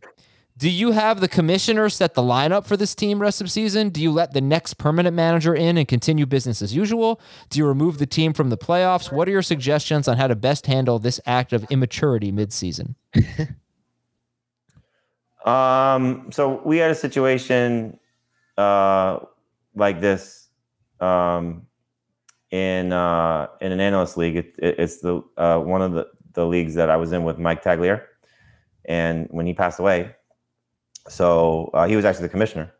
Do 0.55 0.69
you 0.69 0.91
have 0.91 1.19
the 1.19 1.27
commissioner 1.27 1.89
set 1.89 2.13
the 2.13 2.21
lineup 2.21 2.65
for 2.65 2.77
this 2.77 2.93
team 2.93 3.19
rest 3.19 3.41
of 3.41 3.49
season? 3.49 3.89
Do 3.89 4.01
you 4.01 4.11
let 4.11 4.33
the 4.33 4.41
next 4.41 4.75
permanent 4.75 5.15
manager 5.15 5.55
in 5.55 5.79
and 5.79 5.87
continue 5.87 6.27
business 6.27 6.61
as 6.61 6.75
usual? 6.75 7.19
Do 7.49 7.57
you 7.57 7.65
remove 7.65 7.97
the 7.97 8.05
team 8.05 8.33
from 8.33 8.49
the 8.51 8.57
playoffs? 8.57 9.11
What 9.11 9.27
are 9.27 9.31
your 9.31 9.41
suggestions 9.41 10.07
on 10.07 10.17
how 10.17 10.27
to 10.27 10.35
best 10.35 10.67
handle 10.67 10.99
this 10.99 11.19
act 11.25 11.53
of 11.53 11.65
immaturity 11.71 12.31
mid-season? 12.31 12.95
Um, 15.45 16.29
so 16.31 16.61
we 16.63 16.77
had 16.77 16.91
a 16.91 16.95
situation 16.95 17.99
uh, 18.57 19.19
like 19.75 19.99
this 19.99 20.42
um, 21.03 21.67
in 22.51 22.93
uh, 22.93 23.47
in 23.61 23.71
an 23.71 23.79
analyst 23.79 24.17
league. 24.17 24.35
It, 24.37 24.55
it, 24.59 24.79
it's 24.79 25.01
the 25.01 25.21
uh, 25.37 25.59
one 25.59 25.81
of 25.81 25.93
the, 25.93 26.07
the 26.33 26.45
leagues 26.45 26.75
that 26.75 26.89
I 26.89 26.97
was 26.97 27.11
in 27.11 27.23
with 27.23 27.37
Mike 27.39 27.63
Tagliere, 27.63 28.03
and 28.85 29.27
when 29.31 29.45
he 29.45 29.53
passed 29.53 29.79
away, 29.79 30.15
so 31.09 31.69
uh, 31.73 31.87
he 31.87 31.95
was 31.95 32.05
actually 32.05 32.23
the 32.27 32.29
commissioner, 32.29 32.73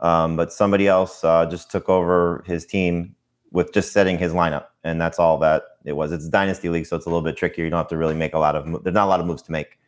um, 0.00 0.36
but 0.36 0.52
somebody 0.52 0.88
else 0.88 1.24
uh, 1.24 1.46
just 1.46 1.70
took 1.70 1.88
over 1.88 2.42
his 2.46 2.66
team 2.66 3.14
with 3.52 3.72
just 3.72 3.92
setting 3.92 4.18
his 4.18 4.32
lineup, 4.32 4.66
and 4.84 5.00
that's 5.00 5.18
all 5.18 5.38
that 5.38 5.62
it 5.84 5.94
was. 5.94 6.12
It's 6.12 6.26
a 6.26 6.30
dynasty 6.30 6.68
league, 6.68 6.86
so 6.86 6.96
it's 6.96 7.06
a 7.06 7.08
little 7.08 7.22
bit 7.22 7.36
trickier. 7.36 7.64
You 7.64 7.70
don't 7.70 7.78
have 7.78 7.88
to 7.88 7.96
really 7.96 8.14
make 8.14 8.34
a 8.34 8.38
lot 8.38 8.56
of. 8.56 8.66
mo- 8.66 8.80
There's 8.82 8.94
not 8.94 9.06
a 9.06 9.12
lot 9.12 9.20
of 9.20 9.26
moves 9.26 9.42
to 9.42 9.52
make 9.52 9.78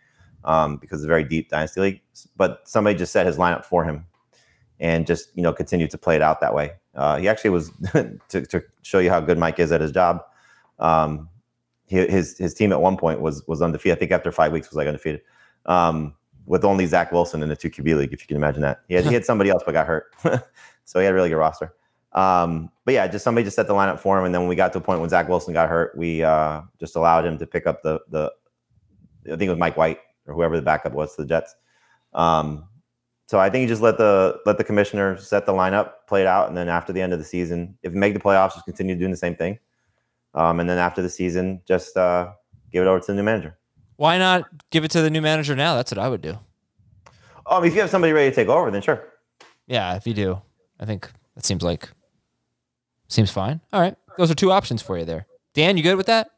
um, 0.45 0.77
because 0.79 1.01
it's 1.01 1.05
a 1.05 1.09
very 1.09 1.25
deep 1.25 1.49
dynasty 1.49 1.81
league. 1.81 2.01
But 2.37 2.63
somebody 2.65 2.97
just 2.99 3.13
set 3.13 3.27
his 3.27 3.37
lineup 3.37 3.65
for 3.65 3.85
him, 3.85 4.07
and 4.81 5.07
just 5.07 5.31
you 5.35 5.43
know 5.43 5.53
continued 5.53 5.91
to 5.91 5.99
play 5.99 6.17
it 6.17 6.23
out 6.23 6.41
that 6.41 6.55
way. 6.55 6.73
Uh, 6.95 7.17
he 7.19 7.29
actually 7.29 7.51
was 7.51 7.71
to, 7.93 8.47
to 8.47 8.63
show 8.83 8.99
you 8.99 9.11
how 9.11 9.21
good 9.21 9.39
Mike 9.39 9.59
is 9.59 9.73
at 9.73 9.81
his 9.81 9.93
job. 9.93 10.23
Um, 10.79 11.29
hi- 11.91 12.07
his 12.07 12.37
his 12.39 12.55
team 12.55 12.73
at 12.73 12.81
one 12.81 12.97
point 12.97 13.21
was 13.21 13.47
was 13.47 13.63
undefeated. 13.63 13.97
I 13.97 14.01
think 14.01 14.13
after 14.13 14.33
five 14.33 14.53
weeks 14.53 14.71
was 14.71 14.77
like 14.77 14.87
undefeated, 14.87 15.23
um, 15.67 16.15
with 16.47 16.65
only 16.65 16.87
Zach 16.87 17.13
Wilson 17.13 17.43
in 17.43 17.49
the 17.49 17.57
two 17.57 17.71
QB 17.71 17.97
league. 17.97 18.13
If 18.13 18.23
you 18.23 18.27
can 18.27 18.37
imagine 18.37 18.63
that, 18.63 18.81
he 18.89 18.95
had, 18.95 19.05
he 19.07 19.15
had 19.15 19.25
somebody 19.27 19.51
else 19.51 19.63
but 19.65 19.73
got 19.73 19.87
hurt, 19.87 20.15
so 20.85 20.99
he 20.99 21.05
had 21.05 21.13
a 21.13 21.15
really 21.15 21.29
good 21.29 21.37
roster. 21.37 21.75
Um, 22.13 22.71
but 22.87 22.95
yeah, 22.95 23.07
just 23.09 23.25
somebody 23.25 23.45
just 23.45 23.57
set 23.57 23.67
the 23.67 23.75
lineup 23.75 24.01
for 24.01 24.19
him, 24.19 24.25
and 24.25 24.35
then 24.35 24.43
when 24.43 24.49
we 24.49 24.57
got 24.57 24.73
to 24.73 24.79
a 24.79 24.81
point 24.81 25.01
when 25.01 25.11
Zach 25.11 25.29
Wilson 25.29 25.53
got 25.53 25.69
hurt, 25.69 25.97
we 25.97 26.23
uh, 26.23 26.63
just 26.81 26.97
allowed 26.97 27.27
him 27.27 27.39
to 27.39 27.47
pick 27.47 27.67
up 27.67 27.83
the 27.83 28.01
the 28.11 28.33
I 29.27 29.31
think 29.31 29.43
it 29.43 29.51
was 29.51 29.59
Mike 29.59 29.77
White 29.77 29.99
or 30.27 30.35
whoever 30.35 30.57
the 30.57 30.63
backup 30.63 30.93
was 30.93 31.15
to 31.17 31.23
the 31.23 31.29
Jets. 31.29 31.55
Um, 32.13 32.69
so 33.27 33.41
I 33.41 33.51
think 33.51 33.63
you 33.63 33.69
just 33.69 33.83
let 33.83 33.99
the 33.99 34.41
let 34.47 34.57
the 34.57 34.65
commissioner 34.65 35.17
set 35.17 35.47
the 35.47 35.53
lineup, 35.53 35.93
play 36.07 36.21
it 36.21 36.29
out, 36.29 36.49
and 36.49 36.57
then 36.57 36.69
after 36.69 36.93
the 36.93 37.03
end 37.03 37.13
of 37.13 37.19
the 37.19 37.25
season, 37.25 37.77
if 37.83 37.93
you 37.93 37.99
make 37.99 38.15
the 38.15 38.21
playoffs, 38.21 38.55
just 38.55 38.65
continue 38.65 38.95
doing 38.95 39.11
the 39.11 39.17
same 39.17 39.35
thing. 39.35 39.59
Um, 40.35 40.61
and 40.61 40.71
then 40.71 40.79
after 40.79 41.03
the 41.03 41.09
season, 41.09 41.61
just 41.67 41.97
uh, 41.97 42.33
give 42.71 42.83
it 42.83 42.87
over 42.87 43.01
to 43.01 43.07
the 43.07 43.15
new 43.15 43.25
manager. 43.25 43.59
Why 43.97 44.19
not 44.19 44.45
give 44.71 44.85
it 44.85 44.91
to 44.93 45.03
the 45.03 45.11
new 45.11 45.21
manager 45.21 45.57
now? 45.57 45.75
That's 45.75 45.91
what 45.91 45.99
I 45.99 46.09
would 46.09 46.21
do. 46.21 46.39
Oh, 47.47 47.63
if 47.65 47.75
you 47.75 47.81
have 47.81 47.91
somebody 47.91 48.13
ready 48.13 48.31
to 48.31 48.35
take 48.35 48.49
over, 48.49 48.71
then 48.71 48.83
sure. 48.83 49.13
Yeah, 49.67 49.97
if 49.97 50.07
you 50.07 50.15
do, 50.15 50.41
I 50.79 50.85
think 50.85 51.11
that 51.35 51.45
seems 51.45 51.63
like 51.63 51.89
seems 53.09 53.31
fine. 53.31 53.61
All 53.73 53.81
right, 53.81 53.97
those 54.19 54.31
are 54.31 54.35
two 54.35 54.53
options 54.53 54.83
for 54.83 54.99
you 54.99 55.05
there. 55.05 55.27
Dan, 55.53 55.77
you 55.77 55.83
good 55.83 55.97
with 55.97 56.07
that? 56.07 56.31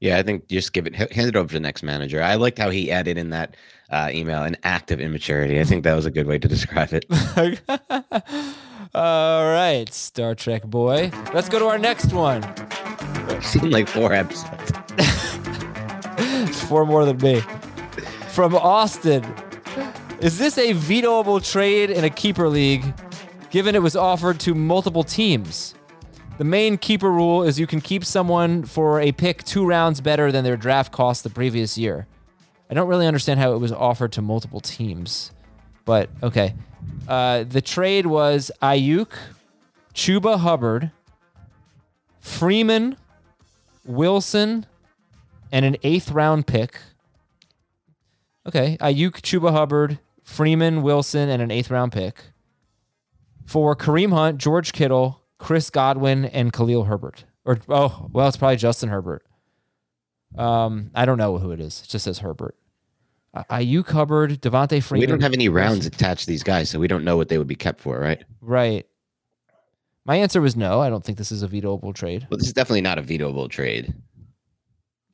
Yeah, 0.00 0.18
I 0.18 0.22
think 0.22 0.48
just 0.48 0.72
give 0.72 0.86
it, 0.86 0.94
hand 0.94 1.28
it 1.28 1.36
over 1.36 1.48
to 1.48 1.54
the 1.54 1.60
next 1.60 1.82
manager. 1.82 2.22
I 2.22 2.34
liked 2.34 2.58
how 2.58 2.68
he 2.70 2.90
added 2.90 3.16
in 3.16 3.30
that 3.30 3.56
uh, 3.90 4.10
email 4.12 4.42
an 4.42 4.56
act 4.62 4.90
of 4.90 5.00
immaturity. 5.00 5.58
I 5.58 5.64
think 5.64 5.84
that 5.84 5.94
was 5.94 6.04
a 6.04 6.10
good 6.10 6.26
way 6.26 6.38
to 6.38 6.48
describe 6.48 6.90
it. 6.92 7.06
All 8.94 9.44
right, 9.44 9.86
Star 9.92 10.34
Trek 10.34 10.64
boy. 10.64 11.10
Let's 11.32 11.48
go 11.48 11.58
to 11.58 11.66
our 11.66 11.78
next 11.78 12.12
one. 12.12 12.42
Seen 13.42 13.70
like 13.70 13.88
four 13.88 14.12
episodes. 14.12 14.72
It's 16.18 16.62
four 16.62 16.86
more 16.86 17.04
than 17.04 17.18
me. 17.18 17.40
From 18.28 18.54
Austin. 18.54 19.24
Is 20.20 20.38
this 20.38 20.56
a 20.58 20.72
vetoable 20.72 21.40
trade 21.40 21.90
in 21.90 22.04
a 22.04 22.10
keeper 22.10 22.48
league, 22.48 22.84
given 23.50 23.74
it 23.74 23.82
was 23.82 23.96
offered 23.96 24.40
to 24.40 24.54
multiple 24.54 25.04
teams? 25.04 25.74
The 26.38 26.44
main 26.44 26.76
keeper 26.76 27.10
rule 27.10 27.42
is 27.42 27.58
you 27.58 27.66
can 27.66 27.80
keep 27.80 28.04
someone 28.04 28.64
for 28.64 29.00
a 29.00 29.12
pick 29.12 29.42
two 29.44 29.66
rounds 29.66 30.02
better 30.02 30.30
than 30.30 30.44
their 30.44 30.56
draft 30.56 30.92
cost 30.92 31.24
the 31.24 31.30
previous 31.30 31.78
year. 31.78 32.06
I 32.70 32.74
don't 32.74 32.88
really 32.88 33.06
understand 33.06 33.40
how 33.40 33.54
it 33.54 33.58
was 33.58 33.72
offered 33.72 34.12
to 34.12 34.22
multiple 34.22 34.60
teams, 34.60 35.32
but 35.86 36.10
okay. 36.22 36.54
Uh, 37.08 37.44
the 37.44 37.62
trade 37.62 38.06
was 38.06 38.50
Aiyuk, 38.60 39.12
Chuba 39.94 40.38
Hubbard, 40.38 40.90
Freeman, 42.20 42.96
Wilson, 43.86 44.66
and 45.50 45.64
an 45.64 45.76
eighth 45.82 46.10
round 46.10 46.46
pick. 46.46 46.78
Okay, 48.46 48.76
Aiyuk, 48.80 49.22
Chuba 49.22 49.52
Hubbard, 49.52 50.00
Freeman, 50.22 50.82
Wilson, 50.82 51.30
and 51.30 51.40
an 51.40 51.50
eighth 51.50 51.70
round 51.70 51.92
pick 51.92 52.24
for 53.46 53.74
Kareem 53.74 54.12
Hunt, 54.12 54.38
George 54.38 54.72
Kittle, 54.72 55.22
Chris 55.38 55.70
Godwin, 55.70 56.24
and 56.24 56.52
Khalil 56.52 56.84
Herbert. 56.84 57.24
Or 57.44 57.58
oh, 57.68 58.08
well, 58.12 58.28
it's 58.28 58.36
probably 58.36 58.56
Justin 58.56 58.88
Herbert. 58.88 59.24
Um, 60.36 60.90
I 60.94 61.04
don't 61.04 61.18
know 61.18 61.38
who 61.38 61.52
it 61.52 61.60
is. 61.60 61.82
It 61.84 61.88
just 61.88 62.04
says 62.04 62.18
Herbert. 62.18 62.56
Uh, 63.32 63.44
Aiyuk, 63.50 63.88
Hubbard, 63.88 64.40
Devonta 64.40 64.82
Freeman. 64.82 65.00
We 65.00 65.06
don't 65.06 65.22
have 65.22 65.34
any 65.34 65.48
rounds 65.48 65.86
attached 65.86 66.22
to 66.22 66.26
these 66.26 66.42
guys, 66.42 66.70
so 66.70 66.78
we 66.78 66.88
don't 66.88 67.04
know 67.04 67.16
what 67.16 67.28
they 67.28 67.38
would 67.38 67.46
be 67.46 67.54
kept 67.54 67.80
for, 67.80 67.98
right? 67.98 68.24
Right. 68.40 68.86
My 70.04 70.16
answer 70.16 70.40
was 70.40 70.56
no. 70.56 70.80
I 70.80 70.88
don't 70.88 71.04
think 71.04 71.18
this 71.18 71.32
is 71.32 71.42
a 71.42 71.48
vetoable 71.48 71.92
trade. 71.92 72.26
Well, 72.30 72.38
this 72.38 72.46
is 72.46 72.52
definitely 72.52 72.80
not 72.80 72.98
a 72.98 73.02
vetoable 73.02 73.50
trade. 73.50 73.92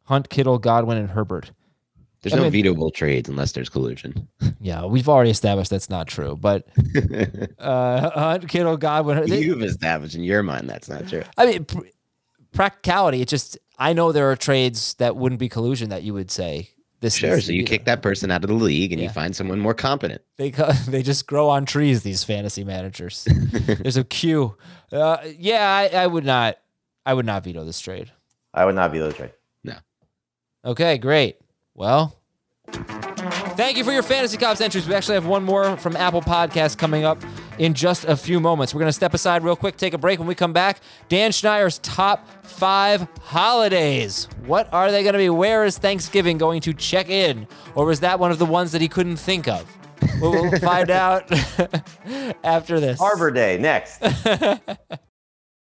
Hunt, 0.04 0.28
Kittle, 0.28 0.58
Godwin, 0.58 0.98
and 0.98 1.10
Herbert. 1.10 1.50
There's 2.22 2.34
I 2.34 2.36
no 2.36 2.50
mean- 2.50 2.64
vetoable 2.64 2.92
trades 2.94 3.28
unless 3.28 3.52
there's 3.52 3.68
collusion. 3.68 4.28
Yeah, 4.64 4.84
we've 4.84 5.08
already 5.08 5.30
established 5.30 5.70
that's 5.70 5.90
not 5.90 6.06
true. 6.06 6.36
But 6.36 6.68
uh, 7.58 8.10
Hunt, 8.20 8.48
Kittle, 8.48 8.76
Godwin. 8.76 9.28
they- 9.28 9.40
You've 9.42 9.62
established 9.62 10.14
in 10.14 10.22
your 10.22 10.42
mind 10.44 10.70
that's 10.70 10.88
not 10.88 11.08
true. 11.08 11.24
I 11.36 11.46
mean, 11.46 11.64
pr- 11.64 11.80
practicality. 12.52 13.20
It 13.22 13.28
just 13.28 13.58
I 13.78 13.92
know 13.92 14.12
there 14.12 14.30
are 14.30 14.36
trades 14.36 14.94
that 14.94 15.16
wouldn't 15.16 15.40
be 15.40 15.48
collusion 15.48 15.88
that 15.90 16.04
you 16.04 16.14
would 16.14 16.30
say 16.30 16.70
this. 17.00 17.16
Sure. 17.16 17.38
is, 17.38 17.46
So 17.46 17.52
you 17.52 17.62
know, 17.62 17.66
kick 17.66 17.86
that 17.86 18.02
person 18.02 18.30
out 18.30 18.44
of 18.44 18.48
the 18.48 18.54
league 18.54 18.92
and 18.92 19.00
Yeah. 19.00 19.08
you 19.08 19.12
find 19.12 19.34
someone 19.34 19.58
more 19.58 19.74
competent. 19.74 20.22
They 20.36 20.50
they 20.86 21.02
just 21.02 21.26
grow 21.26 21.48
on 21.48 21.64
trees. 21.66 22.04
These 22.04 22.22
fantasy 22.22 22.62
managers. 22.62 23.26
There's 23.26 23.96
a 23.96 24.04
queue. 24.04 24.56
Uh, 24.92 25.16
yeah, 25.38 25.68
I, 25.92 26.02
I 26.04 26.06
would 26.06 26.24
not. 26.24 26.58
I 27.04 27.14
would 27.14 27.26
not 27.26 27.42
veto 27.42 27.64
this 27.64 27.80
trade. 27.80 28.12
I 28.54 28.64
would 28.64 28.76
not 28.76 28.92
veto 28.92 29.08
the 29.08 29.12
trade. 29.14 29.32
No. 29.64 29.74
Okay, 30.64 30.98
great. 30.98 31.36
Well, 31.74 32.18
thank 32.70 33.76
you 33.76 33.84
for 33.84 33.92
your 33.92 34.02
fantasy 34.02 34.36
cops 34.36 34.60
entries. 34.60 34.86
We 34.86 34.94
actually 34.94 35.14
have 35.14 35.26
one 35.26 35.42
more 35.42 35.76
from 35.76 35.96
Apple 35.96 36.20
Podcast 36.20 36.78
coming 36.78 37.04
up 37.04 37.22
in 37.58 37.74
just 37.74 38.04
a 38.04 38.16
few 38.16 38.40
moments. 38.40 38.74
We're 38.74 38.80
going 38.80 38.88
to 38.88 38.94
step 38.94 39.14
aside 39.14 39.42
real 39.42 39.56
quick, 39.56 39.76
take 39.76 39.94
a 39.94 39.98
break. 39.98 40.18
When 40.18 40.28
we 40.28 40.34
come 40.34 40.52
back, 40.52 40.80
Dan 41.08 41.30
Schneier's 41.30 41.78
top 41.78 42.26
five 42.44 43.06
holidays. 43.20 44.28
What 44.46 44.72
are 44.72 44.90
they 44.90 45.02
going 45.02 45.14
to 45.14 45.18
be? 45.18 45.30
Where 45.30 45.64
is 45.64 45.78
Thanksgiving 45.78 46.38
going 46.38 46.60
to 46.62 46.74
check 46.74 47.08
in? 47.08 47.46
Or 47.74 47.86
was 47.86 48.00
that 48.00 48.18
one 48.18 48.30
of 48.30 48.38
the 48.38 48.46
ones 48.46 48.72
that 48.72 48.80
he 48.80 48.88
couldn't 48.88 49.16
think 49.16 49.48
of? 49.48 49.66
We'll 50.20 50.32
we'll 50.32 50.58
find 50.60 50.90
out 50.90 51.30
after 52.44 52.80
this. 52.80 53.00
Arbor 53.00 53.30
Day 53.30 53.58
next. 53.58 54.02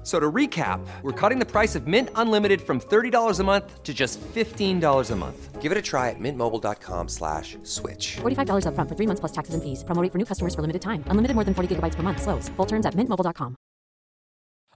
F- 0.00 0.06
So 0.06 0.18
to 0.18 0.32
recap, 0.32 0.80
we're 1.02 1.12
cutting 1.12 1.38
the 1.38 1.44
price 1.44 1.76
of 1.76 1.86
Mint 1.86 2.08
Unlimited 2.14 2.62
from 2.62 2.80
$30 2.80 3.38
a 3.38 3.44
month 3.44 3.82
to 3.82 3.92
just 3.92 4.18
$15 4.34 5.10
a 5.10 5.16
month. 5.16 5.60
Give 5.60 5.72
it 5.72 5.76
a 5.76 5.82
try 5.82 6.08
at 6.08 6.16
mintmobile.com 6.18 7.08
slash 7.08 7.58
switch. 7.64 8.16
$45 8.22 8.64
upfront 8.64 8.88
for 8.88 8.94
three 8.96 9.06
months 9.06 9.20
plus 9.20 9.32
taxes 9.32 9.52
and 9.54 9.62
fees. 9.62 9.84
Promo 9.84 10.00
rate 10.02 10.10
for 10.10 10.16
new 10.18 10.24
customers 10.24 10.54
for 10.54 10.62
limited 10.62 10.80
time. 10.80 11.04
Unlimited 11.08 11.34
more 11.34 11.44
than 11.44 11.52
40 11.52 11.68
gigabytes 11.76 11.96
per 11.96 12.02
month. 12.02 12.22
Slows. 12.22 12.48
Full 12.56 12.66
terms 12.66 12.86
at 12.86 12.94
mintmobile.com. 12.94 13.54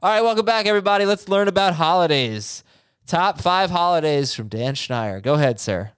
All 0.02 0.10
right, 0.10 0.20
welcome 0.22 0.44
back, 0.44 0.66
everybody. 0.66 1.06
Let's 1.06 1.26
learn 1.30 1.48
about 1.48 1.72
holidays. 1.74 2.62
Top 3.06 3.40
five 3.40 3.70
holidays 3.70 4.34
from 4.34 4.48
Dan 4.48 4.74
Schneier. 4.74 5.22
Go 5.22 5.34
ahead, 5.34 5.58
sir. 5.58 5.92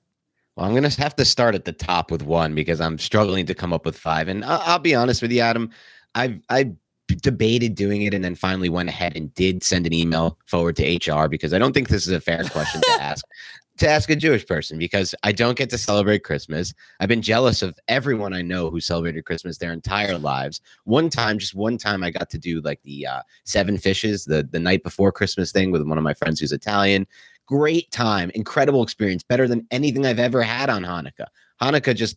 Well, 0.55 0.65
I'm 0.67 0.73
going 0.73 0.89
to 0.89 1.01
have 1.03 1.17
to 1.17 1.25
start 1.25 1.57
at 1.57 1.65
the 1.65 1.73
top 1.73 2.13
with 2.13 2.23
one 2.23 2.55
because 2.55 2.81
I'm 2.81 2.99
struggling 2.99 3.47
to 3.47 3.55
come 3.55 3.73
up 3.73 3.85
with 3.85 3.99
five. 3.99 4.29
And 4.29 4.45
I'll, 4.45 4.63
I'll 4.65 4.79
be 4.79 4.95
honest 4.95 5.21
with 5.23 5.33
you, 5.33 5.41
Adam. 5.41 5.71
I've, 6.15 6.41
I 6.49 6.73
debated 7.09 7.75
doing 7.75 8.03
it 8.03 8.15
and 8.15 8.25
then 8.25 8.35
finally 8.35 8.69
went 8.69 8.89
ahead 8.89 9.17
and 9.17 9.33
did 9.35 9.63
send 9.63 9.87
an 9.87 9.93
email 9.93 10.39
forward 10.47 10.77
to 10.77 10.97
HR 10.97 11.29
because 11.29 11.55
I 11.55 11.59
don't 11.59 11.73
think 11.73 11.89
this 11.89 12.07
is 12.07 12.13
a 12.13 12.21
fair 12.21 12.43
question 12.45 12.81
to 12.81 12.91
ask 13.01 13.25
to 13.79 13.89
ask 13.89 14.09
a 14.09 14.17
Jewish 14.17 14.47
person 14.47 14.79
because 14.79 15.15
I 15.23 15.33
don't 15.33 15.59
get 15.59 15.69
to 15.71 15.79
celebrate 15.79 16.25
Christmas. 16.25 16.73
I've 16.99 17.09
been 17.09 17.23
jealous 17.23 17.61
of 17.63 17.79
everyone 17.89 18.33
I 18.33 18.41
know 18.41 18.71
who 18.71 18.81
celebrated 18.81 19.27
Christmas 19.27 19.59
their 19.59 19.73
entire 19.73 20.19
lives. 20.19 20.61
One 20.85 21.11
time, 21.11 21.39
just 21.39 21.55
one 21.55 21.77
time, 21.77 22.03
I 22.03 22.11
got 22.11 22.31
to 22.31 22.39
do 22.39 22.61
like 22.63 22.83
the 22.83 23.07
uh, 23.07 23.21
seven 23.45 23.77
fishes, 23.77 24.25
the 24.25 24.49
the 24.51 24.61
night 24.61 24.83
before 24.83 25.13
Christmas 25.13 25.53
thing 25.53 25.71
with 25.71 25.87
one 25.87 25.99
of 25.99 26.05
my 26.05 26.15
friends 26.15 26.41
who's 26.41 26.53
Italian. 26.53 27.07
great 27.47 27.91
time, 27.93 28.31
incredible 28.35 28.83
experience, 28.83 29.23
better 29.23 29.47
than 29.47 29.67
anything 29.71 30.05
I've 30.05 30.19
ever 30.19 30.43
had 30.43 30.69
on 30.69 30.83
Hanukkah. 30.83 31.29
Hanukkah 31.61 31.95
just 31.95 32.17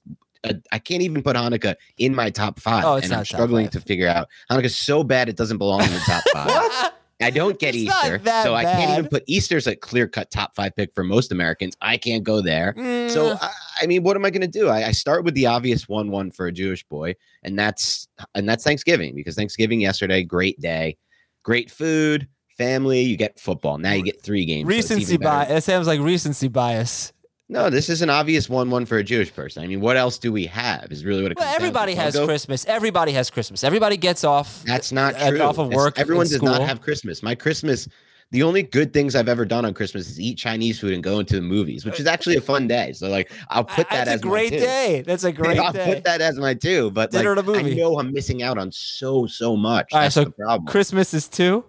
I 0.71 0.79
can't 0.79 1.01
even 1.01 1.21
put 1.21 1.35
Hanukkah 1.35 1.75
in 1.97 2.15
my 2.15 2.29
top 2.29 2.59
five, 2.59 2.85
Oh, 2.85 2.95
it's 2.95 3.05
and 3.05 3.11
not 3.11 3.19
I'm 3.19 3.25
struggling 3.25 3.65
five. 3.65 3.73
to 3.73 3.81
figure 3.81 4.07
out 4.07 4.27
Hanukkah's 4.49 4.75
so 4.75 5.03
bad 5.03 5.27
it 5.29 5.35
doesn't 5.35 5.57
belong 5.57 5.81
in 5.81 5.91
the 5.91 5.99
top 5.99 6.23
five. 6.33 6.91
I 7.21 7.31
don't 7.31 7.59
get 7.59 7.75
It's 7.75 7.83
Easter, 7.83 8.21
so 8.23 8.55
I 8.55 8.63
can't 8.63 8.91
even 8.91 9.03
bad. 9.03 9.11
put 9.11 9.23
Easter's 9.27 9.67
a 9.67 9.75
clear 9.75 10.07
cut 10.07 10.31
top 10.31 10.55
five 10.55 10.73
pick 10.77 10.93
for 10.93 11.03
most 11.03 11.33
Americans. 11.33 11.75
I 11.81 11.97
can't 11.97 12.23
go 12.23 12.41
there. 12.41 12.73
So 12.77 12.81
Mm, 12.81 13.37
I, 13.41 13.51
I 13.81 13.85
mean, 13.87 14.03
what 14.03 14.15
am 14.15 14.23
I 14.23 14.29
going 14.29 14.39
to 14.39 14.47
do? 14.47 14.69
I, 14.69 14.87
I 14.87 14.91
start 14.93 15.25
with 15.25 15.33
the 15.33 15.47
obvious 15.47 15.89
one 15.89 16.09
one 16.11 16.31
for 16.31 16.47
a 16.47 16.51
Jewish 16.53 16.85
boy, 16.85 17.15
and 17.43 17.59
that's 17.59 18.07
and 18.35 18.47
that's 18.47 18.63
Thanksgiving 18.63 19.15
because 19.15 19.35
Thanksgiving 19.35 19.81
yesterday, 19.81 20.23
great 20.23 20.61
day, 20.61 20.95
great 21.43 21.69
food, 21.69 22.29
family. 22.57 23.01
You 23.01 23.17
get 23.17 23.37
football. 23.37 23.77
Now 23.77 23.91
you 23.91 24.03
get 24.03 24.21
three 24.23 24.45
games. 24.45 24.63
so 24.67 24.69
recency 24.69 25.17
better. 25.17 25.29
bias. 25.29 25.49
That 25.49 25.63
sounds 25.65 25.87
like 25.87 25.99
recency 25.99 26.47
bias. 26.47 27.11
No, 27.51 27.71
this 27.71 27.89
is 27.89 28.03
an 28.03 28.11
obvious 28.11 28.47
one 28.47 28.69
one 28.69 28.85
for 28.85 28.97
a 28.99 29.03
Jewish 29.03 29.33
person. 29.33 29.63
I 29.63 29.67
mean, 29.67 29.81
what 29.81 29.97
else 29.97 30.19
do 30.19 30.31
we 30.31 30.45
have? 30.45 30.91
Is 30.91 31.03
really 31.03 31.23
what 31.23 31.31
it 31.31 31.35
comes 31.35 31.45
Well, 31.45 31.51
down 31.53 31.59
to. 31.59 31.65
everybody 31.65 31.95
has? 31.95 32.15
Christmas. 32.15 32.63
Everybody 32.65 33.11
has 33.13 33.31
Christmas. 33.31 33.63
Everybody 33.63 33.97
gets 33.97 34.23
off. 34.23 34.63
That's 34.65 34.91
not 34.91 35.15
uh, 35.15 35.29
true. 35.31 35.41
Off 35.41 35.57
of 35.57 35.69
That's- 35.69 35.75
work. 35.75 35.99
everyone 35.99 36.27
does 36.27 36.35
school. 36.35 36.49
not 36.49 36.61
have 36.61 36.79
Christmas. 36.81 37.23
My 37.23 37.33
Christmas, 37.33 37.87
the 38.29 38.43
only 38.43 38.61
good 38.61 38.93
things 38.93 39.15
I've 39.15 39.27
ever 39.27 39.45
done 39.45 39.65
on 39.65 39.73
Christmas 39.73 40.07
is 40.07 40.19
eat 40.19 40.37
Chinese 40.37 40.79
food 40.79 40.93
and 40.93 41.03
go 41.03 41.17
into 41.19 41.33
the 41.37 41.41
movies, 41.41 41.85
which 41.85 41.99
is 41.99 42.05
actually 42.05 42.35
a 42.35 42.41
fun 42.41 42.67
day. 42.67 42.93
So 42.93 43.09
like, 43.09 43.31
I'll 43.49 43.63
put 43.63 43.89
that 43.89 44.05
That's 44.05 44.09
as 44.11 44.19
a 44.21 44.23
great 44.23 44.51
day. 44.51 45.01
That's 45.03 45.23
a 45.23 45.31
great 45.41 45.57
I'll 45.57 45.73
day. 45.73 45.91
put 45.95 46.03
that 46.03 46.21
as 46.21 46.37
my 46.37 46.53
two. 46.53 46.91
But 46.91 47.09
Dinner 47.09 47.35
like. 47.35 47.65
I 47.65 47.69
know 47.71 47.97
I'm 47.99 48.13
missing 48.13 48.43
out 48.43 48.59
on 48.59 48.71
so 48.71 49.25
so 49.25 49.55
much. 49.55 49.87
All 49.91 49.97
right, 49.97 50.05
That's 50.05 50.13
so 50.13 50.25
the 50.25 50.31
problem. 50.31 50.67
Christmas 50.67 51.15
is 51.15 51.27
two. 51.27 51.65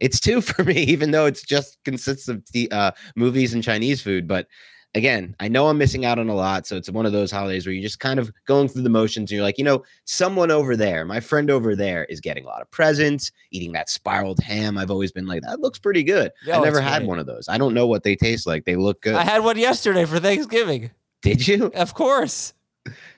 it's 0.00 0.18
two 0.18 0.40
for 0.40 0.64
me, 0.64 0.82
even 0.82 1.12
though 1.12 1.26
it's 1.26 1.42
just 1.44 1.78
consists 1.84 2.26
of 2.26 2.42
the 2.50 2.68
uh, 2.72 2.90
movies 3.14 3.54
and 3.54 3.62
Chinese 3.62 4.02
food. 4.02 4.26
But 4.26 4.48
again, 4.94 5.34
I 5.40 5.48
know 5.48 5.68
I'm 5.68 5.78
missing 5.78 6.04
out 6.04 6.18
on 6.18 6.28
a 6.28 6.34
lot. 6.34 6.66
So 6.66 6.76
it's 6.76 6.90
one 6.90 7.06
of 7.06 7.12
those 7.12 7.30
holidays 7.30 7.66
where 7.66 7.72
you're 7.72 7.82
just 7.82 8.00
kind 8.00 8.18
of 8.18 8.32
going 8.46 8.68
through 8.68 8.82
the 8.82 8.90
motions 8.90 9.30
and 9.30 9.36
you're 9.36 9.44
like, 9.44 9.58
you 9.58 9.64
know, 9.64 9.82
someone 10.04 10.50
over 10.50 10.76
there, 10.76 11.04
my 11.04 11.20
friend 11.20 11.50
over 11.50 11.74
there 11.74 12.04
is 12.06 12.20
getting 12.20 12.44
a 12.44 12.48
lot 12.48 12.62
of 12.62 12.70
presents, 12.70 13.32
eating 13.50 13.72
that 13.72 13.88
spiraled 13.88 14.40
ham. 14.40 14.76
I've 14.76 14.90
always 14.90 15.12
been 15.12 15.26
like, 15.26 15.42
that 15.42 15.60
looks 15.60 15.78
pretty 15.78 16.02
good. 16.02 16.32
Yeah, 16.44 16.58
I 16.58 16.62
never 16.62 16.80
had 16.80 17.00
great. 17.00 17.08
one 17.08 17.18
of 17.18 17.26
those. 17.26 17.48
I 17.48 17.58
don't 17.58 17.74
know 17.74 17.86
what 17.86 18.02
they 18.02 18.16
taste 18.16 18.46
like. 18.46 18.64
They 18.64 18.76
look 18.76 19.00
good. 19.02 19.14
I 19.14 19.24
had 19.24 19.42
one 19.42 19.58
yesterday 19.58 20.04
for 20.04 20.18
Thanksgiving. 20.18 20.90
Did 21.22 21.46
you? 21.46 21.66
Of 21.74 21.94
course. 21.94 22.52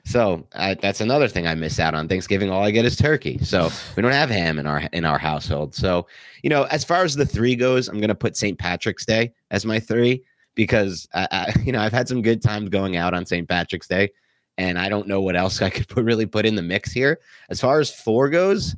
So 0.05 0.47
I, 0.55 0.75
that's 0.75 1.01
another 1.01 1.27
thing 1.27 1.47
I 1.47 1.55
miss 1.55 1.81
out 1.81 1.95
on 1.95 2.07
Thanksgiving. 2.07 2.51
All 2.51 2.63
I 2.63 2.71
get 2.71 2.85
is 2.85 2.97
turkey. 2.97 3.39
So 3.43 3.71
we 3.97 4.03
don't 4.03 4.13
have 4.13 4.29
ham 4.29 4.59
in 4.59 4.67
our 4.67 4.81
in 4.93 5.07
our 5.07 5.19
household. 5.19 5.75
So 5.75 6.07
you 6.43 6.51
know, 6.51 6.65
as 6.65 6.85
far 6.85 7.03
as 7.03 7.15
the 7.15 7.25
three 7.25 7.57
goes, 7.57 7.89
I'm 7.89 7.99
gonna 7.99 8.15
put 8.15 8.37
St. 8.37 8.59
Patrick's 8.59 9.07
Day 9.07 9.33
as 9.51 9.65
my 9.65 9.81
three 9.81 10.23
because 10.55 11.09
I, 11.15 11.29
I 11.31 11.55
you 11.65 11.73
know 11.73 11.81
I've 11.81 11.93
had 11.93 12.09
some 12.09 12.23
good 12.23 12.43
times 12.43 12.69
going 12.69 12.97
out 12.97 13.15
on 13.15 13.27
St. 13.27 13.49
Patrick's 13.49 13.89
Day, 13.89 14.11
and 14.59 14.79
I 14.79 14.89
don't 14.89 15.09
know 15.09 15.21
what 15.21 15.37
else 15.37 15.63
I 15.63 15.71
could 15.71 15.89
put, 15.89 16.05
really 16.05 16.27
put 16.27 16.47
in 16.47 16.55
the 16.55 16.63
mix 16.63 16.93
here. 16.93 17.21
As 17.51 17.61
far 17.61 17.81
as 17.81 17.91
four 17.91 18.29
goes, 18.29 18.75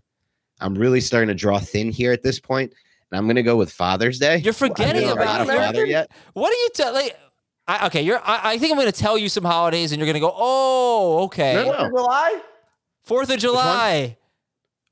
I'm 0.60 0.74
really 0.74 1.00
starting 1.00 1.28
to 1.28 1.34
draw 1.34 1.58
thin 1.58 1.90
here 1.90 2.12
at 2.12 2.22
this 2.22 2.40
point, 2.40 2.72
and 3.10 3.18
I'm 3.18 3.26
gonna 3.26 3.42
go 3.42 3.56
with 3.56 3.72
Father's 3.72 4.18
Day. 4.18 4.38
You're 4.38 4.52
forgetting 4.52 5.06
I'm 5.08 5.18
about 5.18 5.46
not 5.46 5.54
a 5.54 5.58
father 5.58 5.86
yet. 5.86 6.10
What 6.34 6.50
are 6.50 6.58
you 6.58 6.68
telling? 6.74 6.94
Like, 6.94 7.16
I, 7.68 7.86
okay, 7.86 8.02
you're. 8.02 8.20
I, 8.20 8.52
I 8.52 8.58
think 8.58 8.70
I'm 8.70 8.78
going 8.78 8.90
to 8.90 8.98
tell 8.98 9.18
you 9.18 9.28
some 9.28 9.42
holidays, 9.42 9.90
and 9.90 9.98
you're 9.98 10.06
going 10.06 10.14
to 10.14 10.20
go, 10.20 10.32
"Oh, 10.34 11.24
okay." 11.24 11.54
No, 11.54 11.72
no. 11.72 11.72
Fourth 11.72 11.80
of 11.80 11.90
July? 11.90 12.40
Fourth 13.02 13.30
of 13.30 13.38
July, 13.38 14.16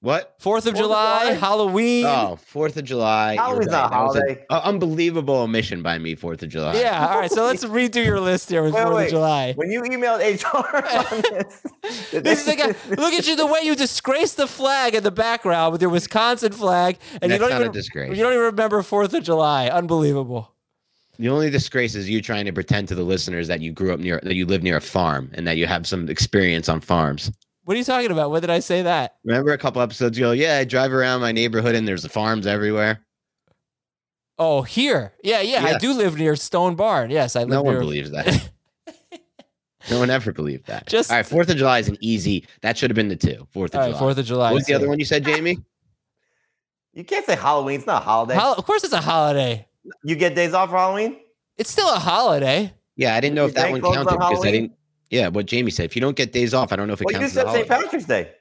What? 0.04 0.34
Fourth 0.38 0.66
of 0.66 0.74
Fourth 0.74 0.74
of 0.74 0.74
July, 0.76 1.24
July? 1.24 1.32
Halloween. 1.36 2.04
Oh, 2.04 2.36
Fourth 2.46 2.76
of 2.76 2.84
July. 2.84 3.32
you're 3.32 3.42
Halloween's 3.42 3.66
not 3.70 3.86
a 3.86 3.88
That 3.94 4.02
was 4.02 4.16
an 4.16 4.22
holiday. 4.22 4.46
unbelievable 4.50 5.34
omission 5.36 5.82
by 5.82 5.96
me. 5.96 6.14
Fourth 6.14 6.42
of 6.42 6.50
July. 6.50 6.78
Yeah. 6.78 7.06
All 7.08 7.18
right. 7.18 7.30
So 7.30 7.44
let's 7.44 7.64
redo 7.64 8.04
your 8.04 8.20
list 8.20 8.50
here 8.50 8.62
with 8.62 8.74
Wait, 8.74 8.82
Fourth 8.82 8.92
of 8.92 8.96
wait. 8.98 9.08
July. 9.10 9.52
When 9.54 9.70
you 9.70 9.80
emailed 9.80 10.18
HR 10.20 10.76
on 11.16 11.22
this, 11.82 12.22
This 12.22 12.40
is 12.40 12.44
they- 12.44 12.56
like 12.62 12.76
a, 12.76 12.96
look 13.00 13.14
at 13.14 13.26
you 13.26 13.34
the 13.34 13.46
way 13.46 13.60
you 13.62 13.74
disgrace 13.74 14.34
the 14.34 14.46
flag 14.46 14.94
in 14.94 15.02
the 15.02 15.10
background 15.10 15.72
with 15.72 15.80
your 15.80 15.90
Wisconsin 15.90 16.52
flag, 16.52 16.98
and 17.22 17.32
you 17.32 17.38
don't 17.38 17.48
not 17.48 17.60
a 17.62 17.64
even 17.64 17.72
disgrace. 17.72 18.14
you 18.14 18.22
don't 18.22 18.34
even 18.34 18.44
remember 18.44 18.82
Fourth 18.82 19.14
of 19.14 19.22
July. 19.24 19.68
Unbelievable. 19.68 20.50
The 21.18 21.28
only 21.30 21.48
disgrace 21.48 21.94
is 21.94 22.10
you 22.10 22.20
trying 22.20 22.44
to 22.44 22.52
pretend 22.52 22.88
to 22.88 22.94
the 22.94 23.04
listeners 23.04 23.48
that 23.48 23.60
you 23.60 23.72
grew 23.72 23.94
up 23.94 24.00
near, 24.00 24.20
that 24.22 24.34
you 24.34 24.44
live 24.44 24.62
near 24.62 24.76
a 24.76 24.80
farm, 24.82 25.30
and 25.32 25.46
that 25.46 25.56
you 25.56 25.66
have 25.66 25.86
some 25.86 26.10
experience 26.10 26.68
on 26.68 26.80
farms. 26.80 27.30
What 27.64 27.74
are 27.74 27.78
you 27.78 27.84
talking 27.84 28.10
about? 28.10 28.30
When 28.30 28.40
did 28.40 28.50
I 28.50 28.60
say 28.60 28.82
that? 28.82 29.16
Remember 29.24 29.52
a 29.52 29.58
couple 29.58 29.80
episodes 29.80 30.18
ago? 30.18 30.32
Yeah, 30.32 30.58
I 30.58 30.64
drive 30.64 30.92
around 30.92 31.20
my 31.22 31.32
neighborhood 31.32 31.74
and 31.74 31.88
there's 31.88 32.06
farms 32.06 32.46
everywhere. 32.46 33.00
Oh, 34.38 34.62
here. 34.62 35.12
Yeah, 35.22 35.40
yeah. 35.40 35.64
I 35.64 35.78
do 35.78 35.92
live 35.94 36.16
near 36.18 36.36
Stone 36.36 36.74
Barn. 36.74 37.10
Yes, 37.10 37.36
I 37.36 37.40
live 37.40 37.48
No 37.50 37.62
one 37.62 37.74
near. 37.74 37.80
believes 37.82 38.10
that. 38.10 38.50
no 39.90 39.98
one 39.98 40.10
ever 40.10 40.32
believed 40.32 40.66
that. 40.66 40.86
Just- 40.86 41.10
all 41.10 41.16
right. 41.16 41.24
Fourth 41.26 41.48
of 41.48 41.56
July 41.56 41.78
is 41.78 41.88
an 41.88 41.96
easy. 42.00 42.46
That 42.62 42.76
should 42.76 42.90
have 42.90 42.96
been 42.96 43.08
the 43.08 43.16
two. 43.16 43.46
Fourth 43.52 43.74
of 43.74 43.76
All 43.76 43.80
right, 43.86 43.88
July. 43.90 43.98
Fourth 44.00 44.18
of 44.18 44.26
July. 44.26 44.50
What 44.50 44.54
was 44.56 44.66
the 44.66 44.74
other 44.74 44.88
one 44.88 44.98
you 44.98 45.04
said, 45.04 45.24
Jamey? 45.24 45.62
you 46.92 47.04
can't 47.04 47.24
say 47.24 47.36
Halloween. 47.36 47.78
It's 47.78 47.86
not 47.86 48.02
a 48.02 48.04
holiday. 48.04 48.34
Hol- 48.38 48.54
of 48.54 48.64
course, 48.66 48.84
it's 48.84 48.92
a 48.92 49.00
holiday. 49.00 49.66
you 50.04 50.16
get 50.16 50.34
days 50.34 50.52
off 50.52 50.68
for 50.70 50.76
Halloween? 50.76 51.16
It's 51.56 51.70
still 51.70 51.88
a 51.92 51.98
holiday. 51.98 52.72
Yeah, 52.96 53.14
I 53.14 53.20
didn't 53.20 53.36
know 53.36 53.42
You 53.44 53.48
if 53.48 53.54
that 53.54 53.62
think 53.70 53.72
one 53.72 53.80
closed 53.82 53.96
counted 53.96 54.10
on 54.10 54.16
because 54.18 54.44
I 54.44 54.46
Halloween? 54.46 54.52
didn't. 54.62 54.72
Yeah, 55.10 55.28
what 55.28 55.46
Jamey 55.46 55.72
said. 55.72 55.84
If 55.84 55.94
you 55.96 56.00
don't 56.00 56.16
get 56.16 56.32
days 56.32 56.54
off, 56.54 56.72
I 56.72 56.76
don't 56.76 56.86
know 56.86 56.94
if 56.94 57.00
it 57.00 57.04
Well, 57.06 57.14
you 57.14 57.20
counts. 57.20 57.36
as 57.36 57.44
a 57.44 57.46
said 57.46 57.54
St. 57.54 57.68
Patrick's 57.68 58.04
Day. 58.04 58.32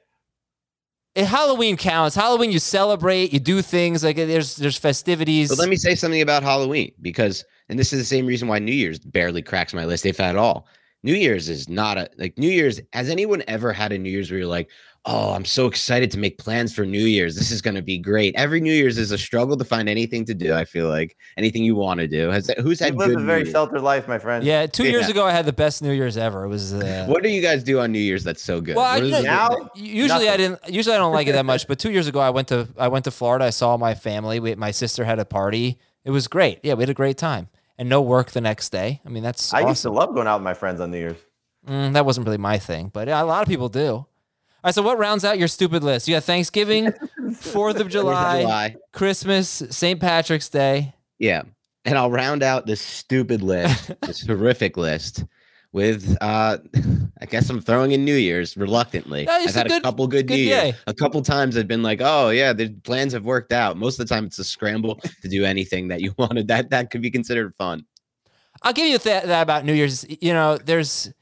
It, 1.14 1.26
Halloween 1.26 1.76
counts. 1.76 2.16
Halloween, 2.16 2.50
you 2.50 2.58
celebrate, 2.58 3.32
you 3.32 3.38
do 3.38 3.62
things 3.62 4.02
like 4.02 4.18
uh, 4.18 4.26
there's 4.26 4.56
there's 4.56 4.76
festivities. 4.76 5.48
But 5.48 5.58
let 5.58 5.68
me 5.68 5.76
say 5.76 5.94
something 5.94 6.20
about 6.22 6.42
Halloween 6.42 6.90
because, 7.00 7.44
and 7.68 7.78
this 7.78 7.92
is 7.92 8.00
the 8.00 8.04
same 8.04 8.26
reason 8.26 8.48
why 8.48 8.58
New 8.58 8.72
Year's 8.72 8.98
barely 8.98 9.40
cracks 9.42 9.72
my 9.72 9.84
list, 9.84 10.06
if 10.06 10.18
at 10.18 10.34
all. 10.36 10.66
New 11.04 11.14
Year's 11.14 11.48
is 11.48 11.68
not 11.68 11.98
a 11.98 12.08
like 12.18 12.36
New 12.38 12.50
Year's. 12.50 12.80
Has 12.92 13.10
anyone 13.10 13.44
ever 13.46 13.72
had 13.72 13.92
a 13.92 13.98
New 13.98 14.10
Year's 14.10 14.30
where 14.30 14.40
you're 14.40 14.48
like, 14.48 14.70
oh, 15.06 15.32
I'm 15.34 15.44
so 15.44 15.66
excited 15.66 16.10
to 16.12 16.18
make 16.18 16.38
plans 16.38 16.74
for 16.74 16.86
New 16.86 17.04
Year's. 17.04 17.36
This 17.36 17.50
is 17.50 17.60
going 17.60 17.74
to 17.74 17.82
be 17.82 17.98
great. 17.98 18.34
Every 18.36 18.60
New 18.60 18.72
Year's 18.72 18.96
is 18.96 19.10
a 19.10 19.18
struggle 19.18 19.56
to 19.56 19.64
find 19.64 19.88
anything 19.88 20.24
to 20.24 20.34
do. 20.34 20.54
I 20.54 20.64
feel 20.64 20.88
like 20.88 21.16
anything 21.36 21.62
you 21.62 21.74
want 21.74 22.00
to 22.00 22.08
do. 22.08 22.30
Has 22.30 22.50
who's 22.58 22.80
You 22.80 22.86
had 22.86 22.96
lived 22.96 23.14
good 23.14 23.22
a 23.22 23.24
very 23.26 23.44
sheltered 23.50 23.82
life, 23.82 24.08
my 24.08 24.18
friend. 24.18 24.44
yeah, 24.44 24.66
two 24.66 24.84
years 24.84 25.08
ago 25.08 25.24
I 25.26 25.32
had 25.32 25.44
the 25.46 25.52
best 25.52 25.82
New 25.82 25.92
Year's 25.92 26.16
ever. 26.16 26.44
It 26.44 26.48
was. 26.48 26.72
Uh, 26.72 27.04
What 27.08 27.22
do 27.22 27.28
you 27.28 27.42
guys 27.42 27.62
do 27.62 27.80
on 27.80 27.92
New 27.92 27.98
Year's 27.98 28.24
that's 28.24 28.42
so 28.42 28.60
good? 28.60 28.76
Well, 28.76 28.84
I, 28.84 28.94
What 28.96 29.04
is 29.04 29.24
Now- 29.24 29.70
usually 29.74 30.28
I 30.28 30.36
Nothing. 30.36 30.56
didn't. 30.62 30.74
Usually 30.74 30.94
I 30.94 30.98
don't 30.98 31.12
like 31.12 31.26
it 31.26 31.32
that 31.32 31.44
much. 31.44 31.68
But 31.68 31.78
two 31.78 31.90
years 31.90 32.06
ago 32.08 32.20
I 32.20 32.30
went 32.30 32.48
to 32.48 32.68
I 32.78 32.88
went 32.88 33.04
to 33.04 33.10
Florida. 33.10 33.44
I 33.44 33.50
saw 33.50 33.76
my 33.76 33.94
family. 33.94 34.40
We, 34.40 34.54
my 34.54 34.70
sister 34.70 35.04
had 35.04 35.18
a 35.18 35.24
party. 35.24 35.78
It 36.04 36.10
was 36.10 36.28
great. 36.28 36.60
Yeah, 36.62 36.74
we 36.74 36.82
had 36.82 36.90
a 36.90 36.94
great 36.94 37.16
time, 37.18 37.48
and 37.78 37.88
no 37.88 38.00
work 38.02 38.30
the 38.32 38.40
next 38.40 38.70
day. 38.70 39.00
I 39.06 39.08
mean, 39.08 39.22
that's 39.22 39.52
I 39.54 39.58
awesome. 39.60 39.68
used 39.68 39.82
to 39.82 39.90
love 39.90 40.14
going 40.14 40.26
out 40.26 40.40
with 40.40 40.44
my 40.44 40.54
friends 40.54 40.80
on 40.80 40.90
New 40.90 40.98
Year's. 40.98 41.16
Mm, 41.68 41.94
that 41.94 42.04
wasn't 42.04 42.26
really 42.26 42.36
my 42.38 42.58
thing, 42.58 42.90
but 42.92 43.08
a 43.08 43.22
lot 43.24 43.42
of 43.42 43.48
people 43.48 43.68
do. 43.70 44.06
All 44.64 44.68
right, 44.68 44.74
so 44.74 44.80
what 44.80 44.96
rounds 44.96 45.26
out 45.26 45.38
your 45.38 45.46
stupid 45.48 45.84
list? 45.84 46.08
You 46.08 46.14
got 46.14 46.24
Thanksgiving, 46.24 46.90
Fourth 47.36 47.80
of 47.80 47.90
July, 47.90 48.40
July. 48.40 48.76
Christmas, 48.94 49.62
St. 49.68 50.00
Patrick's 50.00 50.48
Day. 50.48 50.94
Yeah. 51.18 51.42
And 51.84 51.98
I'll 51.98 52.10
round 52.10 52.42
out 52.42 52.64
this 52.64 52.80
stupid 52.80 53.42
list, 53.42 53.90
this 54.00 54.26
horrific 54.26 54.78
list, 54.78 55.26
with 55.72 56.16
uh 56.22 56.56
I 57.20 57.26
guess 57.26 57.50
I'm 57.50 57.60
throwing 57.60 57.92
in 57.92 58.06
New 58.06 58.14
Year's 58.16 58.56
reluctantly. 58.56 59.28
I've 59.28 59.50
a 59.50 59.52
had 59.52 59.68
good- 59.68 59.82
a 59.82 59.84
couple 59.84 60.06
good, 60.06 60.26
good 60.28 60.34
New 60.36 60.40
Year. 60.44 60.72
A 60.86 60.94
couple 60.94 61.20
times 61.20 61.58
I've 61.58 61.68
been 61.68 61.82
like, 61.82 62.00
oh 62.02 62.30
yeah, 62.30 62.54
the 62.54 62.70
plans 62.70 63.12
have 63.12 63.26
worked 63.26 63.52
out. 63.52 63.76
Most 63.76 64.00
of 64.00 64.08
the 64.08 64.14
time 64.14 64.24
it's 64.24 64.38
a 64.38 64.44
scramble 64.44 64.94
to 65.20 65.28
do 65.28 65.44
anything 65.44 65.88
that 65.88 66.00
you 66.00 66.14
wanted. 66.16 66.48
That 66.48 66.70
that 66.70 66.90
could 66.90 67.02
be 67.02 67.10
considered 67.10 67.54
fun. 67.54 67.84
I'll 68.62 68.72
give 68.72 68.86
you 68.86 68.96
that, 68.96 69.26
that 69.26 69.42
about 69.42 69.66
New 69.66 69.74
Year's. 69.74 70.06
You 70.22 70.32
know, 70.32 70.56
there's 70.56 71.12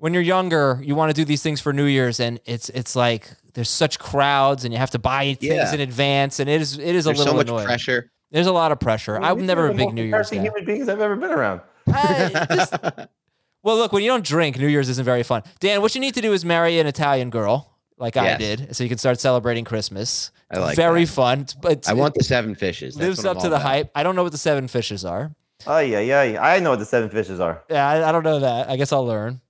when 0.00 0.14
you're 0.14 0.22
younger, 0.22 0.80
you 0.82 0.94
want 0.94 1.10
to 1.10 1.14
do 1.14 1.24
these 1.24 1.42
things 1.42 1.60
for 1.60 1.72
New 1.72 1.84
Year's, 1.84 2.20
and 2.20 2.40
it's 2.44 2.68
it's 2.70 2.96
like 2.96 3.30
there's 3.54 3.68
such 3.70 3.98
crowds, 3.98 4.64
and 4.64 4.72
you 4.72 4.78
have 4.78 4.90
to 4.90 4.98
buy 4.98 5.34
things 5.34 5.42
Yeah. 5.52 5.72
in 5.74 5.80
advance, 5.80 6.40
and 6.40 6.48
it 6.50 6.60
is 6.60 6.78
it 6.78 6.94
is 6.94 7.06
a 7.06 7.10
little 7.10 7.24
so 7.26 7.32
much 7.34 7.46
annoying. 7.48 7.66
pressure. 7.66 8.10
There's 8.30 8.46
a 8.46 8.52
lot 8.52 8.72
of 8.72 8.78
pressure. 8.80 9.16
I 9.16 9.20
mean, 9.20 9.28
I'm 9.40 9.46
never 9.46 9.68
a 9.68 9.74
big 9.74 9.92
New 9.92 10.02
Year's 10.02 10.30
depressing 10.30 10.38
guy. 10.38 10.44
human 10.44 10.64
beings 10.64 10.88
I've 10.88 11.00
ever 11.00 11.16
been 11.16 11.30
around. 11.30 11.60
I 11.88 12.46
just- 12.54 12.74
well, 13.62 13.76
look, 13.76 13.92
when 13.92 14.02
you 14.02 14.08
don't 14.08 14.24
drink, 14.24 14.56
New 14.58 14.68
Year's 14.68 14.88
isn't 14.88 15.04
very 15.04 15.22
fun. 15.22 15.42
Dan, 15.58 15.82
what 15.82 15.94
you 15.94 16.00
need 16.00 16.14
to 16.14 16.20
do 16.22 16.32
is 16.32 16.44
marry 16.44 16.78
an 16.78 16.86
Italian 16.86 17.28
girl, 17.28 17.76
like 17.98 18.16
I 18.16 18.36
did, 18.36 18.74
so 18.74 18.82
you 18.84 18.88
can 18.88 18.98
start 18.98 19.20
celebrating 19.20 19.64
Christmas. 19.64 20.30
I 20.50 20.58
like 20.60 20.76
very 20.76 21.04
that. 21.04 21.12
fun, 21.12 21.46
but 21.60 21.88
I 21.88 21.92
want 21.92 22.14
the 22.14 22.24
seven 22.24 22.54
fishes. 22.54 22.94
That's 22.94 23.06
lives 23.22 23.24
up 23.26 23.38
to 23.42 23.48
the 23.50 23.56
about. 23.56 23.62
hype. 23.66 23.90
I 23.94 24.02
don't 24.02 24.16
know 24.16 24.22
what 24.22 24.32
the 24.32 24.38
seven 24.38 24.66
fishes 24.68 25.04
are. 25.04 25.34
Oh 25.66 25.78
yeah, 25.80 26.00
yeah. 26.00 26.42
I 26.42 26.58
know 26.60 26.70
what 26.70 26.78
the 26.78 26.86
seven 26.86 27.10
fishes 27.10 27.38
are. 27.38 27.62
Yeah, 27.68 27.86
I, 27.86 28.08
I 28.08 28.12
don't 28.12 28.22
know 28.24 28.38
that. 28.40 28.70
I 28.70 28.76
guess 28.76 28.92
I'll 28.92 29.04
learn. 29.06 29.40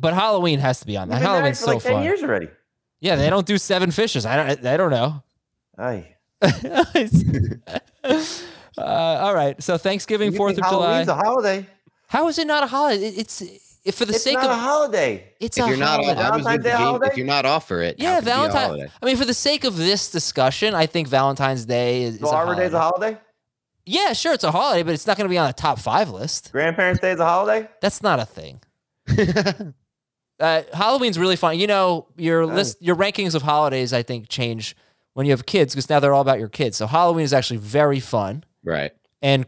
But 0.00 0.14
Halloween 0.14 0.58
has 0.60 0.80
to 0.80 0.86
be 0.86 0.96
on 0.96 1.08
that. 1.08 1.14
We've 1.16 1.22
been 1.22 1.30
married 1.30 1.38
Halloween's 1.40 1.58
so 1.58 1.66
like 1.72 1.82
ten 1.82 1.92
fun. 1.92 2.04
years 2.04 2.22
already. 2.22 2.48
Yeah, 3.00 3.16
they 3.16 3.30
don't 3.30 3.46
do 3.46 3.58
seven 3.58 3.90
fishes. 3.90 4.24
I 4.26 4.36
don't. 4.54 4.66
I 4.66 4.76
don't 4.76 4.90
know. 4.90 5.22
Aye. 5.78 6.16
uh, 6.42 8.20
all 8.78 9.34
right. 9.34 9.60
So 9.62 9.78
Thanksgiving, 9.78 10.32
Fourth 10.32 10.54
think 10.56 10.66
of 10.66 10.72
July. 10.72 10.86
Halloween's 10.88 11.08
a 11.08 11.14
holiday. 11.14 11.66
How 12.08 12.28
is 12.28 12.38
it 12.38 12.46
not 12.46 12.62
a 12.62 12.66
holiday? 12.66 13.06
It- 13.08 13.18
It's 13.18 13.42
it, 13.42 13.94
for 13.94 14.04
the 14.04 14.14
It's 14.14 14.24
sake 14.24 14.34
not 14.34 14.46
of 14.46 14.50
a 14.50 14.54
holiday. 14.56 15.32
it's 15.38 15.56
If 15.58 15.64
a 15.64 15.68
you're 15.68 15.76
not, 15.76 16.00
holiday. 16.04 16.20
I 16.20 16.30
was 16.30 16.38
with 16.38 16.44
Valentine's 16.44 16.64
Day 16.64 16.70
the 16.70 16.76
game. 16.76 16.86
holiday? 16.86 17.06
If 17.06 17.16
you're 17.16 17.26
not 17.26 17.46
off 17.46 17.68
for 17.68 17.82
it, 17.82 18.00
how 18.00 18.04
yeah, 18.04 18.14
could 18.16 18.22
it 18.22 18.24
be 18.26 18.30
a 18.30 18.34
Valentine. 18.34 18.62
holiday? 18.66 18.90
I 19.00 19.06
mean, 19.06 19.16
for 19.16 19.24
the 19.24 19.34
sake 19.34 19.62
of 19.64 19.76
this 19.76 20.10
discussion, 20.10 20.74
I 20.74 20.86
think 20.86 21.06
Valentine's 21.06 21.64
Day 21.66 22.02
is, 22.02 22.14
is 22.16 22.20
So 22.22 22.30
a 22.30 22.34
Arbor 22.34 22.56
Day's 22.56 22.72
a 22.72 22.80
holiday. 22.80 23.04
holiday. 23.12 23.20
Yeah, 23.84 24.12
sure, 24.12 24.32
it's 24.32 24.42
a 24.42 24.50
holiday, 24.50 24.82
but 24.82 24.92
it's 24.94 25.06
not 25.06 25.16
going 25.16 25.26
to 25.26 25.32
be 25.32 25.38
on 25.38 25.46
the 25.46 25.52
top 25.52 25.78
five 25.78 26.10
list. 26.10 26.50
Grandparents' 26.50 27.00
Day 27.00 27.12
is 27.12 27.20
a 27.20 27.24
holiday. 27.24 27.68
That's 27.80 28.02
not 28.02 28.18
a 28.18 28.24
thing. 28.24 28.60
uh, 30.40 30.62
Halloween's 30.72 31.18
really 31.18 31.36
fun. 31.36 31.58
You 31.58 31.66
know, 31.66 32.06
your 32.16 32.46
list, 32.46 32.80
your 32.80 32.96
rankings 32.96 33.34
of 33.34 33.42
holidays, 33.42 33.92
I 33.92 34.02
think, 34.02 34.28
change 34.28 34.76
when 35.14 35.26
you 35.26 35.32
have 35.32 35.46
kids 35.46 35.74
because 35.74 35.88
now 35.88 35.98
they're 36.00 36.12
all 36.14 36.20
about 36.22 36.38
your 36.38 36.48
kids. 36.48 36.76
So 36.76 36.86
Halloween 36.86 37.24
is 37.24 37.32
actually 37.32 37.56
very 37.58 38.00
fun, 38.00 38.44
Right. 38.64 38.92
and 39.22 39.46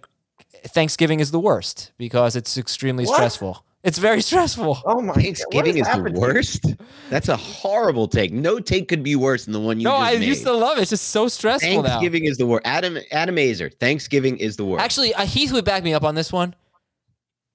Thanksgiving 0.67 1.21
is 1.21 1.31
the 1.31 1.39
worst 1.41 1.93
because 1.99 2.35
it's 2.37 2.57
extremely 2.59 3.05
What? 3.05 3.15
stressful. 3.17 3.65
It's 3.85 3.99
very 3.99 4.21
stressful. 4.23 4.79
Oh 4.85 5.01
my! 5.01 5.15
Thanksgiving 5.15 5.79
is 5.79 5.87
the 5.87 6.11
worst. 6.13 6.65
That's 7.11 7.29
a 7.29 7.37
horrible 7.37 8.09
take. 8.09 8.33
No 8.33 8.59
take 8.59 8.89
could 8.89 9.05
be 9.05 9.15
worse 9.15 9.45
than 9.45 9.53
the 9.53 9.61
one 9.61 9.79
you 9.79 9.85
no, 9.85 9.93
just 9.93 10.03
I 10.03 10.19
made. 10.19 10.27
used 10.27 10.43
to 10.45 10.53
love 10.53 10.79
it. 10.79 10.83
It's 10.83 10.91
just 10.91 11.09
so 11.11 11.29
stressful 11.29 11.83
now. 11.83 11.89
Thanksgiving 11.89 12.25
is 12.25 12.39
the 12.39 12.47
worst. 12.47 12.67
Adam 12.67 12.99
Adam 13.13 13.37
Aizer. 13.37 13.73
Thanksgiving 13.79 14.37
is 14.39 14.57
the 14.57 14.65
worst. 14.65 14.83
Actually, 14.85 15.15
uh, 15.15 15.25
Heath 15.25 15.53
would 15.53 15.65
back 15.65 15.85
me 15.85 15.95
up 15.95 16.03
on 16.03 16.17
this 16.17 16.33
one. 16.33 16.57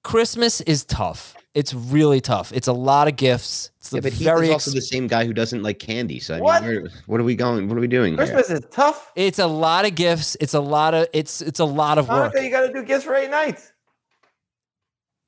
Christmas 0.02 0.60
is 0.62 0.84
tough. 0.84 1.34
It's 1.54 1.72
really 1.72 2.20
tough. 2.20 2.52
It's 2.52 2.66
a 2.66 2.72
lot 2.72 3.06
of 3.06 3.14
gifts. 3.16 3.70
It's 3.78 3.92
yeah, 3.92 4.00
but 4.00 4.12
he's 4.12 4.26
also 4.26 4.52
ex- 4.54 4.74
the 4.74 4.80
same 4.80 5.06
guy 5.06 5.24
who 5.24 5.32
doesn't 5.32 5.62
like 5.62 5.78
candy. 5.78 6.18
So 6.18 6.34
I 6.34 6.40
What? 6.40 6.62
mean, 6.64 6.82
where, 6.82 6.90
what 7.06 7.20
are 7.20 7.24
we 7.24 7.36
going? 7.36 7.68
What 7.68 7.78
are 7.78 7.80
we 7.80 7.86
doing? 7.86 8.16
Christmas 8.16 8.50
is 8.50 8.62
tough. 8.72 9.12
it's 9.14 9.38
a 9.38 9.46
lot 9.46 9.84
of 9.86 9.94
gifts. 9.94 10.36
It's 10.40 10.54
a 10.54 10.60
lot 10.60 10.94
of 10.94 11.06
it's 11.12 11.40
it's 11.40 11.60
a 11.60 11.64
lot 11.64 11.98
of 11.98 12.08
work. 12.08 12.34
Hanukkah, 12.34 12.42
you 12.44 12.50
got 12.50 12.66
to 12.66 12.72
do 12.72 12.82
gifts 12.82 13.04
for 13.04 13.14
eight 13.14 13.30
nights. 13.30 13.72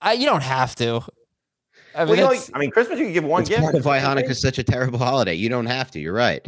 I, 0.00 0.14
you 0.14 0.26
don't 0.26 0.42
have 0.42 0.74
to. 0.76 1.02
I 1.94 2.04
mean, 2.04 2.08
Well, 2.18 2.34
you 2.34 2.38
know, 2.40 2.44
I 2.54 2.58
mean, 2.58 2.70
Christmas 2.70 2.98
you 2.98 3.06
can 3.06 3.14
give 3.14 3.24
one 3.24 3.42
It's 3.42 3.48
gift. 3.50 3.62
part 3.62 3.74
of 3.74 3.84
why 3.84 3.98
Hanukkah 4.00 4.28
is 4.30 4.40
such 4.40 4.58
a 4.58 4.62
terrible 4.64 4.98
holiday. 4.98 5.34
You 5.34 5.48
don't 5.48 5.66
have 5.66 5.90
to. 5.92 6.00
You're 6.00 6.12
right. 6.12 6.44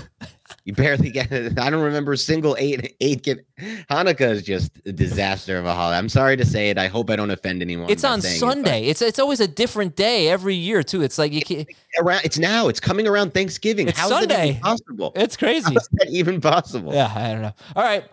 you 0.64 0.72
barely 0.72 1.10
get 1.10 1.32
it. 1.32 1.58
I 1.58 1.70
don't 1.70 1.82
remember 1.82 2.12
a 2.12 2.16
single 2.16 2.56
eight 2.58 2.94
eight 3.00 3.22
gift. 3.22 3.42
Hanukkah 3.90 4.30
is 4.30 4.42
just 4.42 4.70
a 4.86 4.92
disaster 4.92 5.58
of 5.58 5.66
a 5.66 5.74
holiday. 5.74 5.98
I'm 5.98 6.08
sorry 6.08 6.36
to 6.36 6.44
say 6.44 6.70
it. 6.70 6.78
I 6.78 6.86
hope 6.88 7.10
I 7.10 7.16
don't 7.16 7.30
offend 7.30 7.62
anyone. 7.62 7.90
it's 7.90 8.04
on 8.04 8.20
saying 8.20 8.36
it, 8.36 8.38
Sunday. 8.38 8.84
it's 8.84 9.02
it's 9.02 9.18
always 9.18 9.40
a 9.40 9.48
different 9.48 9.96
day 9.96 10.28
every 10.28 10.54
year 10.54 10.82
too. 10.82 11.02
It's 11.02 11.18
like 11.18 11.32
you 11.32 11.42
can't. 11.42 11.68
around, 12.00 12.22
it's 12.24 12.38
now. 12.38 12.68
It's 12.68 12.80
coming 12.80 13.06
around 13.08 13.34
Thanksgiving. 13.34 13.88
It's 13.88 13.98
How 13.98 14.06
is 14.06 14.10
that 14.10 14.20
Sunday. 14.20 14.48
even 14.50 14.60
possible? 14.60 15.12
It's 15.16 15.36
crazy. 15.36 15.64
How 15.64 15.76
is 15.76 15.88
that 15.92 16.08
even 16.10 16.40
possible? 16.40 16.94
Yeah, 16.94 17.12
I 17.14 17.32
don't 17.32 17.42
know. 17.42 17.52
All 17.74 17.82
right, 17.82 18.04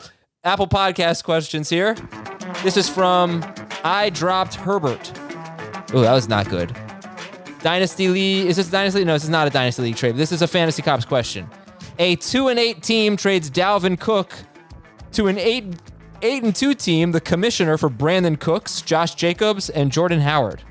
Apple 0.44 0.68
Podcast 0.68 1.24
questions 1.24 1.70
here. 1.70 1.96
This 2.64 2.78
is 2.78 2.90
from 2.90 3.44
I 3.84 4.10
dropped 4.10 4.56
Herbert. 4.56 5.12
Oh, 5.94 6.02
that 6.02 6.14
was 6.14 6.28
not 6.28 6.50
good. 6.50 6.76
Dynasty 7.62 8.08
League. 8.08 8.48
Is 8.48 8.56
this 8.56 8.70
Dynasty? 8.70 9.04
No, 9.04 9.14
this 9.14 9.24
is 9.24 9.30
not 9.30 9.48
a 9.48 9.50
Dynasty 9.50 9.82
League 9.82 9.98
trade. 9.98 10.16
This 10.16 10.32
is 10.32 10.42
a 10.42 10.48
Fantasy 10.48 10.82
Cops 10.82 11.06
question. 11.06 11.50
A 12.00 12.16
two 12.16 12.48
and 12.48 12.58
eight 12.58 12.82
team 12.82 13.18
trades 13.18 13.52
Dalvin 13.52 14.00
Cook 14.00 14.34
to 15.12 15.28
an 15.28 15.38
eight 15.38 15.66
eight 16.22 16.44
and 16.44 16.56
two 16.56 16.74
team. 16.74 17.12
The 17.12 17.22
commissioner 17.22 17.78
for 17.78 17.90
Brandin 17.90 18.40
Cooks, 18.40 18.82
Josh 18.82 19.16
Jacobs, 19.16 19.70
and 19.70 19.92
Jordan 19.92 20.22
Howard. 20.22 20.64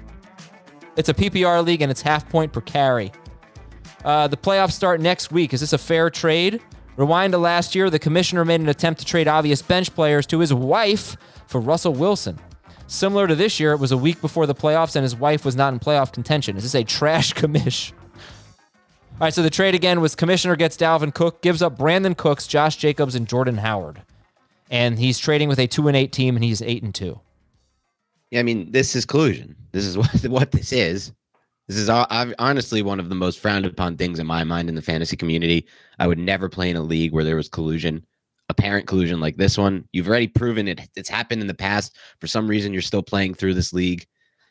It's 0.96 1.08
a 1.08 1.14
PPR 1.14 1.64
league 1.64 1.82
and 1.82 1.90
it's 1.90 2.02
half 2.02 2.28
point 2.28 2.52
per 2.52 2.62
carry. 2.62 3.12
Uh, 4.04 4.26
the 4.26 4.36
playoffs 4.36 4.72
start 4.72 5.00
next 5.00 5.30
week. 5.30 5.52
Is 5.52 5.60
this 5.60 5.72
a 5.72 5.78
fair 5.78 6.08
trade? 6.08 6.60
Rewind 6.96 7.32
to 7.32 7.38
last 7.38 7.74
year, 7.74 7.90
the 7.90 7.98
commissioner 7.98 8.44
made 8.44 8.60
an 8.60 8.68
attempt 8.68 9.00
to 9.00 9.06
trade 9.06 9.28
obvious 9.28 9.62
bench 9.62 9.94
players 9.94 10.26
to 10.26 10.40
his 10.40 10.52
wife 10.52 11.16
for 11.46 11.60
Russell 11.60 11.92
Wilson. 11.92 12.38
Similar 12.86 13.26
to 13.26 13.34
this 13.34 13.60
year, 13.60 13.72
it 13.72 13.78
was 13.78 13.92
a 13.92 13.96
week 13.96 14.20
before 14.20 14.46
the 14.46 14.54
playoffs 14.54 14.96
and 14.96 15.02
his 15.02 15.14
wife 15.14 15.44
was 15.44 15.54
not 15.54 15.72
in 15.74 15.78
playoff 15.78 16.10
contention. 16.10 16.56
Is 16.56 16.62
this 16.62 16.74
a 16.74 16.84
trash 16.84 17.32
commish? 17.34 17.92
All 19.20 19.24
right, 19.26 19.34
so 19.34 19.42
the 19.42 19.50
trade 19.50 19.74
again 19.74 20.00
was 20.00 20.14
commissioner 20.14 20.54
gets 20.54 20.76
Dalvin 20.76 21.12
Cook, 21.12 21.42
gives 21.42 21.60
up 21.60 21.76
Brandin 21.76 22.16
Cooks, 22.16 22.46
Josh 22.46 22.76
Jacobs, 22.76 23.16
and 23.16 23.26
Jordan 23.26 23.56
Howard. 23.58 24.02
And 24.70 24.96
he's 24.96 25.18
trading 25.18 25.48
with 25.48 25.58
a 25.58 25.66
two 25.66 25.88
and 25.88 25.96
eight 25.96 26.12
team, 26.12 26.36
and 26.36 26.44
he's 26.44 26.62
eight 26.62 26.84
and 26.84 26.94
two. 26.94 27.18
Yeah, 28.30 28.40
I 28.40 28.42
mean, 28.44 28.70
this 28.70 28.94
is 28.94 29.04
collusion. 29.04 29.56
This 29.72 29.84
is 29.86 29.98
what 29.98 30.08
what 30.28 30.52
this 30.52 30.72
is. 30.72 31.12
This 31.66 31.76
is 31.78 31.88
I've- 31.88 32.34
honestly 32.38 32.80
one 32.80 33.00
of 33.00 33.08
the 33.08 33.14
most 33.16 33.40
frowned 33.40 33.66
upon 33.66 33.96
things 33.96 34.20
in 34.20 34.26
my 34.26 34.44
mind 34.44 34.68
in 34.68 34.76
the 34.76 34.82
fantasy 34.82 35.16
community. 35.16 35.66
I 35.98 36.06
would 36.06 36.18
never 36.18 36.48
play 36.48 36.70
in 36.70 36.76
a 36.76 36.82
league 36.82 37.12
where 37.12 37.24
there 37.24 37.36
was 37.36 37.48
collusion, 37.48 38.06
apparent 38.48 38.86
collusion 38.86 39.20
like 39.20 39.36
this 39.36 39.58
one. 39.58 39.86
You've 39.92 40.08
already 40.08 40.28
proven 40.28 40.68
it. 40.68 40.80
It's 40.94 41.08
happened 41.08 41.40
in 41.40 41.48
the 41.48 41.54
past. 41.54 41.96
For 42.20 42.28
some 42.28 42.46
reason, 42.46 42.72
you're 42.72 42.82
still 42.82 43.02
playing 43.02 43.34
through 43.34 43.54
this 43.54 43.72
league. 43.72 44.06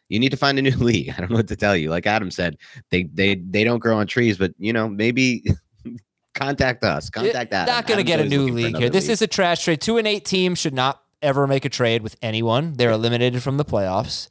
You 0.10 0.20
need 0.20 0.30
to 0.30 0.38
find 0.38 0.58
a 0.58 0.62
new 0.62 0.72
league. 0.78 1.10
I 1.16 1.20
don't 1.20 1.30
know 1.32 1.38
what 1.38 1.47
to 1.49 1.55
tell 1.55 1.76
you. 1.76 1.89
Like 1.89 2.05
Adam 2.08 2.32
said, 2.32 2.58
they 2.91 3.03
they 3.03 3.36
they 3.36 3.64
don't 3.64 3.80
grow 3.80 3.97
on 3.97 4.08
trees, 4.08 4.38
but 4.38 4.53
you 4.58 4.74
know 4.74 4.88
maybe 4.88 5.43
contact 6.34 6.84
us. 6.84 7.10
Contact 7.10 7.51
It- 7.51 7.55
Adam. 7.55 7.76
Not 7.76 7.88
going 7.88 7.97
to 7.97 8.03
get 8.03 8.20
a 8.20 8.26
new 8.26 8.47
league 8.49 8.78
here. 8.78 8.89
This 8.89 9.05
league. 9.05 9.12
is 9.14 9.22
a 9.22 9.28
trash 9.28 9.64
trade. 9.64 9.82
Two 9.82 9.97
and 9.97 10.08
eight 10.08 10.26
teams 10.26 10.60
should 10.60 10.74
not 10.74 11.01
ever 11.22 11.47
make 11.47 11.66
a 11.66 11.70
trade 11.70 12.01
with 12.03 12.16
anyone. 12.22 12.74
They're 12.74 12.91
eliminated 12.91 13.41
from 13.43 13.58
the 13.58 13.66
playoffs 13.66 14.30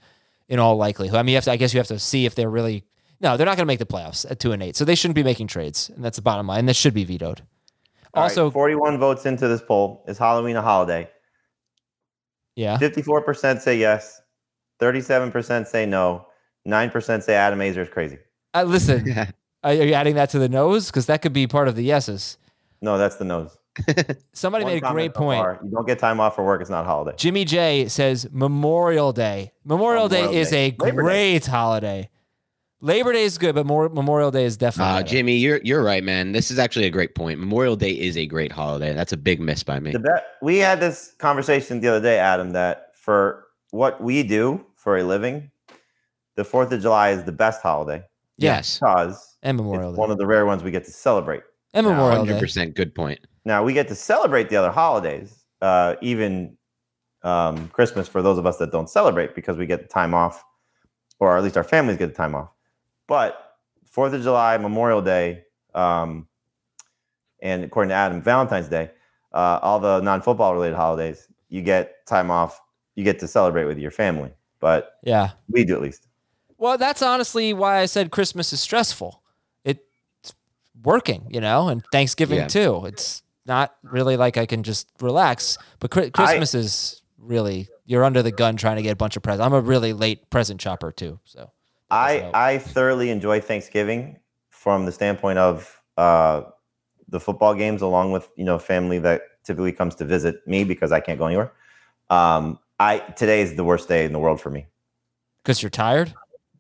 in 0.49 0.59
all 0.61 0.77
likelihood. 0.77 1.19
I 1.19 1.23
mean, 1.23 1.31
you 1.33 1.37
have 1.37 1.45
to, 1.45 1.51
I 1.53 1.57
guess 1.57 1.75
you 1.75 1.79
have 1.81 1.89
to 1.89 1.99
see 1.99 2.25
if 2.27 2.35
they're 2.35 2.51
really. 2.51 2.85
No, 3.19 3.37
they're 3.37 3.47
not 3.47 3.57
going 3.57 3.65
to 3.67 3.71
make 3.71 3.79
the 3.79 3.87
playoffs 3.87 4.31
at 4.31 4.39
two 4.39 4.53
and 4.53 4.63
eight, 4.63 4.77
so 4.77 4.85
they 4.85 4.95
shouldn't 4.95 5.15
be 5.15 5.23
making 5.23 5.47
trades, 5.47 5.91
and 5.95 6.05
that's 6.05 6.17
the 6.17 6.23
bottom 6.23 6.47
line. 6.47 6.67
This 6.67 6.77
should 6.77 6.93
be 6.95 7.03
vetoed. 7.05 7.41
All 8.13 8.23
right, 8.23 8.31
Also, 8.31 8.51
41 8.51 8.99
votes 8.99 9.25
into 9.25 9.49
this 9.49 9.63
poll. 9.63 10.05
Is 10.07 10.19
Halloween 10.19 10.55
a 10.57 10.61
holiday? 10.63 11.09
yeah, 12.57 12.79
54% 12.79 13.61
say 13.61 13.79
yes. 13.79 14.21
37% 14.81 15.67
say 15.67 15.87
no. 15.87 16.27
9% 16.67 17.23
say 17.23 17.35
Adam 17.35 17.59
Aizer 17.61 17.79
is 17.79 17.89
crazy. 17.89 18.19
uh, 18.55 18.65
listen, 18.65 19.07
are 19.63 19.73
you 19.75 19.93
adding 19.95 20.17
that 20.17 20.31
to 20.31 20.39
the 20.39 20.49
nose 20.49 20.87
because 20.87 21.07
that 21.07 21.23
could 21.23 21.33
be 21.33 21.47
part 21.47 21.69
of 21.69 21.77
the 21.77 21.83
yeses? 21.83 22.39
No, 22.83 22.99
that's 22.99 23.17
the 23.17 23.25
nose. 23.25 23.57
Somebody 24.33 24.65
One 24.65 24.73
made 24.75 24.83
a 24.83 24.93
great 24.93 25.15
so 25.15 25.19
point. 25.21 25.39
far, 25.41 25.61
You 25.63 25.71
don't 25.71 25.87
get 25.87 25.99
time 25.99 26.19
off 26.19 26.35
for 26.35 26.45
work. 26.45 26.61
It's 26.61 26.71
not 26.71 26.85
a 26.85 26.89
holiday. 26.89 27.15
Jimmy 27.17 27.45
J 27.45 27.89
says 27.89 28.27
Memorial 28.33 29.13
Day. 29.13 29.53
Memorial, 29.65 30.09
Day 30.09 30.23
Memorial 30.23 30.41
is 30.41 30.53
a 30.53 30.75
Labor 30.79 30.85
Day. 30.85 30.91
great 30.93 31.47
holiday. 31.47 32.09
Labor 32.81 33.13
Day 33.13 33.25
is 33.25 33.39
good, 33.39 33.55
but 33.55 33.65
more, 33.67 33.89
Memorial 33.89 34.31
Day 34.31 34.45
is 34.45 34.57
definitely. 34.57 34.93
Uh, 34.93 34.97
better. 34.99 35.09
Jimmy, 35.09 35.37
you're 35.37 35.61
you're 35.63 35.83
right, 35.83 36.03
man. 36.05 36.33
This 36.33 36.51
is 36.51 36.59
actually 36.59 36.87
a 36.87 36.91
great 36.91 37.15
point. 37.15 37.39
Memorial 37.39 37.77
Day 37.77 37.93
is 37.93 38.17
a 38.17 38.27
great 38.27 38.53
holiday. 38.53 38.93
That's 38.93 39.13
a 39.13 39.17
big 39.17 39.41
miss 39.41 39.63
by 39.63 39.79
me. 39.81 39.93
The 39.93 39.99
bet 40.01 40.25
we 40.43 40.59
had 40.59 40.81
this 40.81 41.15
conversation 41.19 41.81
the 41.81 41.89
other 41.89 42.01
day, 42.03 42.19
Adam, 42.19 42.53
that 42.53 42.95
for 42.95 43.47
what 43.71 44.03
we 44.03 44.23
do 44.23 44.65
for 44.87 44.99
a 44.99 45.03
living, 45.03 45.51
the 46.37 46.45
Fourth 46.45 46.71
of 46.71 46.81
July 46.81 47.11
is 47.11 47.25
the 47.25 47.33
best 47.33 47.61
holiday 47.61 48.05
yes, 48.37 48.79
because 48.79 49.37
and 49.43 49.59
it's 49.59 49.65
Memorial 49.65 49.93
Day. 49.93 49.99
one 49.99 50.13
of 50.13 50.19
the 50.19 50.27
rare 50.29 50.47
ones 50.47 50.63
we 50.63 50.71
get 50.71 50.85
to 50.85 50.93
celebrate. 50.93 51.43
and 51.75 51.89
Memorial 51.89 52.19
hundred 52.19 52.35
Day. 52.35 52.39
percent 52.39 52.77
good 52.77 52.95
point. 52.95 53.19
Now 53.45 53.65
we 53.65 53.73
get 53.73 53.89
to 53.89 53.97
celebrate 53.97 54.49
the 54.49 54.55
other 54.55 54.71
holidays, 54.71 55.43
uh, 55.61 55.97
even 56.03 56.57
um, 57.25 57.67
Christmas 57.71 58.07
for 58.07 58.23
those 58.23 58.39
of 58.39 58.47
us 58.47 58.59
that 58.59 58.71
don't 58.71 58.89
celebrate 58.89 59.35
because 59.35 59.57
we 59.57 59.67
get 59.67 59.83
the 59.83 59.89
time 59.89 60.15
off, 60.15 60.45
or 61.19 61.37
at 61.37 61.43
least 61.43 61.57
our 61.57 61.65
families 61.65 61.97
get 61.97 62.07
the 62.07 62.15
time 62.15 62.37
off. 62.37 62.53
But 63.09 63.57
Fourth 63.87 64.13
of 64.13 64.23
July, 64.23 64.57
Memorial 64.57 65.03
Day, 65.03 65.47
um, 65.75 66.29
and 67.43 67.65
according 67.65 67.89
to 67.89 67.97
Adam, 67.97 68.23
Valentine's 68.23 68.69
Day, 68.69 68.93
uh, 69.33 69.59
all 69.63 69.81
the 69.81 70.01
non-football 70.01 70.55
related 70.55 70.77
holidays, 70.77 71.27
you 71.49 71.61
get 71.61 72.07
time 72.07 72.31
off. 72.31 72.61
You 72.95 73.03
get 73.03 73.19
to 73.19 73.27
celebrate 73.27 73.65
with 73.65 73.79
your 73.79 73.91
family, 73.91 74.31
but 74.61 74.99
Yeah. 75.03 75.31
we 75.51 75.65
do 75.65 75.75
at 75.75 75.83
least. 75.83 76.07
Well, 76.59 76.79
that's 76.79 77.03
honestly 77.03 77.53
why 77.53 77.79
I 77.79 77.87
said 77.87 78.11
Christmas 78.11 78.53
is 78.53 78.61
stressful. 78.61 79.21
It's 79.65 79.81
working, 80.83 81.27
you 81.31 81.41
know, 81.41 81.69
and 81.69 81.83
Thanksgiving 81.93 82.39
Yeah. 82.39 82.49
too. 82.49 82.87
It's 82.87 83.23
not 83.47 83.75
really 83.83 84.17
like 84.17 84.37
I 84.37 84.47
can 84.47 84.63
just 84.63 84.89
relax, 85.01 85.59
but 85.81 85.91
Chri- 85.91 86.13
Christmas 86.13 86.55
is 86.55 87.03
really 87.19 87.69
you're 87.85 88.05
under 88.05 88.23
the 88.23 88.33
gun 88.33 88.57
trying 88.57 88.77
to 88.77 88.83
get 88.83 88.91
a 88.91 88.97
bunch 88.97 89.17
of 89.17 89.23
presents. 89.23 89.45
I'm 89.45 89.53
a 89.53 89.61
really 89.61 89.93
late 89.93 90.29
present 90.31 90.61
shopper 90.61 90.91
too, 90.93 91.21
so 91.25 91.51
I 91.91 92.19
So- 92.21 92.31
I 92.35 92.59
thoroughly 92.59 93.11
enjoy 93.11 93.41
Thanksgiving 93.41 94.19
from 94.51 94.87
the 94.87 94.93
standpoint 94.93 95.39
of 95.39 95.81
uh, 95.97 96.43
the 97.09 97.21
football 97.21 97.55
games, 97.55 97.83
along 97.83 98.13
with 98.13 98.29
you 98.37 98.45
know 98.45 98.59
family 98.59 98.99
that 99.01 99.23
typically 99.45 99.73
comes 99.73 99.95
to 99.97 100.05
visit 100.05 100.45
me 100.47 100.65
because 100.65 100.91
I 100.91 100.99
can't 101.01 101.19
go 101.19 101.27
anywhere. 101.27 101.53
Um, 102.11 102.59
I 102.79 102.99
today 102.99 103.41
is 103.41 103.55
the 103.55 103.65
worst 103.65 103.89
day 103.89 104.05
in 104.05 104.13
the 104.13 104.19
world 104.19 104.41
for 104.41 104.51
me 104.51 104.67
because 105.43 105.63
you're 105.63 105.71
tired. 105.71 106.13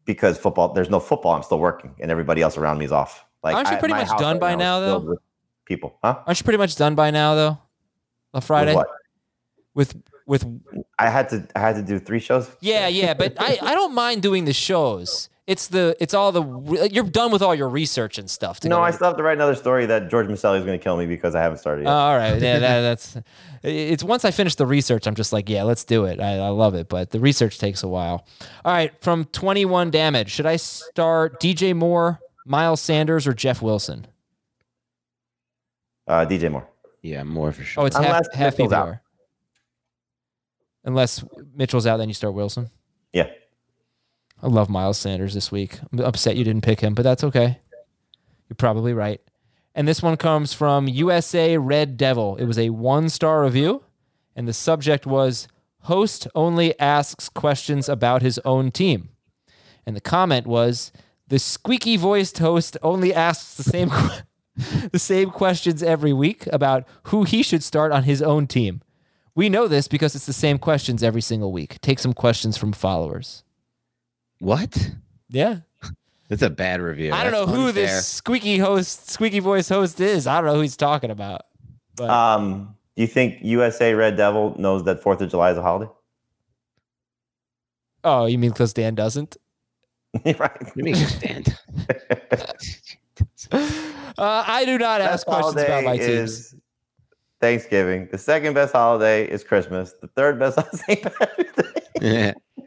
because 0.04 0.38
football. 0.38 0.72
There's 0.72 0.90
no 0.90 1.00
football. 1.00 1.32
I'm 1.34 1.42
still 1.42 1.58
working, 1.58 1.94
and 2.00 2.10
everybody 2.10 2.40
else 2.42 2.56
around 2.56 2.78
me 2.78 2.84
is 2.86 2.92
off. 2.92 3.24
Like, 3.42 3.54
Aren't 3.54 3.70
you 3.70 3.76
pretty 3.76 3.94
my 3.94 4.04
much 4.04 4.18
done 4.18 4.38
by 4.38 4.54
now, 4.54 4.80
though? 4.80 5.18
People, 5.66 5.98
huh? 6.02 6.22
Aren't 6.26 6.40
you 6.40 6.44
pretty 6.44 6.58
much 6.58 6.76
done 6.76 6.94
by 6.94 7.10
now 7.10 7.34
though? 7.34 7.58
A 8.34 8.40
Friday 8.40 8.74
With 8.74 8.88
with 9.74 9.94
with 10.26 10.44
I 10.98 11.10
had 11.10 11.28
to. 11.30 11.46
I 11.54 11.58
had 11.60 11.76
to 11.76 11.82
do 11.82 11.98
three 11.98 12.20
shows. 12.20 12.50
yeah 12.60 12.88
yeah, 12.88 13.14
but 13.14 13.34
I 13.38 13.58
I 13.60 13.74
don't 13.74 13.94
mind 13.94 14.22
doing 14.22 14.44
the 14.46 14.52
shows. 14.52 15.28
It's 15.46 15.68
the 15.68 15.96
it's 16.00 16.12
all 16.12 16.32
the 16.32 16.88
you're 16.90 17.04
done 17.04 17.30
with 17.30 17.40
all 17.40 17.54
your 17.54 17.68
research 17.68 18.18
and 18.18 18.28
stuff. 18.28 18.64
No, 18.64 18.80
I 18.80 18.90
still 18.90 19.06
have 19.06 19.16
to 19.16 19.22
write 19.22 19.36
another 19.36 19.54
story 19.54 19.86
that 19.86 20.10
George 20.10 20.26
Maselli 20.26 20.58
is 20.58 20.64
going 20.64 20.76
to 20.76 20.82
kill 20.82 20.96
me 20.96 21.06
because 21.06 21.36
I 21.36 21.40
haven't 21.40 21.58
started 21.58 21.82
yet. 21.82 21.90
Oh, 21.90 21.94
all 21.96 22.16
right. 22.16 22.42
Yeah, 22.42 22.58
that, 22.58 22.80
that's 22.80 23.16
it's 23.62 24.02
once 24.02 24.24
I 24.24 24.32
finish 24.32 24.56
the 24.56 24.66
research, 24.66 25.06
I'm 25.06 25.14
just 25.14 25.32
like, 25.32 25.48
yeah, 25.48 25.62
let's 25.62 25.84
do 25.84 26.04
it. 26.04 26.20
I, 26.20 26.38
I 26.38 26.48
love 26.48 26.74
it, 26.74 26.88
but 26.88 27.10
the 27.10 27.20
research 27.20 27.58
takes 27.58 27.84
a 27.84 27.88
while. 27.88 28.26
All 28.64 28.72
right, 28.72 28.92
from 29.00 29.24
21 29.26 29.92
damage, 29.92 30.30
should 30.30 30.46
I 30.46 30.56
start 30.56 31.40
DJ 31.40 31.76
Moore, 31.76 32.18
Miles 32.44 32.80
Sanders, 32.80 33.24
or 33.24 33.32
Jeff 33.32 33.62
Wilson? 33.62 34.08
Uh, 36.08 36.26
DJ 36.26 36.50
Moore. 36.50 36.68
Yeah, 37.02 37.22
more 37.22 37.52
for 37.52 37.62
sure. 37.62 37.84
Oh, 37.84 37.86
it's 37.86 37.96
half 37.96 38.06
Unless 38.06 38.34
half 38.34 38.52
Mitchell's 38.54 38.72
out. 38.72 38.96
Unless 40.84 41.24
Mitchell's 41.54 41.86
out, 41.86 41.98
then 41.98 42.08
you 42.08 42.14
start 42.14 42.34
Wilson. 42.34 42.70
Yeah. 43.12 43.30
I 44.42 44.48
love 44.48 44.68
Miles 44.68 44.98
Sanders 44.98 45.34
this 45.34 45.50
week. 45.50 45.78
I'm 45.92 46.00
upset 46.00 46.36
you 46.36 46.44
didn't 46.44 46.64
pick 46.64 46.80
him, 46.80 46.94
but 46.94 47.02
that's 47.02 47.24
okay. 47.24 47.58
You're 48.48 48.56
probably 48.56 48.92
right. 48.92 49.20
And 49.74 49.86
this 49.86 50.02
one 50.02 50.16
comes 50.16 50.52
from 50.52 50.88
USA 50.88 51.58
Red 51.58 51.96
Devil. 51.96 52.36
It 52.36 52.44
was 52.44 52.58
a 52.58 52.70
one 52.70 53.08
star 53.08 53.42
review, 53.42 53.84
and 54.34 54.46
the 54.46 54.52
subject 54.52 55.06
was 55.06 55.48
Host 55.86 56.26
only 56.34 56.78
asks 56.80 57.28
questions 57.28 57.88
about 57.88 58.20
his 58.20 58.40
own 58.44 58.72
team. 58.72 59.10
And 59.86 59.94
the 59.94 60.00
comment 60.00 60.44
was 60.44 60.90
The 61.28 61.38
squeaky 61.38 61.96
voiced 61.96 62.38
host 62.38 62.76
only 62.82 63.14
asks 63.14 63.54
the 63.54 63.62
same, 63.62 63.92
the 64.90 64.98
same 64.98 65.30
questions 65.30 65.84
every 65.84 66.12
week 66.12 66.48
about 66.48 66.84
who 67.04 67.22
he 67.22 67.40
should 67.42 67.62
start 67.62 67.92
on 67.92 68.02
his 68.02 68.20
own 68.20 68.48
team. 68.48 68.82
We 69.36 69.48
know 69.48 69.68
this 69.68 69.86
because 69.86 70.16
it's 70.16 70.26
the 70.26 70.32
same 70.32 70.58
questions 70.58 71.04
every 71.04 71.20
single 71.20 71.52
week. 71.52 71.80
Take 71.80 72.00
some 72.00 72.14
questions 72.14 72.56
from 72.56 72.72
followers. 72.72 73.44
What? 74.38 74.90
Yeah. 75.28 75.58
That's 76.28 76.42
a 76.42 76.50
bad 76.50 76.80
review. 76.80 77.12
I 77.12 77.22
don't 77.22 77.32
know 77.32 77.46
who 77.46 77.68
unfair. 77.68 77.86
this 77.86 78.06
squeaky 78.06 78.58
host, 78.58 79.10
squeaky 79.10 79.38
voice 79.38 79.68
host 79.68 80.00
is. 80.00 80.26
I 80.26 80.36
don't 80.40 80.46
know 80.46 80.54
who 80.54 80.60
he's 80.62 80.76
talking 80.76 81.10
about. 81.10 81.42
But 81.94 82.10
Um, 82.10 82.74
do 82.96 83.02
you 83.02 83.06
think 83.08 83.38
USA 83.42 83.94
Red 83.94 84.16
Devil 84.16 84.54
knows 84.58 84.84
that 84.84 85.02
Fourth 85.02 85.20
of 85.20 85.30
July 85.30 85.52
is 85.52 85.58
a 85.58 85.62
holiday? 85.62 85.90
oh, 88.04 88.26
you 88.26 88.38
mean 88.38 88.50
because 88.50 88.72
Dan 88.72 88.94
doesn't? 88.94 89.36
right. 90.24 90.38
What 90.38 90.60
do 90.60 90.72
you 90.76 90.84
mean 90.84 90.94
stand? 90.94 91.58
Uh, 93.52 94.44
I 94.46 94.64
do 94.64 94.78
not 94.78 95.00
ask 95.02 95.26
questions 95.26 95.56
about 95.62 95.84
my 95.84 95.96
holiday 95.96 96.06
teams. 96.06 96.30
is 96.30 96.54
Thanksgiving. 97.40 98.08
The 98.10 98.16
second 98.18 98.54
best 98.54 98.72
holiday 98.72 99.28
is 99.30 99.44
Christmas. 99.44 99.94
The 100.00 100.08
third 100.08 100.38
best 100.38 100.58
St. 100.86 101.06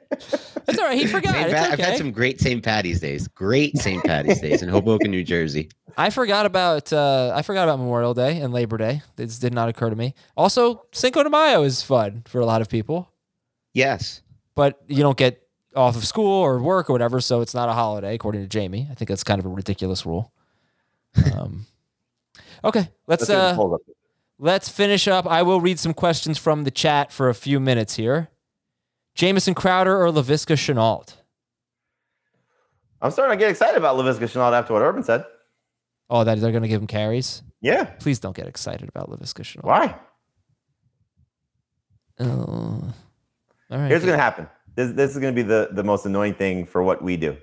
Patrick's 0.10 0.32
Day. 0.54 0.62
That's 0.66 0.80
all 0.80 0.86
right. 0.86 0.98
He 1.00 1.06
forgot. 1.08 1.34
St. 1.34 1.46
It's 1.50 1.54
Pat- 1.60 1.72
I've 1.72 1.80
had 1.80 1.98
some 1.98 2.12
great 2.12 2.40
St. 2.40 2.64
Patty's 2.64 3.00
days. 3.00 3.28
Great 3.28 3.78
St. 3.78 4.04
Patty's 4.04 4.40
days 4.42 4.62
in 4.62 4.70
Hoboken, 4.70 5.12
New 5.12 5.24
Jersey. 5.24 5.70
I 5.98 6.10
forgot 6.10 6.46
about 6.46 6.92
uh, 6.94 7.32
I 7.36 7.42
forgot 7.42 7.64
about 7.68 7.80
Memorial 7.80 8.14
Day 8.14 8.40
and 8.40 8.54
Labor 8.54 8.78
Day. 8.78 9.02
This 9.16 9.40
did 9.40 9.54
not 9.54 9.70
occur 9.70 9.90
to 9.90 9.96
me. 9.96 10.14
Also, 10.38 10.86
Cinco 10.92 11.24
de 11.24 11.30
Mayo 11.30 11.64
is 11.64 11.82
fun 11.84 12.24
for 12.28 12.40
a 12.42 12.46
lot 12.46 12.62
of 12.62 12.70
people, 12.70 13.12
Yes. 13.74 14.22
but 14.56 14.80
you 14.88 15.02
don't 15.04 15.18
get 15.18 15.42
off 15.76 15.96
of 15.96 16.06
school 16.06 16.32
or 16.42 16.60
work 16.62 16.90
or 16.90 16.94
whatever, 16.94 17.20
so 17.22 17.42
it's 17.42 17.54
not 17.54 17.70
a 17.70 17.74
holiday 17.74 18.16
according 18.16 18.48
to 18.48 18.58
Jamey. 18.58 18.90
I 18.90 18.94
think 18.96 19.10
that's 19.10 19.24
kind 19.24 19.40
of 19.40 19.46
a 19.46 19.50
ridiculous 19.50 20.06
rule. 20.06 20.32
Um, 21.36 21.66
okay, 22.64 22.90
let's 23.08 23.28
Let's 23.28 23.58
uh. 23.60 23.78
Let's 24.42 24.70
finish 24.70 25.08
up. 25.10 25.28
I 25.28 25.42
will 25.44 25.60
read 25.60 25.80
some 25.80 25.94
questions 25.94 26.38
from 26.38 26.64
the 26.64 26.72
chat 26.72 27.12
for 27.12 27.28
a 27.28 27.36
few 27.36 27.60
minutes 27.60 27.98
here. 27.98 28.30
Jamison 29.20 29.54
Crowder 29.54 30.02
or 30.02 30.14
Laviska 30.14 30.56
Shenault? 30.56 31.18
I'm 33.02 33.12
starting 33.12 33.38
to 33.38 33.44
get 33.44 33.52
excited 33.52 33.76
about 33.76 33.98
Laviska 33.98 34.22
Shenault 34.22 34.54
after 34.54 34.72
what 34.72 34.82
Urban 34.82 35.04
said. 35.04 35.26
Oh, 36.10 36.24
that 36.24 36.40
they're 36.40 36.52
going 36.52 36.64
to 36.64 36.70
give 36.70 36.80
him 36.80 36.88
carries? 36.88 37.44
Yeah. 37.60 37.84
Please 37.84 38.20
don't 38.20 38.34
get 38.34 38.48
excited 38.48 38.88
about 38.88 39.10
Laviska 39.10 39.42
Shenault. 39.42 39.66
Why? 39.66 40.00
Oh. 42.22 42.28
all 42.30 43.78
right. 43.78 43.90
Here's 43.90 44.04
what's 44.04 44.06
going 44.06 44.18
to 44.18 44.24
happen. 44.24 44.48
This, 44.76 44.94
this 44.94 45.12
is 45.12 45.18
going 45.18 45.36
to 45.36 45.44
be 45.44 45.46
the, 45.46 45.68
the 45.74 45.84
most 45.84 46.06
annoying 46.06 46.36
thing 46.36 46.66
for 46.66 46.82
what 46.82 47.04
we 47.04 47.18
do. 47.18 47.36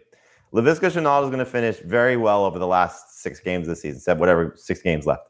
Laviska 0.54 0.90
Shenault 0.90 1.24
is 1.24 1.28
going 1.28 1.40
to 1.40 1.44
finish 1.44 1.76
very 1.80 2.16
well 2.16 2.46
over 2.46 2.58
the 2.58 2.66
last 2.66 3.20
six 3.20 3.38
games 3.38 3.66
this 3.66 3.82
season, 3.82 3.98
except 3.98 4.18
whatever 4.18 4.54
six 4.56 4.80
games 4.80 5.04
left. 5.04 5.28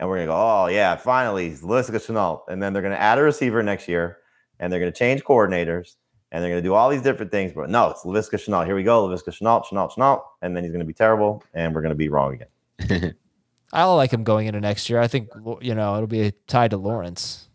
And 0.00 0.08
we're 0.08 0.16
going 0.16 0.26
to 0.26 0.32
go, 0.32 0.36
oh, 0.36 0.66
yeah, 0.66 0.96
finally, 0.96 1.52
Laviska 1.52 2.04
Shenault. 2.04 2.40
And 2.48 2.60
then 2.60 2.72
they're 2.72 2.82
going 2.82 2.96
to 2.96 3.00
add 3.00 3.20
a 3.20 3.22
receiver 3.22 3.62
next 3.62 3.86
year, 3.86 4.18
and 4.62 4.72
they're 4.72 4.80
going 4.80 4.92
to 4.92 4.98
change 4.98 5.24
coordinators, 5.24 5.96
and 6.30 6.42
they're 6.42 6.50
going 6.50 6.62
to 6.62 6.66
do 6.66 6.72
all 6.72 6.88
these 6.88 7.02
different 7.02 7.32
things. 7.32 7.52
But 7.52 7.68
no, 7.68 7.90
it's 7.90 8.04
Laviska 8.04 8.38
Shenault. 8.38 8.64
Here 8.64 8.76
we 8.76 8.84
go, 8.84 9.06
Laviska 9.06 9.36
Shenault, 9.36 9.66
Shenault, 9.66 9.90
Shenault. 9.90 10.22
And 10.40 10.56
then 10.56 10.62
he's 10.62 10.72
going 10.72 10.80
to 10.80 10.86
be 10.86 10.94
terrible, 10.94 11.42
and 11.52 11.74
we're 11.74 11.82
going 11.82 11.90
to 11.90 11.96
be 11.96 12.08
wrong 12.08 12.38
again. 12.80 13.14
I 13.72 13.84
like 13.84 14.12
him 14.12 14.22
going 14.22 14.46
into 14.46 14.60
next 14.60 14.88
year. 14.88 15.00
I 15.00 15.08
think, 15.08 15.30
you 15.60 15.74
know, 15.74 15.96
it'll 15.96 16.06
be 16.06 16.32
tied 16.46 16.70
to 16.70 16.76
Lawrence. 16.76 17.48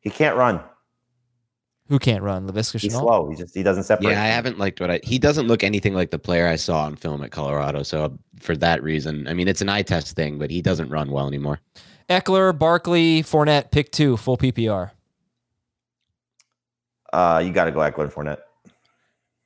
He 0.00 0.10
can't 0.10 0.36
run. 0.36 0.60
Who 1.88 1.98
can't 1.98 2.22
run? 2.22 2.46
Laviska 2.46 2.80
He's 2.80 2.92
Shenault? 2.92 3.00
slow. 3.00 3.30
He 3.30 3.36
just 3.36 3.54
he 3.54 3.62
doesn't 3.62 3.84
separate. 3.84 4.10
Yeah, 4.10 4.22
I 4.22 4.26
haven't 4.26 4.58
liked 4.58 4.80
what 4.80 4.90
I. 4.90 5.00
He 5.02 5.18
doesn't 5.18 5.46
look 5.46 5.64
anything 5.64 5.94
like 5.94 6.10
the 6.10 6.18
player 6.18 6.48
I 6.48 6.56
saw 6.56 6.84
on 6.84 6.96
film 6.96 7.22
at 7.24 7.30
Colorado. 7.30 7.82
So 7.82 8.18
for 8.40 8.56
that 8.56 8.82
reason, 8.82 9.26
I 9.26 9.34
mean, 9.34 9.48
it's 9.48 9.62
an 9.62 9.68
eye 9.70 9.82
test 9.82 10.16
thing, 10.16 10.38
but 10.38 10.50
he 10.50 10.60
doesn't 10.60 10.90
run 10.90 11.10
well 11.10 11.26
anymore. 11.26 11.60
Ekeler, 12.10 12.56
Barkley, 12.58 13.22
Fournette, 13.22 13.70
pick 13.70 13.90
two, 13.90 14.16
full 14.16 14.36
PPR. 14.36 14.90
Uh, 17.12 17.42
you 17.44 17.52
got 17.52 17.64
to 17.66 17.72
go 17.72 17.80
Ekeler 17.80 18.04
and 18.04 18.12
Fournette. 18.12 18.38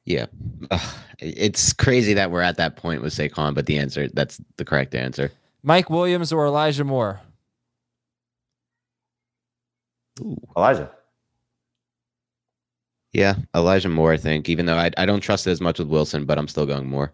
Yeah, 0.04 0.26
Ugh, 0.70 0.94
it's 1.18 1.72
crazy 1.72 2.14
that 2.14 2.30
we're 2.30 2.40
at 2.42 2.58
that 2.58 2.76
point 2.76 3.02
with 3.02 3.12
Saquon, 3.12 3.54
but 3.54 3.66
the 3.66 3.76
answer 3.78 4.08
that's 4.08 4.40
the 4.56 4.64
correct 4.64 4.94
answer. 4.94 5.32
Mike 5.64 5.90
Williams 5.90 6.32
or 6.32 6.46
Elijah 6.46 6.84
Moore? 6.84 7.20
Elijah. 10.56 10.90
Yeah, 13.12 13.34
Elijah 13.54 13.88
Moore, 13.88 14.12
I 14.12 14.16
think. 14.16 14.48
Even 14.48 14.66
though 14.66 14.76
I, 14.76 14.90
I 14.96 15.06
don't 15.06 15.20
trust 15.20 15.46
it 15.46 15.50
as 15.50 15.60
much 15.60 15.78
with 15.80 15.88
Wilson, 15.88 16.24
but 16.24 16.38
I'm 16.38 16.46
still 16.48 16.66
going 16.66 16.86
Moore. 16.86 17.12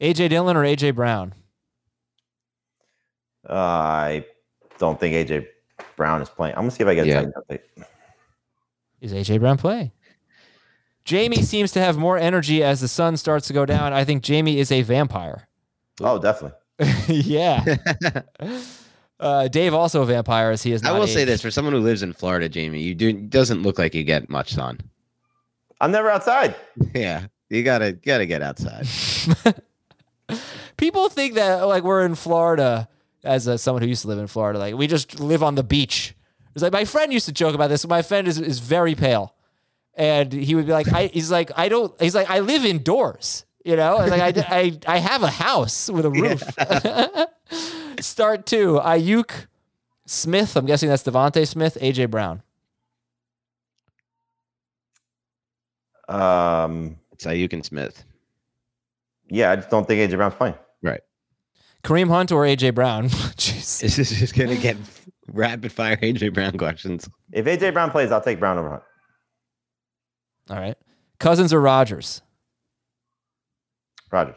AJ 0.00 0.30
Dillon 0.30 0.56
or 0.56 0.62
AJ 0.64 0.94
Brown? 0.94 1.34
Uh, 3.48 3.52
I 3.52 4.24
don't 4.78 4.98
think 4.98 5.14
AJ 5.28 5.46
Brown 5.96 6.22
is 6.22 6.30
playing. 6.30 6.54
I'm 6.54 6.62
gonna 6.62 6.70
see 6.70 6.82
if 6.82 6.88
I 6.88 6.94
get 6.94 7.04
a 7.04 7.08
Yeah. 7.08 7.14
Titan 7.16 7.32
update. 7.50 7.60
Is 9.04 9.12
AJ 9.12 9.40
Brown 9.40 9.58
play? 9.58 9.92
Jamey 11.04 11.44
seems 11.44 11.72
to 11.72 11.80
have 11.80 11.98
more 11.98 12.16
energy 12.16 12.62
as 12.62 12.80
the 12.80 12.88
sun 12.88 13.18
starts 13.18 13.46
to 13.48 13.52
go 13.52 13.66
down. 13.66 13.92
I 13.92 14.02
think 14.02 14.24
Jamey 14.24 14.56
is 14.56 14.72
a 14.72 14.80
vampire. 14.80 15.46
Oh, 16.00 16.18
definitely. 16.18 16.58
yeah. 17.08 17.76
Uh, 19.20 19.46
Dave 19.46 19.72
also 19.72 20.02
a 20.02 20.06
vampire 20.06 20.50
as 20.50 20.64
he 20.64 20.72
is. 20.72 20.82
I 20.84 20.90
not 20.90 20.98
will 20.98 21.06
say 21.06 21.24
this 21.24 21.40
for 21.40 21.50
someone 21.50 21.72
who 21.72 21.78
lives 21.80 22.02
in 22.02 22.12
Florida, 22.12 22.48
Jamey, 22.48 22.82
you 22.82 22.96
do 22.96 23.12
doesn't 23.12 23.62
look 23.62 23.78
like 23.78 23.94
you 23.94 24.02
get 24.02 24.28
much 24.28 24.52
sun. 24.52 24.80
I'm 25.80 25.92
never 25.92 26.10
outside. 26.10 26.56
Yeah, 26.94 27.26
you 27.48 27.62
gotta 27.62 27.92
gotta 27.92 28.26
get 28.26 28.42
outside. 28.42 28.86
People 30.76 31.08
think 31.08 31.34
that 31.34 31.62
like 31.62 31.84
we're 31.84 32.04
in 32.04 32.16
Florida 32.16 32.88
as 33.22 33.46
a, 33.46 33.56
someone 33.56 33.82
who 33.82 33.88
used 33.88 34.02
to 34.02 34.08
live 34.08 34.18
in 34.18 34.26
Florida. 34.26 34.58
Like 34.58 34.74
we 34.74 34.88
just 34.88 35.20
live 35.20 35.44
on 35.44 35.54
the 35.54 35.64
beach. 35.64 36.16
It's 36.54 36.62
like 36.62 36.72
my 36.72 36.84
friend 36.84 37.12
used 37.12 37.26
to 37.26 37.32
joke 37.32 37.54
about 37.54 37.68
this. 37.68 37.86
My 37.86 38.02
friend 38.02 38.28
is, 38.28 38.38
is 38.38 38.60
very 38.60 38.94
pale, 38.94 39.34
and 39.94 40.32
he 40.32 40.54
would 40.54 40.66
be 40.66 40.72
like, 40.72 40.92
I, 40.92 41.06
he's 41.06 41.30
like, 41.30 41.50
I 41.56 41.68
don't. 41.68 41.92
He's 42.00 42.14
like, 42.14 42.30
I 42.30 42.40
live 42.40 42.64
indoors. 42.64 43.44
You 43.64 43.76
know, 43.76 43.96
And, 43.96 44.10
like 44.10 44.36
I, 44.36 44.46
I, 44.60 44.78
I 44.86 44.98
have 44.98 45.22
a 45.22 45.30
house 45.30 45.88
with 45.90 46.04
a 46.04 46.10
roof. 46.10 46.42
Start 48.00 48.44
two. 48.44 48.78
Aiyuk, 48.84 49.46
Smith. 50.04 50.54
I'm 50.56 50.66
guessing 50.66 50.90
that's 50.90 51.02
DeVonta 51.02 51.48
Smith. 51.48 51.78
AJ 51.80 52.10
Brown. 52.10 52.42
Um, 56.08 56.96
It's 57.12 57.24
Aiyuk 57.24 57.52
and 57.52 57.64
Smith. 57.64 58.04
yeah, 59.28 59.50
I 59.52 59.56
just 59.56 59.70
don't 59.70 59.86
think 59.88 60.10
AJ 60.10 60.16
Brown's 60.16 60.34
playing. 60.34 60.54
Right. 60.82 61.00
Kareem 61.82 62.08
Hunt 62.08 62.32
or 62.32 62.44
AJ 62.44 62.74
Brown. 62.74 63.08
Jeez. 63.08 63.80
This 63.80 63.98
is 63.98 64.10
just 64.10 64.34
gonna 64.34 64.56
get 64.56 64.76
rapid 65.28 65.72
fire 65.72 65.96
AJ 66.02 66.34
Brown 66.34 66.56
questions. 66.58 67.08
If 67.32 67.46
AJ 67.46 67.72
Brown 67.72 67.90
plays, 67.90 68.12
I'll 68.12 68.20
take 68.20 68.38
Brown 68.38 68.58
over 68.58 68.70
Hunt. 68.70 68.82
All 70.50 70.58
right. 70.58 70.76
Cousins 71.18 71.52
or 71.52 71.60
Rodgers. 71.60 72.22
Rodgers. 74.10 74.36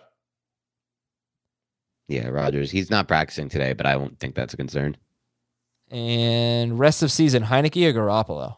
Yeah, 2.08 2.28
Rodgers. 2.28 2.72
He's 2.72 2.90
not 2.90 3.08
practicing 3.08 3.50
today, 3.50 3.74
but 3.74 3.86
I 3.86 3.98
won't 3.98 4.20
think 4.20 4.36
that's 4.36 4.54
a 4.54 4.58
concern. 4.58 4.96
And 5.92 6.80
rest 6.80 7.04
of 7.04 7.12
season, 7.12 7.44
Heinicke 7.44 7.86
or 7.86 7.94
Garoppolo? 7.94 8.58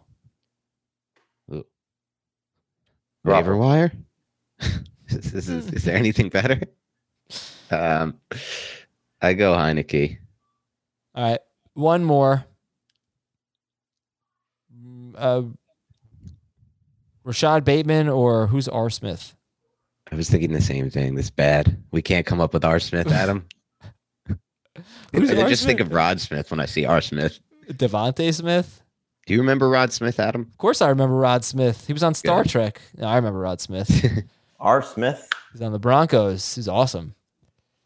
Waiver 3.24 3.58
wire. 3.58 3.92
is, 5.10 5.34
is, 5.34 5.50
is, 5.50 5.74
is 5.74 5.84
there 5.84 5.96
anything 5.96 6.30
better? 6.30 6.62
Um, 7.72 8.20
I 9.22 9.34
go 9.34 9.54
Heinicke. 9.54 10.18
All 11.14 11.24
right. 11.24 11.40
One 11.80 12.04
more. 12.04 12.46
Mm, 14.76 15.16
Uh, 15.18 15.42
Rashod 17.24 17.64
Bateman 17.64 18.10
or 18.10 18.48
who's 18.48 18.68
R. 18.68 18.90
Smith? 18.90 19.36
I 20.12 20.16
was 20.16 20.30
thinking 20.30 20.52
the 20.52 20.60
same 20.62 20.90
thing. 20.90 21.16
This 21.16 21.30
bad. 21.30 21.82
We 21.92 22.02
can't 22.02 22.26
come 22.26 22.42
up 22.42 22.54
with 22.54 22.66
R. 22.66 22.80
Smith, 22.80 23.08
Adam. 23.12 23.46
Who's 25.14 25.32
I 25.32 25.42
R. 25.44 25.50
just 25.50 25.66
think 25.66 25.80
of 25.80 25.92
Rod 25.94 26.20
Smith 26.20 26.50
when 26.52 26.60
I 26.60 26.66
see 26.66 26.86
R. 26.86 27.00
Smith. 27.02 27.40
DeVonta 27.70 28.34
Smith? 28.34 28.82
Do 29.28 29.34
you 29.34 29.40
remember 29.42 29.70
Rod 29.70 29.94
Smith, 29.94 30.20
Adam? 30.20 30.48
Of 30.52 30.58
course, 30.58 30.82
I 30.82 30.90
remember 30.90 31.16
Rod 31.16 31.44
Smith. 31.46 31.86
He 31.86 31.94
was 31.94 32.02
on 32.04 32.14
Star 32.16 32.44
Good. 32.44 32.50
Trek. 32.52 32.82
No, 32.98 33.08
I 33.08 33.16
remember 33.18 33.40
Rod 33.40 33.62
Smith. 33.62 33.90
R. 34.60 34.82
Smith. 34.82 35.30
He's 35.54 35.62
on 35.62 35.72
the 35.72 35.80
Broncos. 35.80 36.56
He's 36.56 36.68
awesome. 36.68 37.14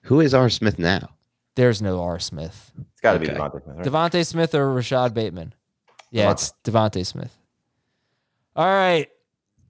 Who 0.04 0.20
is 0.22 0.34
R. 0.34 0.50
Smith 0.50 0.80
now? 0.80 1.10
There's 1.56 1.82
no 1.82 2.02
R. 2.02 2.20
Smith. 2.20 2.72
It's 3.04 3.12
got 3.12 3.14
to 3.14 3.20
be 3.20 3.30
Okay. 3.30 3.38
DeVonta 3.38 3.64
Smith. 3.64 3.76
Right? 3.76 3.86
DeVonta 3.86 4.26
Smith 4.26 4.56
or 4.56 4.72
Rashod 4.74 5.14
Bateman? 5.14 5.54
Yeah, 6.12 6.28
DeVonta. 6.28 6.32
it's 6.32 6.54
DeVonta 6.64 7.06
Smith. 7.06 7.38
All 8.56 8.66
right. 8.66 9.10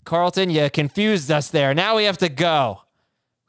Carlton, 0.05 0.49
you 0.49 0.69
confused 0.69 1.31
us 1.31 1.49
there. 1.49 1.73
Now 1.73 1.95
we 1.95 2.03
have 2.03 2.17
to 2.19 2.29
go. 2.29 2.81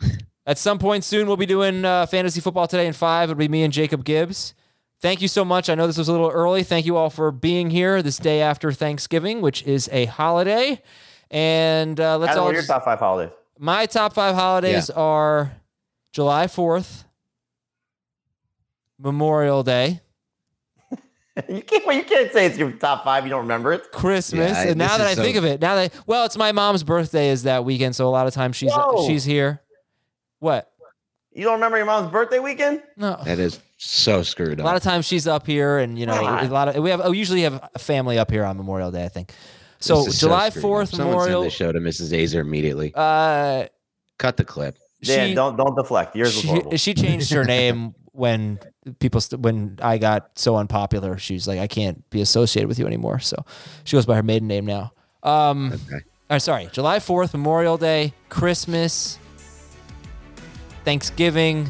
At 0.47 0.59
some 0.59 0.78
point 0.78 1.05
soon, 1.05 1.26
we'll 1.26 1.37
be 1.37 1.47
doing 1.47 1.85
uh, 1.85 2.07
fantasy 2.07 2.41
football 2.41 2.66
today 2.68 2.87
in 2.87 2.93
five. 2.93 3.28
It'll 3.30 3.39
be 3.39 3.49
me 3.49 3.62
and 3.62 3.72
Jacob 3.72 4.05
Gibbs. 4.05 4.55
Thank 5.01 5.20
you 5.20 5.28
so 5.28 5.45
much. 5.45 5.68
I 5.68 5.74
know 5.74 5.87
this 5.87 5.99
was 5.99 6.09
a 6.09 6.12
little 6.12 6.30
early. 6.30 6.62
Thank 6.62 6.87
you 6.87 6.97
all 6.97 7.11
for 7.11 7.30
being 7.30 7.70
here 7.70 8.01
this 8.03 8.16
day 8.18 8.41
after 8.41 8.72
Thanksgiving, 8.72 9.41
which 9.43 9.62
is 9.64 9.89
a 9.93 10.05
holiday. 10.07 10.80
And 11.30 11.99
uh, 12.01 12.16
let's 12.18 12.30
Adam, 12.32 12.41
all 12.41 12.45
what 12.47 12.51
are 12.51 12.53
your 12.55 12.62
just- 12.62 12.70
top 12.70 12.85
five 12.85 12.99
holidays? 13.01 13.35
my 13.59 13.87
top 13.87 14.12
five 14.14 14.35
holidays 14.35 14.89
are 14.91 15.53
July 16.12 16.47
4th, 16.47 17.05
Memorial 18.99 19.62
Day, 19.62 20.01
You 21.49 21.62
can't. 21.62 21.84
Well, 21.84 21.97
you 21.97 22.05
can't 22.05 22.32
say 22.32 22.47
it's 22.47 22.57
your 22.57 22.70
top 22.72 23.03
five. 23.05 23.24
You 23.24 23.30
don't 23.30 23.42
remember 23.42 23.72
it. 23.72 23.90
Christmas. 23.90 24.53
Yeah, 24.53 24.59
I- 24.61 24.64
and 24.66 24.78
now 24.78 24.97
that 24.99 25.07
I 25.07 25.14
so- 25.14 25.22
think 25.22 25.36
of 25.36 25.45
it, 25.45 25.61
now 25.61 25.74
that 25.76 25.92
well, 26.07 26.24
it's 26.26 26.36
my 26.36 26.53
mom's 26.53 26.84
birthday 26.84 27.30
is 27.30 27.42
that 27.42 27.64
weekend, 27.64 27.97
so 27.97 28.07
a 28.07 28.11
lot 28.11 28.26
of 28.26 28.34
times 28.34 28.57
she's 28.57 28.72
Whoa. 28.72 29.07
she's 29.07 29.24
here. 29.24 29.61
What? 30.38 30.70
You 31.32 31.42
don't 31.42 31.55
remember 31.55 31.76
your 31.76 31.86
mom's 31.86 32.12
birthday 32.12 32.38
weekend? 32.38 32.82
No. 32.97 33.20
That 33.24 33.40
is 33.40 33.59
so 33.76 34.22
screwed 34.22 34.61
up. 34.61 34.64
A 34.64 34.66
lot 34.66 34.76
of 34.76 34.84
times 34.84 35.05
she's 35.07 35.26
up 35.26 35.47
here, 35.47 35.78
and 35.78 35.99
you 35.99 36.07
know, 36.07 36.14
Come 36.14 36.47
a 36.47 36.49
lot 36.49 36.68
of 36.68 36.82
we 36.82 36.90
have 36.90 37.01
oh, 37.03 37.11
usually 37.11 37.42
have 37.42 37.68
a 37.74 37.78
family 37.80 38.16
up 38.18 38.30
here 38.30 38.45
on 38.45 38.57
Memorial 38.57 38.92
Day. 38.92 39.05
I 39.05 39.09
think. 39.09 39.32
So 39.80 40.09
July 40.09 40.51
screwed 40.51 40.61
up. 40.61 40.62
Fourth 40.62 40.90
Someone 40.90 41.09
Memorial. 41.09 41.42
Send 41.42 41.51
the 41.51 41.55
show 41.57 41.72
to 41.72 41.80
Mrs. 41.80 42.12
Aizer 42.16 42.40
immediately. 42.40 42.92
Uh, 42.95 43.66
Cut 44.18 44.36
the 44.36 44.45
clip. 44.45 44.78
Yeah, 45.01 45.26
she, 45.26 45.34
don't 45.34 45.57
don't 45.57 45.74
deflect. 45.74 46.14
Yours 46.14 46.34
was 46.36 46.42
she, 46.42 46.47
horrible. 46.49 46.76
she 46.76 46.95
changed 46.95 47.32
her 47.32 47.45
name 47.45 47.97
when 48.14 48.58
people 49.00 49.20
st- 49.20 49.42
when 49.42 49.78
I 49.82 49.98
got 49.98 50.38
so 50.38 50.56
unpopular. 50.56 51.18
She's 51.18 51.46
like, 51.48 51.58
I 51.60 51.66
can't 51.66 52.08
be 52.10 52.20
associated 52.20 52.68
with 52.68 52.78
you 52.78 52.86
anymore. 52.86 53.18
So 53.18 53.44
she 53.84 53.96
goes 53.96 54.06
by 54.06 54.14
her 54.16 54.22
maiden 54.22 54.48
name 54.48 54.64
now. 54.66 54.92
Um, 55.22 55.72
Okay. 56.30 56.38
sorry, 56.38 56.68
July 56.72 57.00
Fourth, 57.00 57.32
Memorial 57.34 57.76
Day, 57.76 58.14
Christmas, 58.28 59.18
Thanksgiving. 60.84 61.66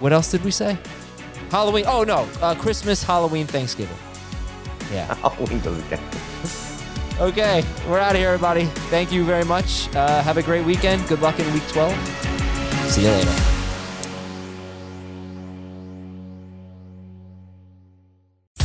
What 0.00 0.12
else 0.12 0.30
did 0.30 0.44
we 0.44 0.50
say? 0.50 0.76
Halloween. 1.50 1.84
Oh 1.86 2.02
no, 2.02 2.28
uh, 2.42 2.54
Christmas, 2.54 3.02
Halloween, 3.02 3.46
Thanksgiving. 3.46 3.96
Yeah. 4.92 5.14
Halloween 5.22 5.60
doesn't 5.60 5.88
count. 5.88 6.02
Okay, 7.20 7.64
we're 7.88 7.98
out 7.98 8.12
of 8.12 8.18
here, 8.18 8.28
everybody. 8.30 8.64
Thank 8.90 9.10
you 9.10 9.24
very 9.24 9.44
much. 9.44 9.88
Uh, 9.94 10.22
have 10.22 10.36
a 10.36 10.42
great 10.42 10.66
weekend. 10.66 11.06
Good 11.08 11.20
luck 11.22 11.38
in 11.40 11.50
week 11.54 11.66
12. 11.68 12.90
See 12.90 13.02
you 13.04 13.10
later. 13.10 13.55